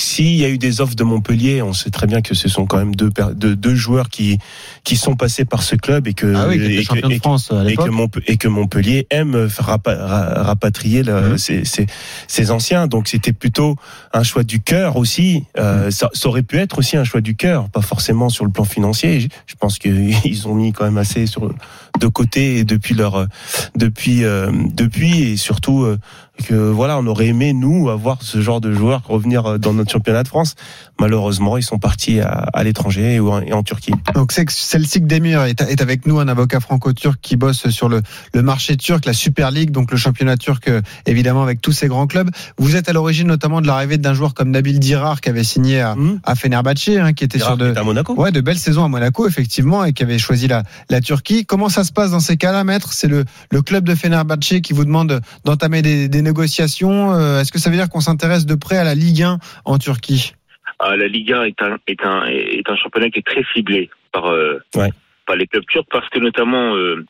s'il 0.01 0.35
y 0.35 0.43
a 0.45 0.49
eu 0.49 0.57
des 0.57 0.81
offres 0.81 0.95
de 0.95 1.03
Montpellier, 1.03 1.61
on 1.61 1.73
sait 1.73 1.89
très 1.91 2.07
bien 2.07 2.21
que 2.21 2.33
ce 2.35 2.47
sont 2.49 2.65
quand 2.65 2.77
même 2.77 2.95
deux 2.95 3.11
deux, 3.35 3.55
deux 3.55 3.75
joueurs 3.75 4.09
qui 4.09 4.37
qui 4.83 4.95
sont 4.97 5.15
passés 5.15 5.45
par 5.45 5.61
ce 5.63 5.75
club 5.75 6.07
et 6.07 6.13
que 6.13 6.33
Ah 6.35 6.47
oui, 6.49 6.55
et 6.55 6.77
que- 6.77 6.83
champion 6.83 7.07
de 7.07 7.13
et 7.13 7.17
que- 7.17 7.21
France 7.23 7.51
à 7.51 7.61
et 7.61 7.63
que, 7.63 7.69
l'époque. 7.69 7.89
Montpe- 7.91 8.23
et 8.27 8.37
que 8.37 8.47
Montpellier 8.47 9.07
aime 9.09 9.47
rapatrier 9.59 11.03
Mhm. 11.03 11.37
ses, 11.37 11.65
ses- 11.65 11.85
ses 12.27 12.51
anciens. 12.51 12.87
Donc 12.87 13.07
c'était 13.07 13.33
plutôt 13.33 13.75
un 14.13 14.23
choix 14.23 14.43
du 14.43 14.59
cœur 14.61 14.97
aussi. 14.97 15.43
Euh, 15.57 15.85
Mhm. 15.85 15.91
ça, 15.91 16.09
ça 16.13 16.29
aurait 16.29 16.43
pu 16.43 16.57
être 16.57 16.79
aussi 16.79 16.97
un 16.97 17.03
choix 17.03 17.21
du 17.21 17.35
cœur, 17.35 17.69
pas 17.69 17.81
forcément 17.81 18.29
sur 18.29 18.45
le 18.45 18.51
plan 18.51 18.63
financier. 18.65 19.19
Je, 19.19 19.27
je 19.47 19.55
pense 19.59 19.77
qu'ils 19.79 20.11
ont 20.47 20.55
mis 20.55 20.73
quand 20.73 20.85
même 20.85 20.97
assez 20.97 21.25
sur 21.27 21.53
de 21.99 22.07
côté 22.07 22.63
depuis 22.63 22.95
leur 22.95 23.27
depuis 23.75 24.23
euh, 24.23 24.51
depuis 24.73 25.21
et 25.23 25.37
surtout 25.37 25.83
euh, 25.83 25.99
que 26.41 26.53
voilà 26.53 26.97
on 26.97 27.07
aurait 27.07 27.27
aimé 27.27 27.53
nous 27.53 27.89
avoir 27.89 28.21
ce 28.21 28.41
genre 28.41 28.61
de 28.61 28.73
joueurs 28.73 29.01
revenir 29.07 29.45
euh, 29.45 29.57
dans 29.57 29.73
notre 29.73 29.91
championnat 29.91 30.23
de 30.23 30.27
France. 30.27 30.55
Malheureusement 30.99 31.57
ils 31.57 31.63
sont 31.63 31.79
partis 31.79 32.19
à, 32.19 32.29
à 32.53 32.63
l'étranger 32.63 33.19
ou 33.19 33.31
en- 33.31 33.41
et 33.41 33.53
en 33.53 33.63
Turquie. 33.63 33.93
Donc 34.13 34.31
Celtic 34.31 35.07
Demir 35.07 35.43
est, 35.43 35.61
est 35.61 35.81
avec 35.81 36.05
nous, 36.05 36.19
un 36.19 36.27
avocat 36.27 36.59
franco-turc 36.59 37.19
qui 37.21 37.35
bosse 37.37 37.69
sur 37.69 37.89
le, 37.89 38.01
le 38.33 38.41
marché 38.41 38.77
turc, 38.77 39.05
la 39.05 39.13
Super 39.13 39.51
League, 39.51 39.71
donc 39.71 39.91
le 39.91 39.97
championnat 39.97 40.37
turc 40.37 40.67
euh, 40.67 40.81
évidemment 41.05 41.43
avec 41.43 41.61
tous 41.61 41.71
ces 41.71 41.87
grands 41.87 42.07
clubs. 42.07 42.29
Vous 42.57 42.75
êtes 42.75 42.89
à 42.89 42.93
l'origine 42.93 43.27
notamment 43.27 43.61
de 43.61 43.67
l'arrivée 43.67 43.97
d'un 43.97 44.13
joueur 44.13 44.33
comme 44.33 44.51
Nabil 44.51 44.79
Dirar 44.79 45.21
qui 45.21 45.29
avait 45.29 45.43
signé 45.43 45.79
à, 45.81 45.95
Mmh. 45.95 46.19
à 46.23 46.35
Fenerbahçe, 46.35 46.89
hein, 46.99 47.13
qui 47.13 47.23
était 47.23 47.37
sur 47.39 47.57
de, 47.57 47.73
à 47.75 47.83
Monaco. 47.83 48.15
ouais, 48.15 48.31
de 48.31 48.41
belles 48.41 48.57
saisons 48.57 48.83
à 48.83 48.87
Monaco 48.87 49.27
effectivement 49.27 49.83
et 49.83 49.93
qui 49.93 50.03
avait 50.03 50.17
choisi 50.17 50.47
la, 50.47 50.63
la 50.89 51.01
Turquie. 51.01 51.45
Comment 51.45 51.69
ça 51.69 51.83
se 51.83 51.91
passe 51.91 52.11
dans 52.11 52.19
ces 52.19 52.37
cas-là, 52.37 52.63
maître? 52.63 52.93
C'est 52.93 53.07
le, 53.07 53.25
le 53.51 53.61
club 53.61 53.83
de 53.83 53.93
Fenerbahçe 53.93 54.61
qui 54.63 54.73
vous 54.73 54.85
demande 54.85 55.21
d'entamer 55.45 55.81
des, 55.81 56.07
des 56.07 56.21
négociations. 56.21 56.30
Euh, 56.33 57.39
Est-ce 57.41 57.51
que 57.51 57.59
ça 57.59 57.69
veut 57.69 57.75
dire 57.75 57.89
qu'on 57.89 57.99
s'intéresse 58.01 58.45
de 58.45 58.55
près 58.55 58.77
à 58.77 58.83
la 58.83 58.95
Ligue 58.95 59.23
1 59.23 59.37
en 59.65 59.77
Turquie? 59.77 60.33
Ah, 60.79 60.95
la 60.95 61.07
Liga 61.07 61.45
est 61.45 61.61
un 61.61 61.77
est 61.87 62.03
un 62.03 62.25
est 62.25 62.67
un 62.69 62.75
championnat 62.75 63.09
qui 63.09 63.19
est 63.19 63.25
très 63.27 63.43
ciblé 63.53 63.89
par 64.11 64.25
euh, 64.27 64.59
Ouais. 64.75 64.89
par 65.27 65.35
les 65.35 65.45
clubs 65.47 65.65
turcs 65.67 65.85
parce 65.91 66.07
que 66.09 66.19
notamment 66.19 66.75
euh, 66.75 67.05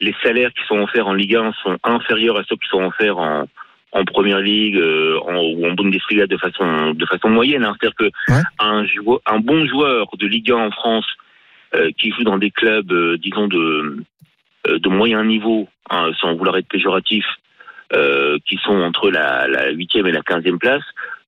les 0.00 0.14
salaires 0.22 0.50
qui 0.52 0.64
sont 0.66 0.78
offerts 0.78 1.06
en 1.08 1.14
Ligue 1.14 1.34
1 1.36 1.52
sont 1.62 1.76
inférieurs 1.84 2.38
à 2.38 2.42
ceux 2.48 2.56
qui 2.56 2.68
sont 2.68 2.84
offerts 2.84 3.18
en 3.18 3.46
en 3.92 4.04
première 4.04 4.38
ligue 4.38 4.76
euh, 4.76 5.18
en, 5.26 5.34
ou 5.42 5.66
en 5.66 5.72
Bundesliga 5.72 6.28
de 6.28 6.36
façon 6.36 6.92
de 6.92 7.06
façon 7.06 7.28
moyenne. 7.28 7.64
hein. 7.64 7.74
C'est-à-dire 7.80 7.96
que 7.96 8.32
Ouais. 8.32 8.42
un, 8.60 8.84
joueur, 8.86 9.18
un 9.26 9.40
bon 9.40 9.66
joueur 9.66 10.06
de 10.16 10.26
Ligue 10.28 10.52
1 10.52 10.56
en 10.56 10.70
France 10.70 11.06
euh, 11.74 11.90
qui 11.98 12.12
jouent 12.12 12.22
dans 12.24 12.38
des 12.38 12.52
clubs, 12.52 12.92
euh, 12.92 13.18
disons 13.18 13.48
de 13.48 13.96
euh, 14.68 14.78
de 14.78 14.88
moyen 14.88 15.24
niveau, 15.24 15.68
hein, 15.90 16.10
sans 16.20 16.34
vouloir 16.36 16.56
être 16.58 16.68
péjoratif, 16.68 17.24
euh, 17.92 18.38
qui 18.46 18.56
sont 18.64 18.80
entre 18.80 19.10
la 19.10 19.46
la 19.48 19.70
huitième 19.70 20.06
et 20.06 20.12
la 20.12 20.22
quinzième 20.22 20.58
place, 20.58 20.82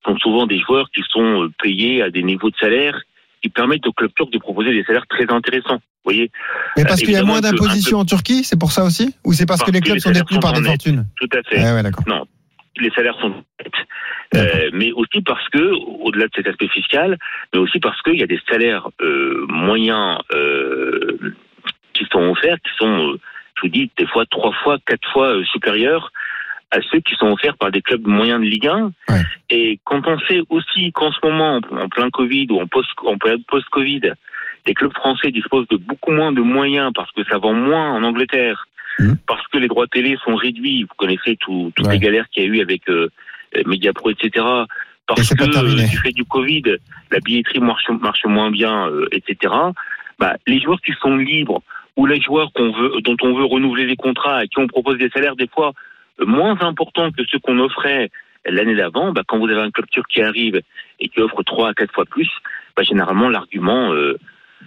sont 0.05 0.17
souvent 0.19 0.47
des 0.47 0.59
joueurs 0.61 0.91
qui 0.95 1.03
sont 1.09 1.45
euh, 1.45 1.51
payés 1.63 2.03
à 2.03 2.11
des 2.11 2.23
niveaux 2.23 2.51
de 2.51 2.57
salaire 2.57 3.01
qui 3.43 3.49
permettent 3.49 3.87
aux 3.87 3.93
clubs 3.93 4.15
turcs 4.15 4.31
de 4.31 4.39
proposer 4.39 4.73
des 4.73 4.85
salaires 4.85 5.07
très 5.09 5.29
intéressants. 5.31 5.77
Vous 6.05 6.11
voyez, 6.13 6.31
Mais 6.77 6.85
parce 6.85 7.03
Euh, 7.03 7.05
qu'il 7.05 7.15
y 7.15 7.17
a 7.17 7.25
moins 7.25 7.41
que 7.41 7.51
d'imposition 7.51 7.99
en 7.99 8.05
Turquie, 8.05 8.45
c'est 8.45 8.59
pour 8.59 8.71
ça 8.73 8.85
aussi 8.85 9.15
Ou 9.25 9.33
c'est 9.33 9.47
parce, 9.47 9.61
Parce 9.61 9.71
que 9.71 9.75
les 9.75 9.81
que 9.81 9.87
clubs 9.87 9.97
les 9.97 10.01
sont 10.01 10.11
détenus 10.13 10.41
par 10.41 10.53
des 10.53 10.63
fortunes 10.63 11.07
tout 11.21 11.29
à 11.33 11.43
fait. 11.43 11.59
Ouais, 11.59 11.83
ouais. 11.83 11.91
Non, 12.07 12.25
les 12.79 12.91
salaires 12.91 13.17
sont 13.21 13.31
nets. 13.31 13.73
Euh, 14.35 14.71
mais 14.73 14.93
aussi 14.93 15.21
parce 15.23 15.47
que, 15.51 15.73
au-delà 16.05 16.27
de 16.27 16.31
cet 16.35 16.47
aspect 16.47 16.69
fiscal, 16.69 17.19
mais 17.53 17.59
aussi 17.59 17.81
parce 17.81 18.01
qu'il 18.03 18.19
y 18.19 18.23
a 18.23 18.27
des 18.27 18.41
salaires 18.49 18.89
euh, 19.03 19.45
moyens 19.49 20.19
euh, 20.35 21.19
qui 21.93 22.07
sont 22.11 22.31
offerts, 22.31 22.57
qui 22.65 22.71
sont, 22.79 23.11
euh, 23.11 23.21
je 23.57 23.63
vous 23.63 23.69
dis, 23.69 23.91
des 23.99 24.07
fois 24.07 24.25
trois 24.27 24.53
fois, 24.63 24.79
quatre 24.87 25.07
fois 25.13 25.35
supérieurs 25.53 26.11
à 26.73 26.81
ceux 26.91 27.01
qui 27.01 27.15
sont 27.17 27.27
offerts 27.31 27.57
par 27.59 27.71
des 27.71 27.83
clubs 27.83 28.07
moyens 28.07 28.41
de 28.41 28.47
Ligue 28.47 28.67
1. 28.67 28.93
Ouais. 29.09 29.21
Et 29.51 29.79
quand 29.85 30.07
on 30.07 30.19
sait 30.21 30.41
aussi 30.49 30.91
qu'en 30.93 31.13
ce 31.13 31.19
moment, 31.23 31.61
en 31.71 31.89
plein 31.89 32.11
Covid 32.11 32.47
ou 32.51 32.61
en, 32.61 32.67
post, 32.67 32.89
en 33.05 33.19
période 33.19 33.43
post-Covid, 33.47 34.01
les 34.67 34.75
clubs 34.75 34.93
français 34.95 35.31
disposent 35.31 35.69
de 35.69 35.77
beaucoup 35.77 36.13
moins 36.13 36.33
de 36.33 36.41
moyens 36.41 36.91
parce 36.95 37.11
que 37.13 37.23
ça 37.25 37.39
vend 37.39 37.53
moins 37.53 37.93
en 37.93 38.03
Angleterre, 38.03 38.67
Mhm. 38.99 39.17
parce 39.27 39.47
que 39.49 39.59
les 39.59 39.69
droits 39.69 39.87
télé 39.87 40.17
sont 40.25 40.35
réduits. 40.35 40.83
Vous 40.83 40.95
connaissez 40.97 41.37
tout- 41.37 41.73
toutes 41.77 41.87
Ouais. 41.87 41.95
les 41.95 41.99
galères 41.99 42.29
qu'il 42.31 42.43
y 42.43 42.47
a 42.47 42.49
eu 42.49 42.61
avec 42.61 42.89
euh, 42.89 43.09
euh, 43.57 43.63
Mediapro, 43.67 44.11
etc. 44.11 44.31
Et 44.35 45.05
Parce 45.07 45.35
que 45.35 45.43
euh, 45.45 45.75
du 45.89 45.97
fait 45.99 46.13
du 46.13 46.25
Covid, 46.25 46.63
la 47.11 47.19
billetterie 47.21 47.61
marche, 47.61 47.89
marche 48.01 48.25
moins 48.25 48.51
bien, 48.51 48.89
euh, 48.89 49.07
etc. 49.13 49.53
Bah, 50.19 50.37
les 50.47 50.61
joueurs 50.61 50.81
qui 50.81 50.93
sont 51.03 51.17
libres 51.17 51.63
ou 51.97 52.07
les 52.07 52.21
joueurs 52.21 52.51
qu'on 52.55 52.71
veut, 52.73 52.93
dont 53.03 53.17
on 53.23 53.35
veut 53.35 53.45
renouveler 53.45 53.85
les 53.87 53.97
contrats 53.97 54.37
à 54.39 54.47
qui 54.47 54.59
on 54.59 54.67
propose 54.67 54.97
des 54.99 55.11
salaires 55.11 55.37
des 55.37 55.49
fois 55.49 55.73
moins 56.21 56.61
importants 56.61 57.11
que 57.11 57.23
ceux 57.31 57.39
qu'on 57.39 57.59
offrait 57.59 58.11
l'année 58.45 58.75
d'avant, 58.75 59.13
bah, 59.13 59.23
quand 59.27 59.39
vous 59.39 59.49
avez 59.49 59.61
un 59.61 59.71
club 59.71 59.87
turc 59.91 60.07
qui 60.11 60.23
arrive 60.23 60.61
et 61.01 61.09
qui 61.09 61.21
offre 61.21 61.43
trois 61.43 61.71
à 61.71 61.75
quatre 61.75 61.93
fois 61.95 62.05
plus, 62.05 62.29
bah, 62.77 62.83
généralement 62.83 63.29
l'argument 63.29 63.93
euh, 63.93 64.19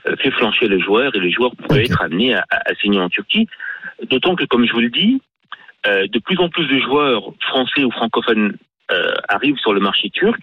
euh, 0.08 0.16
fait 0.18 0.32
flancher 0.32 0.68
le 0.68 0.80
joueur 0.80 1.16
et 1.16 1.20
le 1.20 1.30
joueur 1.30 1.56
pourrait 1.56 1.80
Ok. 1.84 1.90
être 1.92 2.02
amené 2.02 2.36
à, 2.36 2.46
à- 2.50 2.70
à 2.72 2.76
signer 2.76 3.00
en 3.00 3.10
Turquie. 3.10 3.48
D'autant 4.10 4.36
que, 4.36 4.46
comme 4.46 4.66
je 4.66 4.72
vous 4.74 4.82
le 4.82 4.90
dis, 4.90 5.22
euh, 5.88 6.08
de 6.08 6.20
plus 6.20 6.38
en 6.40 6.50
plus 6.50 6.68
de 6.68 6.80
joueurs 6.80 7.32
français 7.42 7.84
ou 7.84 7.92
francophones 7.92 8.58
euh, 8.92 9.14
arrivent 9.30 9.58
sur 9.58 9.74
le 9.74 9.80
marché 9.80 10.10
turc 10.10 10.40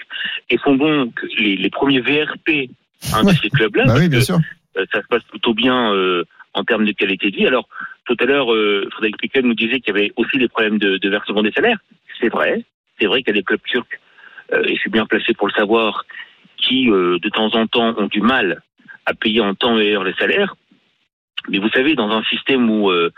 et 0.51 0.59
sont 0.59 0.75
donc 0.77 1.21
les, 1.39 1.57
les 1.57 1.71
premiers 1.71 2.01
VRP 2.01 2.69
hein, 3.15 3.25
Ouais. 3.25 3.33
de 3.33 3.39
ces 3.39 3.51
clubs-là. 3.51 3.85
Bah 3.87 3.95
oui, 3.99 4.09
bien 4.09 4.21
sûr. 4.21 4.39
euh, 4.77 4.85
ça 4.93 5.01
se 5.03 5.07
passe 5.09 5.23
plutôt 5.25 5.55
bien 5.55 5.93
euh, 5.95 6.25
en 6.55 6.65
termes 6.65 6.85
de 6.85 6.93
qualité 6.93 7.31
de 7.31 7.37
vie. 7.37 7.47
Alors, 7.47 7.69
tout 8.07 8.17
à 8.19 8.25
l'heure, 8.25 8.53
euh, 8.53 8.89
Frédéric 8.93 9.19
Piquet 9.19 9.43
nous 9.43 9.55
disait 9.55 9.81
qu'il 9.81 9.95
y 9.95 9.99
avait 9.99 10.13
aussi 10.17 10.39
des 10.39 10.49
problèmes 10.49 10.79
de, 10.79 10.99
de 10.99 11.09
versement 11.09 11.43
des 11.43 11.53
salaires. 11.53 11.79
C'est 12.21 12.29
vrai. 12.29 12.65
C'est 12.99 13.07
vrai 13.07 13.23
qu'il 13.23 13.35
y 13.35 13.39
a 13.39 13.41
des 13.41 13.45
clubs 13.45 13.63
turcs, 13.65 13.99
euh, 14.53 14.63
et 14.65 14.75
je 14.75 14.81
suis 14.81 14.91
bien 14.91 15.07
placé 15.07 15.35
pour 15.35 15.49
le 15.49 15.53
savoir, 15.55 16.05
qui, 16.57 16.91
euh, 16.91 17.19
de 17.19 17.29
temps 17.29 17.53
en 17.55 17.67
temps, 17.67 17.95
ont 17.97 18.07
du 18.07 18.21
mal 18.21 18.63
à 19.07 19.15
payer 19.15 19.41
en 19.41 19.55
temps 19.55 19.79
et 19.79 19.95
heure 19.95 20.05
les 20.05 20.15
salaires. 20.15 20.55
Mais 21.49 21.59
vous 21.59 21.71
savez, 21.71 21.95
dans 21.95 22.11
un 22.11 22.23
système 22.25 22.71
où, 22.71 22.91
euh, 22.91 23.11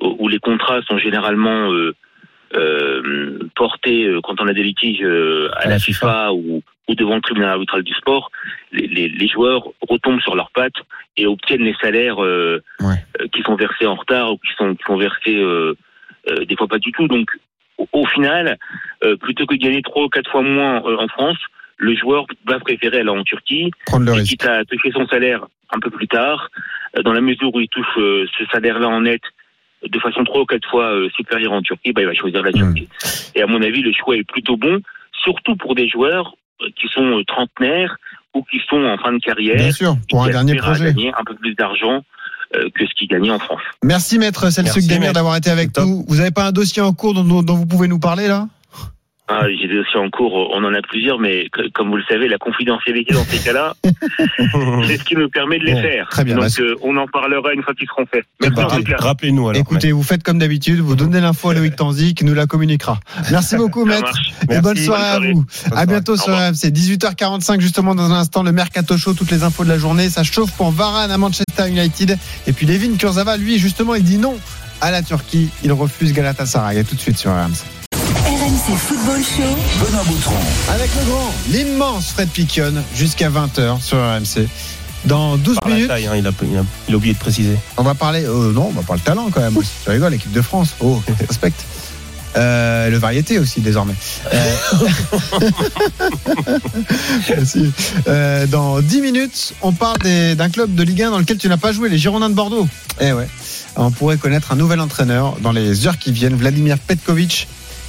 où 0.00 0.28
les 0.28 0.38
contrats 0.38 0.80
sont 0.82 0.96
généralement 0.96 1.70
euh, 2.54 3.38
portés, 3.54 4.06
euh, 4.06 4.20
quand 4.22 4.40
on 4.40 4.48
a 4.48 4.52
des 4.52 4.62
litiges 4.62 5.02
euh, 5.02 5.50
à, 5.56 5.68
la 5.68 5.78
FIFA, 5.78 6.32
ou, 6.32 6.62
ou 6.88 6.94
devant 6.94 7.16
le 7.16 7.20
tribunal 7.20 7.50
arbitral 7.50 7.82
du 7.82 7.92
sport, 7.94 8.30
les, 8.72 8.86
les, 8.86 9.08
les 9.08 9.28
joueurs 9.28 9.64
retombent 9.88 10.20
sur 10.20 10.34
leurs 10.34 10.50
pattes 10.50 10.80
et 11.16 11.26
obtiennent 11.26 11.64
les 11.64 11.76
salaires 11.80 12.22
euh, 12.24 12.62
Ouais. 12.80 12.94
euh, 13.20 13.26
qui 13.32 13.42
sont 13.42 13.56
versés 13.56 13.86
en 13.86 13.94
retard 13.96 14.32
ou 14.32 14.36
qui 14.38 14.52
sont, 14.56 14.74
qui 14.74 14.84
sont 14.84 14.96
versés 14.96 15.36
euh, 15.36 15.74
euh, 16.30 16.44
des 16.44 16.56
fois 16.56 16.68
pas 16.68 16.78
du 16.78 16.92
tout. 16.92 17.06
Donc, 17.08 17.28
au, 17.76 17.88
au 17.92 18.06
final, 18.06 18.56
euh, 19.04 19.16
plutôt 19.16 19.46
que 19.46 19.54
de 19.54 19.60
gagner 19.60 19.82
trois 19.82 20.04
ou 20.04 20.08
quatre 20.08 20.30
fois 20.30 20.42
moins 20.42 20.82
euh, 20.86 20.96
en 20.96 21.08
France, 21.08 21.38
le 21.76 21.94
joueur 21.94 22.24
va 22.46 22.58
préférer 22.58 23.00
aller 23.00 23.08
en 23.10 23.22
Turquie, 23.22 23.70
Prendre 23.86 24.06
le 24.06 24.12
risque. 24.12 24.30
quitte 24.30 24.46
à 24.46 24.64
toucher 24.64 24.90
son 24.90 25.06
salaire 25.06 25.46
un 25.70 25.78
peu 25.80 25.90
plus 25.90 26.08
tard, 26.08 26.48
euh, 26.96 27.02
dans 27.02 27.12
la 27.12 27.20
mesure 27.20 27.54
où 27.54 27.60
il 27.60 27.68
touche 27.68 27.86
euh, 27.98 28.26
ce 28.36 28.44
salaire-là 28.46 28.88
en 28.88 29.02
net 29.02 29.20
de 29.86 29.98
façon 30.00 30.24
trois 30.24 30.42
ou 30.42 30.46
quatre 30.46 30.68
fois 30.68 30.92
euh, 30.92 31.08
supérieure 31.16 31.52
en 31.52 31.62
Turquie, 31.62 31.92
bah, 31.92 32.02
il 32.02 32.06
va 32.06 32.14
choisir 32.14 32.42
la 32.42 32.52
Turquie. 32.52 32.88
Et 33.34 33.42
à 33.42 33.46
mon 33.46 33.62
avis, 33.62 33.82
le 33.82 33.92
choix 33.92 34.16
est 34.16 34.24
plutôt 34.24 34.56
bon, 34.56 34.80
surtout 35.22 35.56
pour 35.56 35.74
des 35.74 35.88
joueurs 35.88 36.34
euh, 36.62 36.68
qui 36.80 36.88
sont 36.88 37.18
euh, 37.18 37.24
trentenaires 37.24 37.96
ou 38.34 38.42
qui 38.42 38.60
sont 38.68 38.82
en 38.82 38.98
fin 38.98 39.12
de 39.12 39.18
carrière. 39.18 39.56
Bien 39.56 39.72
sûr, 39.72 39.96
pour 40.08 40.24
un 40.24 40.30
dernier 40.30 40.56
projet. 40.56 40.86
gagner 40.86 41.12
un 41.16 41.24
peu 41.24 41.34
plus 41.34 41.54
d'argent 41.54 42.02
euh, 42.56 42.68
que 42.74 42.86
ce 42.86 42.94
qu'ils 42.94 43.08
gagnaient 43.08 43.30
en 43.30 43.38
France. 43.38 43.60
Merci 43.84 44.18
maître 44.18 44.50
Selçuk 44.50 44.86
Demir 44.86 45.12
d'avoir 45.12 45.36
été 45.36 45.50
avec 45.50 45.72
Top. 45.72 45.84
nous. 45.84 46.04
Vous 46.08 46.16
n'avez 46.16 46.30
pas 46.30 46.46
un 46.46 46.52
dossier 46.52 46.82
en 46.82 46.92
cours 46.92 47.14
dont 47.14 47.54
vous 47.54 47.66
pouvez 47.66 47.88
nous 47.88 48.00
parler 48.00 48.26
là? 48.26 48.48
Ah, 49.30 49.42
j'ai 49.48 49.68
des 49.68 49.74
dossiers 49.74 50.00
en 50.00 50.08
cours, 50.08 50.32
on 50.54 50.64
en 50.64 50.72
a 50.72 50.80
plusieurs, 50.80 51.18
mais 51.18 51.48
que- 51.52 51.68
comme 51.74 51.90
vous 51.90 51.96
le 51.96 52.04
savez, 52.08 52.28
la 52.28 52.38
confidentialité 52.38 53.12
dans 53.12 53.24
ces 53.24 53.38
cas-là, 53.44 53.74
c'est 54.86 54.96
ce 54.96 55.04
qui 55.04 55.16
nous 55.16 55.28
permet 55.28 55.58
de 55.58 55.64
les 55.64 55.74
Bon, 55.74 55.82
faire. 55.82 56.08
très 56.08 56.24
bien, 56.24 56.36
Donc, 56.36 56.48
euh, 56.60 56.74
on 56.82 56.96
en 56.96 57.06
parlera 57.06 57.52
une 57.52 57.62
fois 57.62 57.74
qu'ils 57.74 57.86
seront 57.88 58.06
faits. 58.06 58.24
Eh 58.42 58.48
ben. 58.50 58.66
Rappelez-nous 58.98 59.48
alors. 59.50 59.60
Écoutez, 59.60 59.92
vous 59.92 60.02
faites 60.02 60.22
comme 60.22 60.38
d'habitude, 60.38 60.80
vous 60.80 60.96
donnez 60.96 61.20
l'info 61.20 61.50
à 61.50 61.54
Loïc 61.54 61.76
Tanzi 61.76 62.14
qui 62.14 62.24
nous 62.24 62.34
la 62.34 62.46
communiquera. 62.46 63.00
Merci 63.30 63.56
beaucoup 63.56 63.84
Ça 63.86 63.90
maître 63.96 64.02
marche. 64.04 64.30
et 64.42 64.46
Merci. 64.48 64.62
bonne 64.62 64.76
soirée 64.76 65.04
à 65.10 65.20
vous. 65.32 65.44
À 65.76 65.86
bientôt 65.86 66.16
sur. 66.16 66.32
RMC. 66.34 66.70
18h45 66.70 67.60
justement 67.60 67.94
dans 67.94 68.10
un 68.10 68.16
instant 68.18 68.42
le 68.42 68.52
Mercato 68.52 68.96
Show, 68.96 69.12
toutes 69.14 69.30
les 69.30 69.42
infos 69.42 69.64
de 69.64 69.68
la 69.68 69.78
journée. 69.78 70.08
Ça 70.08 70.22
chauffe 70.22 70.52
pour 70.56 70.70
Varane 70.70 71.10
à 71.10 71.18
Manchester 71.18 71.68
United. 71.68 72.16
Et 72.46 72.52
puis 72.52 72.64
Levin 72.66 72.96
Kurzava, 72.96 73.36
lui 73.36 73.58
justement, 73.58 73.94
il 73.94 74.04
dit 74.04 74.18
non 74.18 74.36
à 74.80 74.90
la 74.90 75.02
Turquie. 75.02 75.50
Il 75.64 75.72
refuse 75.72 76.12
Galatasaray. 76.12 76.78
Et 76.78 76.84
tout 76.84 76.94
de 76.94 77.00
suite 77.00 77.18
sur 77.18 77.30
RMC. 77.30 77.64
Football 78.76 79.22
Show. 79.22 79.84
Benoît 79.84 80.04
Boutron. 80.04 80.34
Avec 80.70 80.90
le 80.98 81.04
grand, 81.10 81.32
l'immense 81.50 82.10
Fred 82.12 82.28
Piquion 82.28 82.74
jusqu'à 82.94 83.30
20h 83.30 83.80
sur 83.80 83.96
RMC. 83.98 84.46
Dans 85.04 85.36
12 85.36 85.56
Par 85.60 85.68
la 85.68 85.74
minutes, 85.76 85.88
taille, 85.88 86.06
hein, 86.06 86.16
il, 86.16 86.26
a, 86.26 86.30
il, 86.42 86.56
a, 86.58 86.62
il 86.88 86.94
a 86.94 86.96
oublié 86.96 87.14
de 87.14 87.18
préciser. 87.18 87.56
on 87.76 87.82
va 87.82 87.94
parler. 87.94 88.24
euh, 88.24 88.52
non, 88.52 88.66
on 88.68 88.72
va 88.72 88.82
parler 88.82 89.00
le 89.04 89.06
talent 89.06 89.28
quand 89.32 89.40
même. 89.40 89.56
aussi. 89.56 89.70
Tu 89.84 89.90
rigoles, 89.90 90.12
l'équipe 90.12 90.32
de 90.32 90.42
France. 90.42 90.74
Oh, 90.80 91.00
respecte. 91.28 91.64
Euh, 92.36 92.90
le 92.90 92.98
variété 92.98 93.38
aussi 93.38 93.60
désormais. 93.60 93.94
Euh, 94.34 94.54
Merci. 97.30 97.72
Euh, 98.06 98.46
dans 98.46 98.80
10 98.80 99.00
minutes, 99.00 99.54
on 99.62 99.72
parle 99.72 99.98
d'un 99.98 100.50
club 100.50 100.74
de 100.74 100.82
Ligue 100.82 101.02
1 101.02 101.10
dans 101.12 101.18
lequel 101.18 101.38
tu 101.38 101.48
n'as 101.48 101.56
pas 101.56 101.72
joué, 101.72 101.88
les 101.88 101.98
Girondins 101.98 102.28
de 102.28 102.34
Bordeaux. 102.34 102.68
Eh 103.00 103.12
ouais. 103.12 103.28
On 103.76 103.90
pourrait 103.90 104.18
connaître 104.18 104.52
un 104.52 104.56
nouvel 104.56 104.80
entraîneur 104.80 105.36
dans 105.40 105.52
les 105.52 105.86
heures 105.86 105.98
qui 105.98 106.12
viennent, 106.12 106.36
Vladimir 106.36 106.78
Petkovic, 106.78 107.48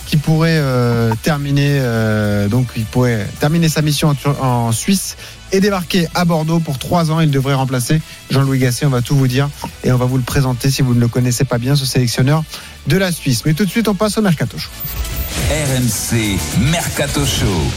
qui 0.09 0.17
pourrait 0.17 0.57
euh, 0.57 1.13
terminer 1.21 1.77
euh, 1.81 2.47
donc 2.47 2.67
il 2.75 2.85
pourrait 2.85 3.27
terminer 3.39 3.69
sa 3.69 3.83
mission 3.83 4.15
en, 4.41 4.71
Suisse 4.71 5.17
et 5.51 5.59
débarquer 5.59 6.07
à 6.15 6.25
Bordeaux 6.25 6.59
pour 6.59 6.79
trois 6.79 7.11
ans. 7.11 7.19
Il 7.19 7.29
devrait 7.29 7.53
remplacer 7.53 8.01
Jean-Louis 8.31 8.57
Gasset. 8.57 8.87
On 8.87 8.89
va 8.89 9.03
tout 9.03 9.15
vous 9.15 9.27
dire 9.27 9.49
et 9.83 9.91
on 9.91 9.97
va 9.97 10.05
vous 10.05 10.17
le 10.17 10.23
présenter 10.23 10.71
si 10.71 10.81
vous 10.81 10.95
ne 10.95 10.99
le 10.99 11.07
connaissez 11.07 11.45
pas 11.45 11.59
bien, 11.59 11.75
ce 11.75 11.85
sélectionneur 11.85 12.43
de 12.87 12.97
la 12.97 13.11
Suisse. 13.11 13.43
Mais 13.45 13.53
tout 13.53 13.65
de 13.65 13.69
suite, 13.69 13.87
on 13.87 13.93
passe 13.93 14.17
au 14.17 14.21
mercato 14.21 14.57
Show 14.57 14.69
RMC 15.51 16.39
Mercato 16.71 17.23
Show. 17.25 17.71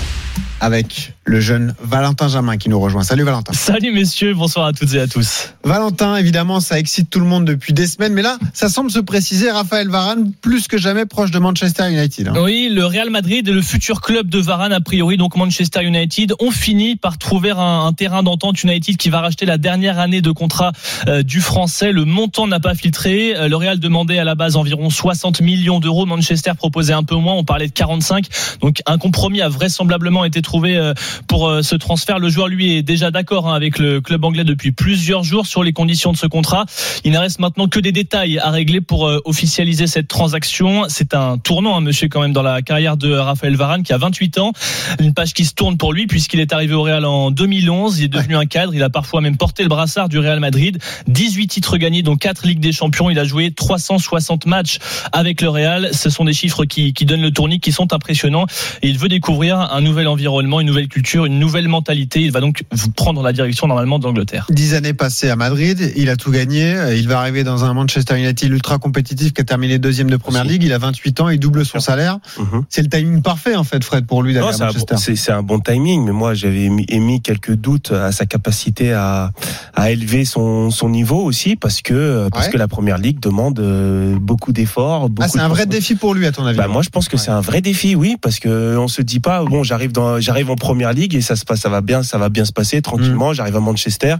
avec 0.60 1.12
le 1.24 1.40
jeune 1.40 1.74
Valentin 1.80 2.26
Jamin 2.28 2.56
qui 2.56 2.68
nous 2.68 2.80
rejoint. 2.80 3.04
Salut 3.04 3.22
Valentin. 3.22 3.52
Salut 3.52 3.92
messieurs, 3.92 4.34
bonsoir 4.34 4.66
à 4.66 4.72
toutes 4.72 4.92
et 4.94 5.00
à 5.00 5.06
tous. 5.06 5.50
Valentin, 5.62 6.16
évidemment, 6.16 6.58
ça 6.60 6.78
excite 6.80 7.10
tout 7.10 7.20
le 7.20 7.26
monde 7.26 7.44
depuis 7.44 7.72
des 7.72 7.86
semaines, 7.86 8.12
mais 8.12 8.22
là, 8.22 8.38
ça 8.52 8.68
semble 8.68 8.90
se 8.90 8.98
préciser. 8.98 9.50
Raphaël 9.50 9.88
Varane, 9.88 10.32
plus 10.40 10.66
que 10.66 10.78
jamais 10.78 11.06
proche 11.06 11.30
de 11.30 11.38
Manchester 11.38 11.88
United. 11.90 12.28
hein. 12.28 12.34
Oui, 12.42 12.68
le 12.72 12.84
Real 12.84 13.10
Madrid 13.10 13.46
et 13.46 13.52
le 13.52 13.62
futur 13.62 14.00
club 14.00 14.28
de 14.28 14.40
Varane, 14.40 14.72
a 14.72 14.80
priori, 14.80 15.16
donc 15.16 15.36
Manchester 15.36 15.84
United, 15.84 16.34
ont 16.40 16.50
fini 16.50 16.96
par 16.96 17.18
trouver 17.18 17.50
un, 17.52 17.56
un 17.86 17.92
terrain 17.92 18.22
d'entente 18.24 18.62
United 18.64 18.96
qui 18.96 19.08
va 19.08 19.20
racheter 19.20 19.46
la 19.46 19.58
dernière 19.58 20.00
année 20.00 20.22
de 20.22 20.30
contrat 20.32 20.72
euh, 21.06 21.22
du 21.22 21.40
Français. 21.40 21.92
Le 21.92 22.04
montant 22.04 22.48
n'a 22.48 22.58
pas 22.58 22.74
filtré. 22.74 23.36
Euh, 23.36 23.48
Le 23.48 23.56
Real 23.56 23.78
demandait 23.78 24.18
à 24.18 24.24
la 24.24 24.34
base 24.34 24.56
environ 24.56 24.90
60 24.90 25.40
millions 25.40 25.78
d'euros. 25.78 26.04
Manchester 26.04 26.52
proposait 26.56 26.92
un 26.94 27.04
peu 27.04 27.14
moins. 27.14 27.34
On 27.34 27.44
parlait 27.44 27.68
de 27.68 27.72
45. 27.72 28.26
Donc 28.60 28.80
un 28.86 28.98
compromis 28.98 29.40
a 29.40 29.48
vraisemblablement 29.48 30.24
été 30.24 30.42
trouvé 30.42 30.76
euh, 30.76 30.94
pour 31.26 31.48
euh, 31.48 31.62
ce 31.62 31.74
transfert. 31.74 32.18
Le 32.18 32.28
joueur, 32.28 32.48
lui, 32.48 32.76
est 32.76 32.82
déjà 32.82 33.10
d'accord 33.10 33.48
hein, 33.48 33.54
avec 33.54 33.78
le 33.78 34.00
club 34.00 34.24
anglais 34.24 34.44
depuis 34.44 34.72
plusieurs 34.72 35.24
jours 35.24 35.46
sur 35.46 35.62
les 35.62 35.72
conditions 35.72 36.12
de 36.12 36.16
ce 36.16 36.26
contrat. 36.26 36.66
Il 37.04 37.12
ne 37.12 37.18
reste 37.18 37.38
maintenant 37.38 37.68
que 37.68 37.80
des 37.80 37.92
détails 37.92 38.38
à 38.38 38.50
régler 38.50 38.80
pour 38.80 39.06
euh, 39.06 39.20
officialiser 39.24 39.86
cette 39.86 40.08
transaction. 40.08 40.84
C'est 40.88 41.14
un 41.14 41.38
tournant, 41.38 41.76
hein, 41.76 41.80
monsieur, 41.80 42.08
quand 42.08 42.20
même, 42.20 42.32
dans 42.32 42.42
la 42.42 42.62
carrière 42.62 42.96
de 42.96 43.12
Raphaël 43.12 43.56
Varane, 43.56 43.82
qui 43.82 43.92
a 43.92 43.98
28 43.98 44.38
ans. 44.38 44.52
Une 45.00 45.14
page 45.14 45.32
qui 45.34 45.44
se 45.44 45.54
tourne 45.54 45.76
pour 45.76 45.92
lui, 45.92 46.06
puisqu'il 46.06 46.40
est 46.40 46.52
arrivé 46.52 46.74
au 46.74 46.82
Real 46.82 47.04
en 47.04 47.30
2011. 47.30 47.98
Il 47.98 48.04
est 48.04 48.08
devenu 48.08 48.36
un 48.36 48.46
cadre. 48.46 48.74
Il 48.74 48.82
a 48.82 48.90
parfois 48.90 49.20
même 49.20 49.36
porté 49.36 49.62
le 49.62 49.68
brassard 49.68 50.08
du 50.08 50.18
Real 50.18 50.40
Madrid. 50.40 50.78
18 51.08 51.48
titres 51.48 51.76
gagnés, 51.76 52.02
dont 52.02 52.16
4 52.16 52.46
Ligues 52.46 52.60
des 52.60 52.72
Champions. 52.72 53.10
Il 53.10 53.18
a 53.18 53.24
joué 53.24 53.50
360 53.50 54.46
matchs 54.46 54.78
avec 55.12 55.42
le 55.42 55.48
Real. 55.48 55.90
Ce 55.92 56.10
sont 56.10 56.24
des 56.24 56.32
chiffres 56.32 56.64
qui, 56.64 56.92
qui 56.92 57.04
donnent 57.04 57.22
le 57.22 57.30
tournis, 57.30 57.60
qui 57.60 57.72
sont 57.72 57.92
impressionnants. 57.92 58.46
Et 58.82 58.88
il 58.88 58.98
veut 58.98 59.08
découvrir 59.08 59.58
un 59.58 59.80
nouvel 59.80 60.08
environnement, 60.08 60.60
une 60.60 60.66
nouvelle 60.66 60.88
culture 60.88 61.01
futur, 61.02 61.24
une 61.26 61.38
nouvelle 61.40 61.66
mentalité. 61.68 62.20
Il 62.20 62.30
va 62.32 62.40
donc 62.40 62.62
vous 62.70 62.90
prendre 62.90 63.22
la 63.22 63.32
direction 63.32 63.66
normalement 63.66 63.98
d'Angleterre. 63.98 64.46
Dix 64.50 64.74
années 64.74 64.92
passées 64.94 65.30
à 65.30 65.36
Madrid, 65.36 65.92
il 65.96 66.08
a 66.10 66.16
tout 66.16 66.30
gagné. 66.30 66.76
Il 66.96 67.08
va 67.08 67.18
arriver 67.18 67.42
dans 67.44 67.64
un 67.64 67.74
Manchester 67.74 68.16
United 68.18 68.50
ultra 68.50 68.78
compétitif 68.78 69.32
qui 69.32 69.40
a 69.40 69.44
terminé 69.44 69.78
deuxième 69.78 70.08
de 70.10 70.16
première 70.16 70.44
ligue. 70.44 70.62
Il 70.62 70.72
a 70.72 70.78
28 70.78 71.20
ans, 71.20 71.28
il 71.28 71.38
double 71.40 71.64
son 71.66 71.80
salaire. 71.80 72.18
Mhm. 72.38 72.62
C'est 72.68 72.82
le 72.82 72.88
timing 72.88 73.20
parfait 73.22 73.56
en 73.56 73.64
fait, 73.64 73.82
Fred, 73.82 74.06
pour 74.06 74.22
lui 74.22 74.32
d'aller 74.32 74.46
Non, 74.46 74.50
à 74.52 74.54
c'est 74.56 74.62
un, 74.62 74.66
Manchester. 74.66 74.94
bon- 74.94 75.00
c'est- 75.00 75.16
c'est 75.16 75.32
un 75.32 75.42
bon 75.42 75.58
timing, 75.58 76.04
mais 76.04 76.12
moi 76.12 76.34
j'avais 76.34 76.62
émis, 76.62 76.86
émis 76.88 77.20
quelques 77.20 77.54
doutes 77.54 77.90
à 77.90 78.12
sa 78.12 78.24
capacité 78.26 78.92
à, 78.92 79.32
à 79.74 79.90
élever 79.90 80.24
son, 80.24 80.70
son 80.70 80.88
niveau 80.88 81.20
aussi, 81.22 81.56
parce 81.56 81.82
que 81.82 82.28
parce 82.32 82.46
Ouais. 82.46 82.52
que 82.52 82.58
la 82.58 82.68
première 82.68 82.98
ligue 82.98 83.18
demande 83.20 83.58
euh, 83.58 84.16
beaucoup 84.20 84.52
d'efforts. 84.52 85.08
Ah, 85.20 85.28
c'est 85.28 85.38
de 85.38 85.42
un 85.42 85.48
vrai 85.48 85.66
défi 85.66 85.94
pour 85.96 86.14
lui, 86.14 86.26
à 86.26 86.32
ton 86.32 86.44
avis 86.46 86.56
Bah, 86.58 86.68
moi, 86.68 86.82
je 86.82 86.88
pense 86.90 87.08
que 87.08 87.16
c'est 87.16 87.30
un 87.30 87.40
vrai 87.40 87.60
défi, 87.60 87.94
oui, 87.96 88.16
parce 88.20 88.38
que 88.38 88.76
on 88.76 88.88
se 88.88 89.02
dit 89.02 89.20
pas, 89.20 89.44
bon, 89.44 89.62
j'arrive 89.62 89.92
dans, 89.92 90.20
j'arrive 90.20 90.50
en 90.50 90.56
première 90.56 90.91
ligue 90.92 91.14
et 91.14 91.20
ça 91.20 91.36
se 91.36 91.44
passe, 91.44 91.60
ça 91.60 91.68
va 91.68 91.80
bien, 91.80 92.02
ça 92.02 92.18
va 92.18 92.28
bien 92.28 92.44
se 92.44 92.52
passer 92.52 92.82
tranquillement. 92.82 93.30
Mm. 93.30 93.34
J'arrive 93.34 93.56
à 93.56 93.60
Manchester 93.60 94.16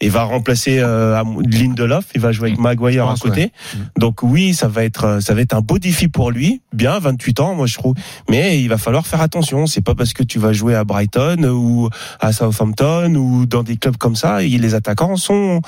et 0.00 0.08
va 0.08 0.22
remplacer 0.22 0.78
euh, 0.78 1.20
Lindelof, 1.50 2.04
il 2.14 2.20
va 2.20 2.30
jouer 2.32 2.48
avec 2.50 2.60
Maguire 2.60 3.06
Je 3.08 3.12
à 3.12 3.16
côté. 3.16 3.40
ouais. 3.40 3.52
Mm. 3.74 4.00
Donc 4.00 4.22
oui, 4.22 4.54
ça 4.54 4.68
va 4.68 4.84
être, 4.84 5.04
euh, 5.04 5.20
ça 5.20 5.34
va 5.34 5.40
être 5.40 5.54
un 5.54 5.60
beau 5.60 5.78
défi 5.78 6.06
pour 6.08 6.30
lui. 6.30 6.62
Bien, 6.72 6.98
28 7.00 7.40
ans, 7.40 7.54
moi 7.54 7.66
je 7.66 7.74
trouve. 7.74 7.94
Mais 8.30 8.60
il 8.60 8.68
va 8.68 8.78
falloir 8.78 9.06
faire 9.06 9.20
attention. 9.20 9.66
C'est 9.66 9.80
pas 9.80 9.94
parce 9.96 10.12
que 10.12 10.22
tu 10.22 10.38
vas 10.38 10.52
jouer 10.52 10.74
à 10.76 10.84
Brighton 10.84 11.42
ou 11.44 11.88
à 12.20 12.32
Southampton 12.32 13.14
ou 13.16 13.46
dans 13.46 13.62
des 13.64 13.76
clubs 13.76 13.96
comme 13.96 14.14
ça, 14.16 14.42
et 14.42 14.48
les 14.48 14.74
attaquants 14.74 15.16
sont 15.16 15.60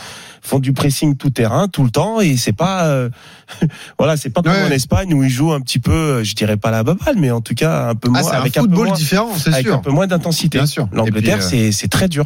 font 0.42 0.58
du 0.58 0.72
pressing 0.72 1.16
tout 1.16 1.30
terrain 1.30 1.68
tout 1.68 1.84
le 1.84 1.90
temps 1.90 2.20
et 2.20 2.36
c'est 2.38 2.52
pas, 2.54 2.84
euh, 2.86 3.10
voilà, 3.98 4.16
c'est 4.16 4.30
pas 4.30 4.42
comme 4.42 4.52
Ouais. 4.52 4.64
en 4.64 4.70
Espagne 4.70 5.12
où 5.14 5.22
ils 5.22 5.30
jouent 5.30 5.52
un 5.52 5.60
petit 5.60 5.78
peu, 5.78 5.90
euh, 5.92 6.24
je 6.24 6.34
dirais 6.34 6.56
pas 6.56 6.70
la 6.70 6.82
baballe, 6.82 7.16
mais 7.18 7.30
en 7.30 7.40
tout 7.40 7.54
cas 7.54 7.88
un 7.90 7.94
peu 7.94 8.08
Ah, 8.14 8.22
moins, 8.22 8.32
un 8.32 8.36
avec 8.38 8.56
un 8.56 8.62
peu 8.62 8.68
football 8.68 8.86
moins, 8.88 8.96
différent, 8.96 9.30
c'est 9.36 9.60
sûr. 9.62 9.74
un 9.74 9.78
peu 9.78 9.90
moins 9.90 10.06
d'intensité. 10.06 10.60
L'Angleterre, 10.92 11.38
euh, 11.38 11.46
c'est 11.48 11.72
c'est 11.72 11.88
très 11.88 12.08
dur. 12.08 12.24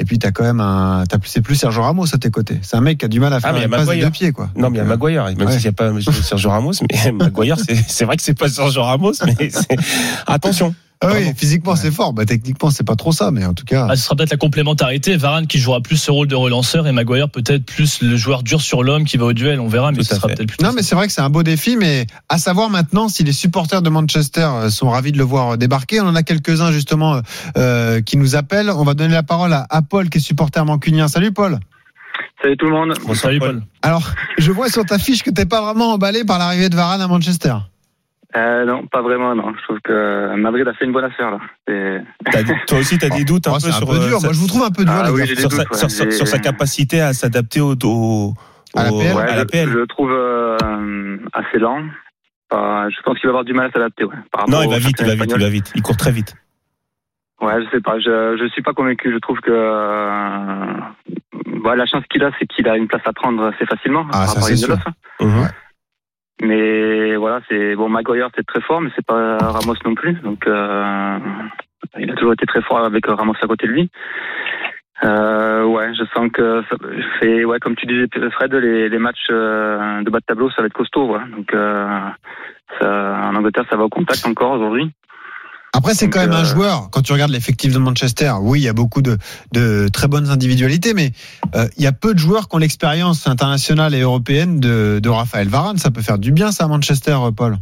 Et 0.00 0.04
puis 0.04 0.18
t'as 0.18 0.30
quand 0.32 0.42
même 0.44 0.60
un, 0.60 1.04
t'as 1.08 1.18
plus, 1.18 1.28
c'est 1.28 1.42
plus 1.42 1.54
Sergio 1.56 1.82
Ramos 1.82 2.06
à 2.14 2.18
tes 2.18 2.30
côtés. 2.30 2.58
C'est 2.62 2.76
un 2.76 2.80
mec 2.80 2.98
qui 2.98 3.04
a 3.04 3.08
du 3.08 3.20
mal 3.20 3.32
à 3.34 3.38
faire 3.40 3.50
Ah, 3.50 3.58
mais 3.58 3.64
une 3.66 3.70
passe 3.70 3.86
des 3.86 4.00
deux 4.00 4.10
pieds, 4.10 4.32
quoi. 4.32 4.48
Non, 4.56 4.70
mais 4.70 4.78
il 4.78 4.78
y 4.78 4.80
a 4.80 4.84
euh, 4.84 4.88
Maguire, 4.88 5.24
même 5.26 5.46
ouais. 5.46 5.52
s'il 5.52 5.60
n'y 5.62 5.68
a 5.68 5.72
pas 5.72 5.92
Sergio 6.22 6.48
Ramos, 6.50 6.72
mais 6.90 7.12
Maguire, 7.12 7.56
c'est 7.58 7.76
c'est 7.76 8.06
vrai 8.06 8.16
que 8.16 8.22
c'est 8.22 8.36
pas 8.38 8.48
Sergio 8.48 8.82
Ramos, 8.82 9.12
mais 9.26 9.50
c'est- 9.50 9.76
attention. 10.26 10.74
Ah 11.02 11.08
oui, 11.14 11.32
physiquement 11.34 11.76
c'est 11.76 11.90
fort. 11.90 12.12
Bah 12.12 12.26
techniquement 12.26 12.68
c'est 12.68 12.84
pas 12.84 12.94
trop 12.94 13.10
ça, 13.10 13.30
mais 13.30 13.46
en 13.46 13.54
tout 13.54 13.64
cas. 13.64 13.86
Ah, 13.88 13.96
ce 13.96 14.04
sera 14.04 14.16
peut-être 14.16 14.32
la 14.32 14.36
complémentarité. 14.36 15.16
Varane 15.16 15.46
qui 15.46 15.58
jouera 15.58 15.80
plus 15.80 15.96
ce 15.96 16.10
rôle 16.10 16.26
de 16.28 16.34
relanceur 16.34 16.86
et 16.86 16.92
Maguire 16.92 17.30
peut-être 17.30 17.64
plus 17.64 18.02
le 18.02 18.16
joueur 18.16 18.42
dur 18.42 18.60
sur 18.60 18.82
l'homme 18.82 19.06
qui 19.06 19.16
va 19.16 19.24
au 19.24 19.32
duel. 19.32 19.60
On 19.60 19.68
verra, 19.68 19.92
mais 19.92 19.98
Tout 19.98 20.04
ce 20.04 20.16
sera 20.16 20.28
peut-être 20.28 20.48
plus. 20.48 20.62
Non, 20.62 20.72
mais 20.74 20.82
c'est 20.82 20.94
vrai 20.94 21.06
que 21.06 21.12
c'est 21.14 21.22
un 21.22 21.30
beau 21.30 21.42
défi, 21.42 21.76
mais 21.76 22.06
à 22.28 22.36
savoir 22.36 22.68
maintenant 22.68 23.08
si 23.08 23.24
les 23.24 23.32
supporters 23.32 23.80
de 23.80 23.88
Manchester 23.88 24.48
euh, 24.52 24.68
sont 24.68 24.90
ravis 24.90 25.12
de 25.12 25.18
le 25.18 25.24
voir 25.24 25.56
débarquer. 25.56 26.02
On 26.02 26.06
en 26.06 26.14
a 26.14 26.22
quelques-uns 26.22 26.70
justement 26.70 27.22
euh, 27.56 28.02
qui 28.02 28.18
nous 28.18 28.36
appellent. 28.36 28.68
On 28.68 28.84
va 28.84 28.92
donner 28.92 29.14
la 29.14 29.22
parole 29.22 29.54
à, 29.54 29.66
à 29.70 29.80
Paul 29.80 30.10
qui 30.10 30.18
est 30.18 30.20
supporter 30.20 30.62
mancunien. 30.66 31.08
Salut 31.08 31.32
Paul. 31.32 31.60
Salut 32.42 32.56
tout 32.58 32.66
le 32.66 32.72
monde. 32.72 32.92
Bonsoir, 33.00 33.16
Salut 33.16 33.38
Paul. 33.38 33.48
Paul. 33.60 33.62
Alors, 33.82 34.12
je 34.38 34.52
vois 34.52 34.68
sur 34.68 34.84
ta 34.84 34.98
fiche 34.98 35.22
que 35.22 35.30
t'es 35.30 35.46
pas 35.46 35.62
vraiment 35.62 35.92
emballé 35.94 36.24
par 36.24 36.38
l'arrivée 36.38 36.68
de 36.68 36.76
Varane 36.76 37.00
à 37.00 37.08
Manchester. 37.08 37.54
Euh, 38.36 38.64
non, 38.64 38.86
pas 38.86 39.02
vraiment, 39.02 39.34
non. 39.34 39.52
Je 39.58 39.62
trouve 39.64 39.80
que 39.80 40.34
Madrid 40.36 40.66
a 40.68 40.72
fait 40.74 40.84
une 40.84 40.92
bonne 40.92 41.04
affaire, 41.04 41.32
là. 41.32 41.38
Dit- 41.68 42.52
Toi 42.68 42.78
aussi, 42.78 42.96
tu 42.98 43.04
as 43.04 43.08
des 43.08 43.24
doutes 43.24 43.48
un 43.48 43.52
Oh, 43.52 43.58
peu 43.60 43.68
un 43.68 43.72
sur, 43.72 43.88
peu 43.88 43.96
euh, 43.96 44.08
dur. 44.08 44.20
sa- 44.20 44.26
Moi, 44.28 44.34
je 44.34 44.38
vous 44.40 44.46
trouve 44.46 44.62
un 44.62 44.70
peu 44.70 44.84
dur, 44.84 44.94
Ah 44.96 45.12
oui, 45.12 45.26
sur, 45.26 45.48
doutes, 45.48 45.52
sa, 45.52 45.62
ouais. 45.62 45.66
sur, 45.78 45.90
sur- 45.90 46.12
sur 46.12 46.28
sa 46.28 46.36
J'ai- 46.36 46.42
capacité 46.42 47.00
à 47.00 47.12
s'adapter 47.12 47.60
au, 47.60 47.74
au, 47.82 48.34
À 48.76 48.84
la 48.84 48.90
PL. 48.90 49.16
Ouais, 49.16 49.22
à 49.22 49.34
la 49.34 49.40
je, 49.40 49.44
PL. 49.46 49.68
je 49.70 49.78
le 49.78 49.86
trouve 49.88 50.12
euh, 50.12 50.56
assez 51.32 51.58
lent. 51.58 51.82
Euh, 52.52 52.88
je 52.90 53.02
pense 53.02 53.18
qu'il 53.18 53.26
va 53.26 53.30
avoir 53.30 53.44
du 53.44 53.52
mal 53.52 53.66
à 53.66 53.70
s'adapter, 53.72 54.04
ouais. 54.04 54.14
par 54.30 54.42
rapport 54.42 54.48
Non, 54.54 54.62
il 54.62 54.70
va 54.70 54.78
vite, 54.78 54.96
il 55.00 55.06
va 55.06 55.12
vite, 55.14 55.20
il 55.20 55.22
espagnol. 55.24 55.40
va 55.42 55.48
vite. 55.48 55.72
Il 55.74 55.82
court 55.82 55.96
très 55.96 56.12
vite. 56.12 56.34
Ouais, 57.40 57.54
je 57.64 57.70
sais 57.70 57.80
pas. 57.80 57.98
Je 57.98 58.36
je 58.40 58.48
suis 58.52 58.62
pas 58.62 58.74
convaincu. 58.74 59.10
Je 59.12 59.18
trouve 59.18 59.40
que 59.40 59.50
euh, 59.50 60.74
bah, 61.64 61.74
la 61.74 61.86
chance 61.86 62.04
qu'il 62.10 62.22
a, 62.22 62.30
c'est 62.38 62.46
qu'il 62.46 62.68
a 62.68 62.76
une 62.76 62.86
place 62.86 63.02
à 63.06 63.12
prendre 63.12 63.44
assez 63.46 63.64
facilement. 63.66 64.04
Ah, 64.08 64.10
par 64.12 64.20
ça, 64.28 64.28
rapport 64.34 64.44
à 64.44 64.46
c'est 64.56 64.66
Lindelof. 64.66 64.80
Mais 66.42 67.16
voilà, 67.16 67.40
c'est 67.48 67.76
bon. 67.76 67.88
Maguire, 67.88 68.30
c'est 68.34 68.46
très 68.46 68.60
fort, 68.62 68.80
mais 68.80 68.90
c'est 68.94 69.04
pas 69.04 69.36
Ramos 69.38 69.74
non 69.84 69.94
plus. 69.94 70.14
Donc, 70.14 70.46
euh, 70.46 71.18
il 71.98 72.10
a 72.10 72.14
toujours 72.14 72.32
été 72.32 72.46
très 72.46 72.62
fort 72.62 72.84
avec 72.84 73.06
Ramos 73.06 73.34
à 73.40 73.46
côté 73.46 73.66
de 73.66 73.72
lui. 73.72 73.90
Euh, 75.02 75.64
ouais, 75.64 75.94
je 75.94 76.04
sens 76.14 76.30
que 76.32 76.62
fait, 77.18 77.44
ouais, 77.44 77.58
comme 77.58 77.74
tu 77.76 77.86
disais, 77.86 78.06
Fred, 78.32 78.54
les, 78.54 78.88
les 78.88 78.98
matchs 78.98 79.28
euh, 79.30 80.02
de 80.02 80.10
bas 80.10 80.20
de 80.20 80.24
tableau, 80.24 80.50
ça 80.50 80.60
va 80.62 80.66
être 80.66 80.74
costaud. 80.74 81.14
Ouais. 81.14 81.24
Donc, 81.36 81.54
euh, 81.54 82.00
ça, 82.78 83.20
en 83.24 83.34
Angleterre, 83.34 83.64
ça 83.70 83.76
va 83.76 83.84
au 83.84 83.88
contact 83.88 84.26
encore 84.26 84.52
aujourd'hui. 84.52 84.90
Après, 85.72 85.94
c'est 85.94 86.10
quand 86.10 86.20
même 86.20 86.32
un 86.32 86.42
euh, 86.42 86.44
joueur. 86.44 86.90
Quand 86.90 87.02
tu 87.02 87.12
regardes 87.12 87.30
l'effectif 87.30 87.72
de 87.72 87.78
Manchester, 87.78 88.32
oui, 88.40 88.60
il 88.60 88.64
y 88.64 88.68
a 88.68 88.72
beaucoup 88.72 89.02
de, 89.02 89.18
de 89.52 89.88
très 89.88 90.08
bonnes 90.08 90.28
individualités, 90.28 90.94
mais 90.94 91.12
euh, 91.54 91.66
il 91.76 91.84
y 91.84 91.86
a 91.86 91.92
peu 91.92 92.12
de 92.12 92.18
joueurs 92.18 92.48
qui 92.48 92.56
ont 92.56 92.58
l'expérience 92.58 93.26
internationale 93.26 93.94
et 93.94 94.00
européenne 94.00 94.58
de, 94.60 94.98
de 95.00 95.08
Raphaël 95.08 95.48
Varane. 95.48 95.76
Ça 95.78 95.90
peut 95.90 96.02
faire 96.02 96.18
du 96.18 96.32
bien, 96.32 96.50
ça, 96.50 96.64
à 96.64 96.68
Manchester, 96.68 97.16
euh, 97.22 97.30
Paul. 97.30 97.56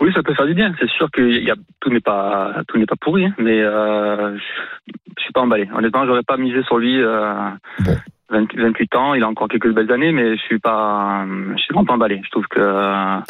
Oui, 0.00 0.10
ça 0.14 0.22
peut 0.22 0.34
faire 0.34 0.46
du 0.46 0.54
bien. 0.54 0.74
C'est 0.78 0.90
sûr 0.90 1.10
que 1.10 1.22
y 1.22 1.50
a, 1.50 1.54
tout 1.80 1.90
n'est 1.90 2.00
pas 2.00 2.62
tout 2.68 2.78
n'est 2.78 2.86
pas 2.86 2.96
pourri, 3.00 3.24
hein, 3.24 3.34
mais 3.38 3.60
euh, 3.62 4.36
je 4.36 4.92
je 5.16 5.22
suis 5.22 5.32
pas 5.32 5.40
emballé. 5.40 5.68
Honnêtement, 5.74 6.06
j'aurais 6.06 6.22
pas 6.22 6.36
misé 6.36 6.62
sur 6.64 6.78
lui. 6.78 7.00
Euh, 7.00 7.50
Bon. 7.80 7.96
20 8.28 8.46
28 8.56 8.96
ans, 8.96 9.14
il 9.14 9.22
a 9.22 9.28
encore 9.28 9.46
quelques 9.48 9.72
belles 9.72 9.92
années, 9.92 10.10
mais 10.10 10.36
je 10.36 10.42
suis 10.42 10.58
pas, 10.58 11.24
je 11.54 11.58
suis 11.62 11.72
vraiment 11.72 11.84
pas 11.86 11.94
emballé. 11.94 12.20
Je 12.24 12.30
trouve 12.30 12.46
que 12.50 12.60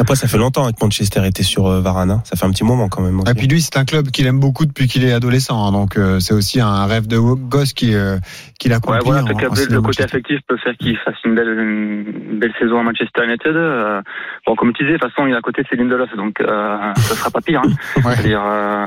Après, 0.01 0.15
ça 0.17 0.27
fait 0.27 0.39
longtemps 0.39 0.67
que 0.73 0.77
Manchester 0.83 1.21
était 1.27 1.43
sur 1.43 1.67
euh, 1.67 1.81
Varane. 1.83 2.11
hein. 2.11 2.23
Ça 2.25 2.35
fait 2.37 2.47
un 2.47 2.51
petit 2.51 2.65
moment 2.65 2.89
quand 2.89 3.03
même. 3.03 3.21
Et 3.29 3.35
puis 3.35 3.47
lui, 3.47 3.61
c'est 3.61 3.77
un 3.77 3.85
club 3.85 4.07
qu'il 4.09 4.27
aime 4.27 4.41
beaucoup 4.41 4.65
depuis 4.65 4.87
qu'il 4.87 5.05
est 5.05 5.13
adolescent. 5.13 5.67
hein, 5.67 5.73
donc 5.73 5.99
euh, 5.99 6.19
c'est 6.21 6.33
aussi 6.33 6.61
un 6.63 6.87
rêve 6.87 7.07
de 7.09 7.19
gosse 7.19 7.75
qui, 7.75 7.95
euh, 7.95 8.17
qu'il 8.59 8.71
ouais, 8.71 8.77
accomplit. 8.79 9.01
voilà, 9.05 9.23
en- 9.25 9.27
en 9.53 9.55
signant 9.55 9.77
le 9.77 9.83
côté 9.83 10.03
affectif 10.03 10.39
peut 10.49 10.57
faire 10.57 10.75
qu'il 10.79 10.97
fasse 10.99 11.17
une 11.27 11.35
belle 11.35 11.47
une 11.59 12.39
belle 12.39 12.55
saison 12.59 12.81
à 12.81 12.83
Manchester 12.83 13.25
United. 13.25 13.55
Euh, 13.55 14.01
bon, 14.47 14.55
comme 14.57 14.73
tu 14.73 14.83
disais, 14.85 14.95
de 14.95 14.99
toute 14.99 15.11
façon, 15.13 15.27
il 15.27 15.35
est 15.35 15.37
à 15.37 15.41
côté 15.43 15.63
de 15.63 15.77
Lindelof, 15.77 16.17
donc 16.17 16.41
euh, 16.41 16.79
ça 16.97 17.15
sera 17.17 17.31
pas 17.31 17.41
pire. 17.43 17.61
Hein. 17.65 17.71
Ouais. 17.97 18.15
C'est-à-dire, 18.15 18.43
euh, 18.47 18.87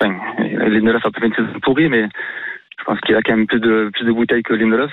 enfin, 0.00 0.12
Lindelof 0.38 1.04
a 1.06 1.10
pas 1.10 1.20
fait 1.20 1.26
une 1.28 1.34
saison 1.34 1.48
pourrie, 1.62 1.88
mais 1.88 2.08
je 2.80 2.84
pense 2.84 3.00
qu'il 3.00 3.14
a 3.14 3.20
quand 3.24 3.36
même 3.36 3.46
plus 3.46 3.60
de 3.60 3.90
plus 3.92 4.04
de 4.06 4.12
bouteilles 4.12 4.42
que 4.42 4.54
Lindelof. 4.54 4.90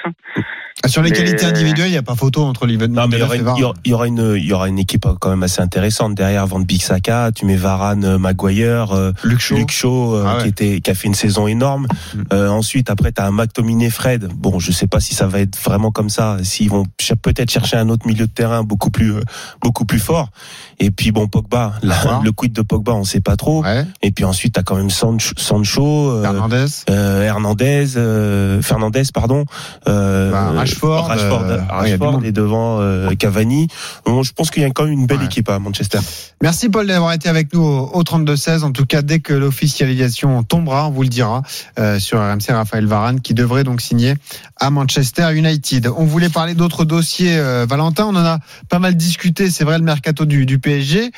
Ah, 0.83 0.87
Sur 0.89 1.01
les 1.01 1.09
Mais- 1.09 1.15
qualités 1.15 1.45
individuelles, 1.45 1.87
il 1.87 1.91
n'y 1.93 1.97
a 1.97 2.03
pas 2.03 2.15
photo 2.15 2.43
entre 2.43 2.67
Liven 2.67 2.91
Non, 2.91 3.07
mais 3.07 3.17
il 3.17 3.19
y, 3.19 3.21
Lindelof 3.21 3.25
aura 3.27 3.35
et 3.35 3.39
une, 3.39 3.45
Varane. 3.45 3.57
il 3.57 3.61
y 3.61 3.63
aura- 3.63 3.75
il 3.85 3.89
y 3.89 3.93
aura 3.93 4.07
une, 4.07 4.33
il 4.37 4.45
y 4.45 4.53
aura 4.53 4.67
une 4.69 4.77
équipe 4.79 5.07
quand 5.19 5.29
même 5.29 5.41
assez 5.43 5.61
intéressante 5.61 6.13
derrière 6.13 6.45
Van 6.45 6.59
Big 6.59 6.81
Saka. 6.81 7.31
Tu 7.33 7.45
mets 7.45 7.55
Varane, 7.55 8.03
euh, 8.05 8.17
Maguire, 8.19 8.91
euh, 8.91 9.11
Luke 9.23 9.39
Shaw. 9.39 9.55
Luke 9.57 9.71
Shaw, 9.71 10.15
euh, 10.15 10.23
Ah 10.27 10.37
ouais. 10.37 10.43
qui 10.43 10.49
était, 10.49 10.81
qui 10.81 10.91
a 10.91 10.93
fait 10.93 11.07
une 11.07 11.15
saison 11.15 11.47
énorme. 11.47 11.87
Mm. 12.13 12.19
Euh, 12.33 12.49
ensuite, 12.49 12.89
après, 12.91 13.11
t'as 13.11 13.25
un 13.25 13.31
McTominay, 13.31 13.89
Fred. 13.89 14.27
Bon, 14.35 14.59
je 14.59 14.71
sais 14.71 14.87
pas 14.87 14.99
si 14.99 15.15
ça 15.15 15.25
va 15.27 15.39
être 15.39 15.57
vraiment 15.59 15.89
comme 15.91 16.09
ça. 16.09 16.37
S'ils 16.43 16.69
vont 16.69 16.83
peut-être 17.23 17.49
chercher 17.49 17.77
un 17.77 17.89
autre 17.89 18.05
milieu 18.05 18.27
de 18.27 18.31
terrain 18.31 18.61
beaucoup 18.63 18.91
plus, 18.91 19.13
beaucoup 19.63 19.85
plus 19.85 19.99
fort. 19.99 20.29
Et 20.79 20.91
puis 20.91 21.11
bon, 21.11 21.27
Pogba, 21.27 21.73
le 22.23 22.31
quid 22.31 22.53
de 22.53 22.61
Pogba, 22.61 22.93
on 22.93 23.03
sait 23.03 23.21
pas 23.21 23.35
trop. 23.35 23.63
Ouais. 23.63 23.83
Et 24.03 24.11
puis 24.11 24.25
ensuite, 24.25 24.53
t'as 24.53 24.63
quand 24.63 24.75
même 24.75 24.91
Sancho, 24.91 25.33
Sancho 25.37 26.11
euh, 26.11 27.27
Fernandez. 27.85 27.97
euh, 27.97 28.61
Fernandez, 28.61 29.03
pardon. 29.13 29.45
Euh, 29.87 30.31
Bah, 30.31 30.51
Rashford, 30.55 31.07
Rashford, 31.07 31.43
euh, 31.43 31.57
Rashford 31.69 32.19
ouais, 32.21 32.27
et 32.29 32.31
devant 32.31 32.79
euh, 32.81 33.09
Cavani. 33.15 33.67
Bon, 34.05 34.23
je 34.23 34.33
pense 34.33 34.49
qu'il 34.49 34.63
y 34.63 34.65
a 34.65 34.69
quand 34.71 34.85
même 34.85 34.93
une 34.93 35.05
belle 35.05 35.19
Ouais. 35.19 35.25
équipe 35.25 35.49
à 35.49 35.59
Manchester. 35.59 35.99
Merci 36.41 36.69
Paul 36.69 36.87
d'avoir 36.87 37.13
été 37.13 37.29
avec 37.29 37.53
nous 37.53 37.61
au, 37.63 37.89
au 37.93 38.03
32-16. 38.03 38.63
En 38.63 38.71
tout 38.71 38.85
cas, 38.85 39.01
dès 39.01 39.19
que 39.19 39.33
l'officialisation 39.33 40.43
tombera, 40.43 40.87
on 40.87 40.91
vous 40.91 41.03
le 41.03 41.09
dira 41.09 41.43
sur 41.99 42.19
RMC 42.19 42.49
Raphaël 42.51 42.85
Varane 42.85 43.21
qui 43.21 43.33
devrait 43.33 43.63
donc 43.63 43.81
signer 43.81 44.13
à 44.59 44.69
Manchester 44.69 45.35
United. 45.35 45.87
On 45.97 46.05
voulait 46.05 46.29
parler 46.29 46.53
d'autres 46.55 46.85
dossiers, 46.85 47.39
Valentin. 47.67 48.05
On 48.05 48.15
en 48.15 48.25
a 48.25 48.39
pas 48.69 48.79
mal 48.79 48.95
discuté. 48.95 49.49
C'est 49.49 49.63
vrai 49.63 49.77
le 49.77 49.83
mercato 49.83 50.25
du, 50.25 50.45
du 50.45 50.59
PSG. 50.59 51.11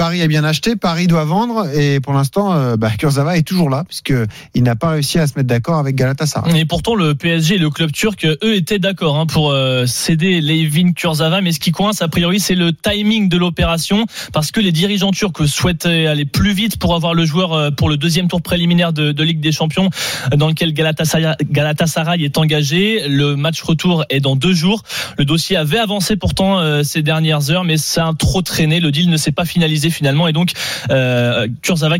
Paris 0.00 0.22
a 0.22 0.28
bien 0.28 0.44
acheté, 0.44 0.76
Paris 0.76 1.08
doit 1.08 1.26
vendre 1.26 1.68
et 1.76 2.00
pour 2.00 2.14
l'instant, 2.14 2.54
euh, 2.54 2.76
bah, 2.76 2.88
Kurzawa 2.88 3.36
est 3.36 3.42
toujours 3.42 3.68
là 3.68 3.84
puisque 3.86 4.14
il 4.54 4.62
n'a 4.62 4.74
pas 4.74 4.92
réussi 4.92 5.18
à 5.18 5.26
se 5.26 5.34
mettre 5.36 5.48
d'accord 5.48 5.76
avec 5.76 5.94
Galatasaray. 5.94 6.58
Et 6.58 6.64
pourtant, 6.64 6.94
le 6.94 7.14
PSG 7.14 7.56
et 7.56 7.58
le 7.58 7.68
club 7.68 7.92
turc, 7.92 8.24
eux, 8.24 8.54
étaient 8.54 8.78
d'accord 8.78 9.18
hein, 9.18 9.26
pour 9.26 9.50
euh, 9.50 9.84
céder 9.84 10.40
Levin 10.40 10.92
Kurzava. 10.92 11.42
Mais 11.42 11.52
ce 11.52 11.60
qui 11.60 11.70
coince, 11.70 12.00
a 12.00 12.08
priori, 12.08 12.40
c'est 12.40 12.54
le 12.54 12.72
timing 12.72 13.28
de 13.28 13.36
l'opération. 13.36 14.06
Parce 14.32 14.52
que 14.52 14.60
les 14.60 14.72
dirigeants 14.72 15.10
turcs 15.10 15.46
souhaitaient 15.46 16.06
aller 16.06 16.24
plus 16.24 16.54
vite 16.54 16.78
pour 16.78 16.94
avoir 16.94 17.12
le 17.12 17.26
joueur 17.26 17.52
euh, 17.52 17.70
pour 17.70 17.90
le 17.90 17.98
deuxième 17.98 18.28
tour 18.28 18.40
préliminaire 18.40 18.94
de, 18.94 19.22
Ligue 19.22 19.40
des 19.40 19.52
Champions, 19.52 19.90
dans 20.34 20.48
lequel 20.48 20.72
Galatasaray, 20.72 22.24
est 22.24 22.38
engagé. 22.38 23.06
Le 23.06 23.36
match 23.36 23.60
retour 23.60 24.06
est 24.08 24.20
dans 24.20 24.34
deux 24.34 24.54
jours. 24.54 24.82
Le 25.18 25.26
dossier 25.26 25.58
avait 25.58 25.76
avancé 25.76 26.16
pourtant 26.16 26.82
ces 26.82 27.02
dernières 27.02 27.50
heures, 27.50 27.64
mais 27.64 27.76
ça 27.76 28.06
a 28.06 28.14
trop 28.14 28.40
traîné. 28.40 28.80
Le 28.80 28.90
deal 28.90 29.10
ne 29.10 29.18
s'est 29.18 29.30
pas 29.30 29.44
finalisé 29.44 29.89
finalement. 29.90 30.28
Et 30.28 30.32
donc, 30.32 30.52
euh, 30.90 31.46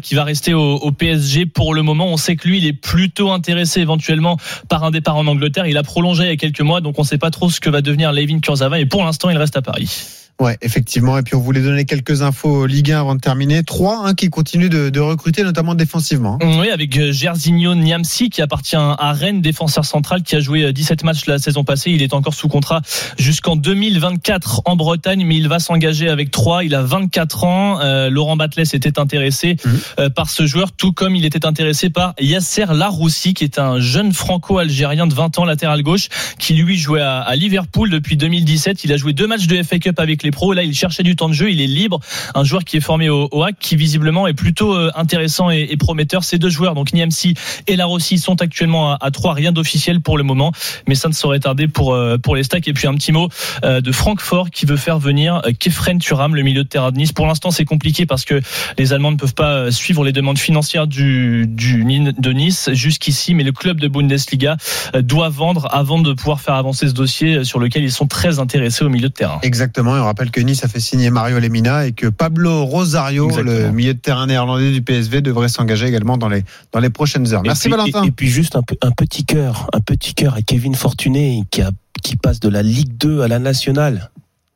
qui 0.02 0.14
va 0.14 0.24
rester 0.24 0.54
au, 0.54 0.76
au 0.76 0.92
PSG 0.92 1.46
pour 1.46 1.74
le 1.74 1.82
moment. 1.82 2.06
On 2.08 2.16
sait 2.16 2.36
que 2.36 2.48
lui, 2.48 2.58
il 2.58 2.66
est 2.66 2.72
plutôt 2.72 3.30
intéressé 3.30 3.80
éventuellement 3.80 4.36
par 4.68 4.84
un 4.84 4.90
départ 4.90 5.16
en 5.16 5.26
Angleterre. 5.26 5.66
Il 5.66 5.76
a 5.76 5.82
prolongé 5.82 6.24
il 6.24 6.28
y 6.28 6.32
a 6.32 6.36
quelques 6.36 6.60
mois, 6.60 6.80
donc 6.80 6.98
on 6.98 7.02
ne 7.02 7.06
sait 7.06 7.18
pas 7.18 7.30
trop 7.30 7.50
ce 7.50 7.60
que 7.60 7.70
va 7.70 7.82
devenir 7.82 8.12
Levin 8.12 8.40
Kurzawa. 8.40 8.78
Et 8.80 8.86
pour 8.86 9.04
l'instant, 9.04 9.30
il 9.30 9.36
reste 9.36 9.56
à 9.56 9.62
Paris. 9.62 10.19
Ouais, 10.40 10.56
effectivement. 10.62 11.18
Et 11.18 11.22
puis 11.22 11.34
on 11.34 11.40
voulait 11.40 11.60
donner 11.60 11.84
quelques 11.84 12.22
infos 12.22 12.64
Ligue 12.64 12.92
1 12.92 13.00
avant 13.00 13.14
de 13.14 13.20
terminer. 13.20 13.62
Trois 13.62 14.06
hein, 14.06 14.14
qui 14.14 14.30
continuent 14.30 14.70
de, 14.70 14.88
de, 14.88 14.98
recruter, 15.00 15.42
notamment 15.42 15.74
défensivement. 15.74 16.38
Oui, 16.40 16.70
avec 16.70 16.96
euh, 16.96 17.12
Gersigno 17.12 17.74
Niamsi 17.74 18.30
qui 18.30 18.40
appartient 18.40 18.76
à 18.76 19.12
Rennes, 19.12 19.42
défenseur 19.42 19.84
central 19.84 20.22
qui 20.22 20.36
a 20.36 20.40
joué 20.40 20.72
17 20.72 21.02
euh, 21.02 21.06
matchs 21.06 21.26
la 21.26 21.38
saison 21.38 21.62
passée. 21.62 21.90
Il 21.90 22.02
est 22.02 22.14
encore 22.14 22.32
sous 22.32 22.48
contrat 22.48 22.80
jusqu'en 23.18 23.54
2024 23.54 24.62
en 24.64 24.76
Bretagne, 24.76 25.24
mais 25.26 25.36
il 25.36 25.46
va 25.46 25.58
s'engager 25.58 26.08
avec 26.08 26.30
trois. 26.30 26.64
Il 26.64 26.74
a 26.74 26.82
24 26.82 27.44
ans. 27.44 27.80
Euh, 27.80 28.08
Laurent 28.08 28.36
Batles 28.36 28.62
était 28.72 28.98
intéressé 28.98 29.56
mmh. 29.62 29.68
euh, 29.98 30.08
par 30.08 30.30
ce 30.30 30.46
joueur, 30.46 30.72
tout 30.72 30.92
comme 30.92 31.16
il 31.16 31.26
était 31.26 31.44
intéressé 31.44 31.90
par 31.90 32.14
Yasser 32.18 32.66
Laroussi, 32.72 33.34
qui 33.34 33.44
est 33.44 33.58
un 33.58 33.78
jeune 33.78 34.14
franco-algérien 34.14 35.06
de 35.06 35.12
20 35.12 35.38
ans, 35.38 35.44
latéral 35.44 35.82
gauche, 35.82 36.08
qui 36.38 36.54
lui 36.54 36.78
jouait 36.78 37.02
à, 37.02 37.20
à 37.20 37.36
Liverpool 37.36 37.90
depuis 37.90 38.16
2017. 38.16 38.84
Il 38.84 38.92
a 38.94 38.96
joué 38.96 39.12
deux 39.12 39.26
matchs 39.26 39.46
de 39.46 39.62
FA 39.62 39.78
Cup 39.78 40.00
avec 40.00 40.22
les 40.22 40.29
pros. 40.30 40.52
Là, 40.52 40.62
il 40.62 40.74
cherchait 40.74 41.02
du 41.02 41.16
temps 41.16 41.28
de 41.28 41.34
jeu. 41.34 41.50
Il 41.50 41.60
est 41.60 41.66
libre. 41.66 42.00
Un 42.34 42.44
joueur 42.44 42.64
qui 42.64 42.76
est 42.76 42.80
formé 42.80 43.08
au, 43.08 43.28
au 43.30 43.44
qui 43.58 43.76
visiblement 43.76 44.26
est 44.26 44.34
plutôt 44.34 44.74
euh, 44.74 44.90
intéressant 44.94 45.50
et, 45.50 45.68
et, 45.70 45.76
prometteur. 45.76 46.24
Ces 46.24 46.38
deux 46.38 46.50
joueurs, 46.50 46.74
donc 46.74 46.92
Niamsi 46.92 47.34
et 47.66 47.76
Larossi, 47.76 48.18
sont 48.18 48.40
actuellement 48.42 48.92
à, 48.92 48.98
à 49.00 49.10
trois. 49.10 49.34
Rien 49.34 49.52
d'officiel 49.52 50.00
pour 50.00 50.18
le 50.18 50.24
moment, 50.24 50.52
mais 50.86 50.94
ça 50.94 51.08
ne 51.08 51.14
saurait 51.14 51.40
tarder 51.40 51.68
pour 51.68 51.94
euh, 51.94 52.18
pour 52.18 52.36
les 52.36 52.42
stacks. 52.42 52.68
Et 52.68 52.72
puis 52.72 52.86
un 52.86 52.94
petit 52.94 53.12
mot 53.12 53.28
euh, 53.64 53.80
de 53.80 53.92
Francfort 53.92 54.50
qui 54.50 54.66
veut 54.66 54.76
faire 54.76 54.98
venir 54.98 55.42
Kefren 55.58 55.98
Turam, 55.98 56.34
le 56.34 56.42
milieu 56.42 56.64
de 56.64 56.68
terrain 56.68 56.92
de 56.92 56.98
Nice. 56.98 57.12
Pour 57.12 57.26
l'instant, 57.26 57.50
c'est 57.50 57.64
compliqué 57.64 58.06
parce 58.06 58.24
que 58.24 58.40
les 58.78 58.92
Allemands 58.92 59.12
ne 59.12 59.16
peuvent 59.16 59.34
pas 59.34 59.70
suivre 59.70 60.04
les 60.04 60.12
demandes 60.12 60.38
financières 60.38 60.86
du, 60.86 61.46
du 61.46 61.84
de 61.84 62.32
Nice 62.32 62.70
jusqu'ici, 62.72 63.34
mais 63.34 63.44
le 63.44 63.52
club 63.52 63.80
de 63.80 63.88
Bundesliga 63.88 64.56
doit 64.94 65.28
vendre 65.28 65.68
avant 65.70 65.98
de 65.98 66.12
pouvoir 66.12 66.40
faire 66.40 66.54
avancer 66.54 66.88
ce 66.88 66.92
dossier 66.92 67.44
sur 67.44 67.58
lequel 67.58 67.82
ils 67.82 67.92
sont 67.92 68.06
très 68.06 68.38
intéressés 68.38 68.84
au 68.84 68.88
milieu 68.88 69.08
de 69.08 69.14
terrain. 69.14 69.38
Exactement. 69.42 69.94
Rappelle 70.10 70.32
que 70.32 70.40
Nice 70.40 70.64
a 70.64 70.68
fait 70.68 70.80
signer 70.80 71.10
Mario 71.10 71.38
Lemina 71.38 71.86
et 71.86 71.92
que 71.92 72.08
Pablo 72.08 72.64
Rosario, 72.64 73.28
Exactement. 73.28 73.68
le 73.68 73.70
milieu 73.70 73.94
de 73.94 73.98
terrain 74.00 74.26
néerlandais 74.26 74.72
du 74.72 74.82
PSV, 74.82 75.20
devrait 75.20 75.48
s'engager 75.48 75.86
également 75.86 76.18
dans 76.18 76.28
les 76.28 76.44
dans 76.72 76.80
les 76.80 76.90
prochaines 76.90 77.32
heures. 77.32 77.42
Merci 77.44 77.68
puis, 77.68 77.70
Valentin. 77.70 78.02
Et, 78.02 78.08
et, 78.08 78.10
puis 78.10 78.28
juste 78.28 78.56
un, 78.56 78.62
un 78.82 78.90
petit 78.90 79.24
cœur, 79.24 79.68
un 79.72 79.80
petit 79.80 80.14
cœur 80.14 80.34
à 80.34 80.42
Kevin 80.42 80.74
Fortuné 80.74 81.44
qui 81.52 81.62
a 81.62 81.70
qui 82.02 82.16
passe 82.16 82.40
de 82.40 82.48
la 82.48 82.62
Ligue 82.62 82.96
2 82.96 83.20
à 83.20 83.28
la 83.28 83.38
nationale. 83.38 84.10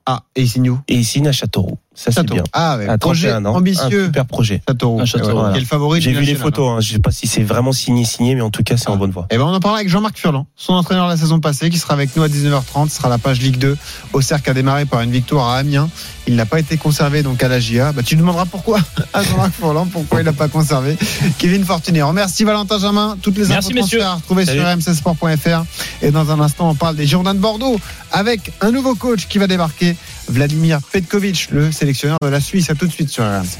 Ah, 0.06 0.24
et 0.34 0.42
il 0.42 0.48
signe 0.48 0.70
où 0.70 0.80
Et 0.88 0.96
il 0.96 1.04
signe 1.04 1.28
à 1.28 1.32
Châteauroux. 1.32 1.78
Ça 1.94 2.10
c'est 2.10 2.24
bien. 2.24 2.42
Ah, 2.52 2.76
ouais. 2.76 2.88
à 2.88 2.98
projet 2.98 3.32
ans, 3.32 3.44
ambitieux. 3.46 4.02
Un 4.02 4.06
super 4.06 4.26
projet. 4.26 4.62
Châteauroux. 4.68 5.00
Un 5.00 5.04
Châteauroux. 5.04 5.38
Voilà. 5.38 5.54
Quel 5.54 5.64
favori 5.64 6.00
J'ai 6.00 6.12
vu 6.12 6.24
les 6.24 6.34
photos. 6.34 6.70
Hein. 6.70 6.80
Je 6.80 6.92
sais 6.92 6.98
pas 6.98 7.12
si 7.12 7.26
c'est 7.26 7.42
vraiment 7.42 7.72
signé 7.72 8.04
signé, 8.04 8.34
mais 8.34 8.40
en 8.40 8.50
tout 8.50 8.62
cas 8.62 8.76
c'est 8.76 8.88
ah. 8.88 8.92
en 8.92 8.96
bonne 8.96 9.10
voie. 9.10 9.26
Et 9.30 9.38
ben 9.38 9.44
on 9.44 9.54
en 9.54 9.60
parlera 9.60 9.78
avec 9.78 9.88
Jean-Marc 9.88 10.18
Furlan, 10.18 10.46
son 10.56 10.74
entraîneur 10.74 11.06
la 11.06 11.16
saison 11.16 11.40
passée, 11.40 11.70
qui 11.70 11.78
sera 11.78 11.94
avec 11.94 12.14
nous 12.16 12.22
à 12.22 12.28
19h30. 12.28 12.88
Ce 12.88 12.96
sera 12.96 13.08
la 13.08 13.18
page 13.18 13.40
Ligue 13.40 13.58
2. 13.58 13.76
Au 14.12 14.20
cercle 14.20 14.50
a 14.50 14.54
démarré 14.54 14.86
par 14.86 15.00
une 15.02 15.10
victoire 15.10 15.48
à 15.48 15.58
Amiens. 15.58 15.88
Il 16.26 16.36
n'a 16.36 16.46
pas 16.46 16.58
été 16.58 16.76
conservé 16.78 17.22
donc 17.22 17.42
à 17.42 17.48
la 17.48 17.60
GIA. 17.60 17.92
Bah, 17.92 18.02
tu 18.02 18.16
demanderas 18.16 18.46
pourquoi 18.46 18.80
à 19.12 19.22
Jean-Marc 19.22 19.52
Furlan, 19.52 19.86
pourquoi 19.86 20.20
il 20.20 20.24
n'a 20.24 20.32
pas 20.32 20.48
conservé 20.48 20.96
Kevin 21.38 21.64
Fortuné. 21.64 22.02
Remercie 22.02 22.44
Valentin 22.44 22.78
Jamin. 22.78 23.16
Toutes 23.20 23.36
les 23.36 23.46
Merci, 23.46 23.72
infos 23.72 23.82
messieurs. 23.82 24.02
à 24.02 24.14
retrouver 24.14 24.46
Salut. 24.46 24.60
sur 24.60 24.68
rmcsport.fr. 24.92 25.64
Et 26.02 26.10
dans 26.10 26.30
un 26.30 26.40
instant, 26.40 26.70
on 26.70 26.74
parle 26.74 26.96
des 26.96 27.06
Girondins 27.06 27.34
de 27.34 27.40
Bordeaux 27.40 27.78
avec 28.10 28.52
un 28.60 28.70
nouveau 28.70 28.94
coach 28.94 29.26
qui 29.28 29.38
va 29.38 29.46
débarquer, 29.46 29.96
Vladimir 30.28 30.80
Petkovic, 30.92 31.48
le 31.50 31.70
sélectionneur 31.72 32.16
de 32.22 32.28
la 32.28 32.40
Suisse. 32.40 32.70
À 32.70 32.74
tout 32.74 32.86
de 32.86 32.92
suite 32.92 33.10
sur 33.10 33.24
RMC. 33.24 33.58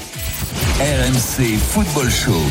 RMC 0.79 1.57
Football 1.71 2.09
Show. 2.11 2.45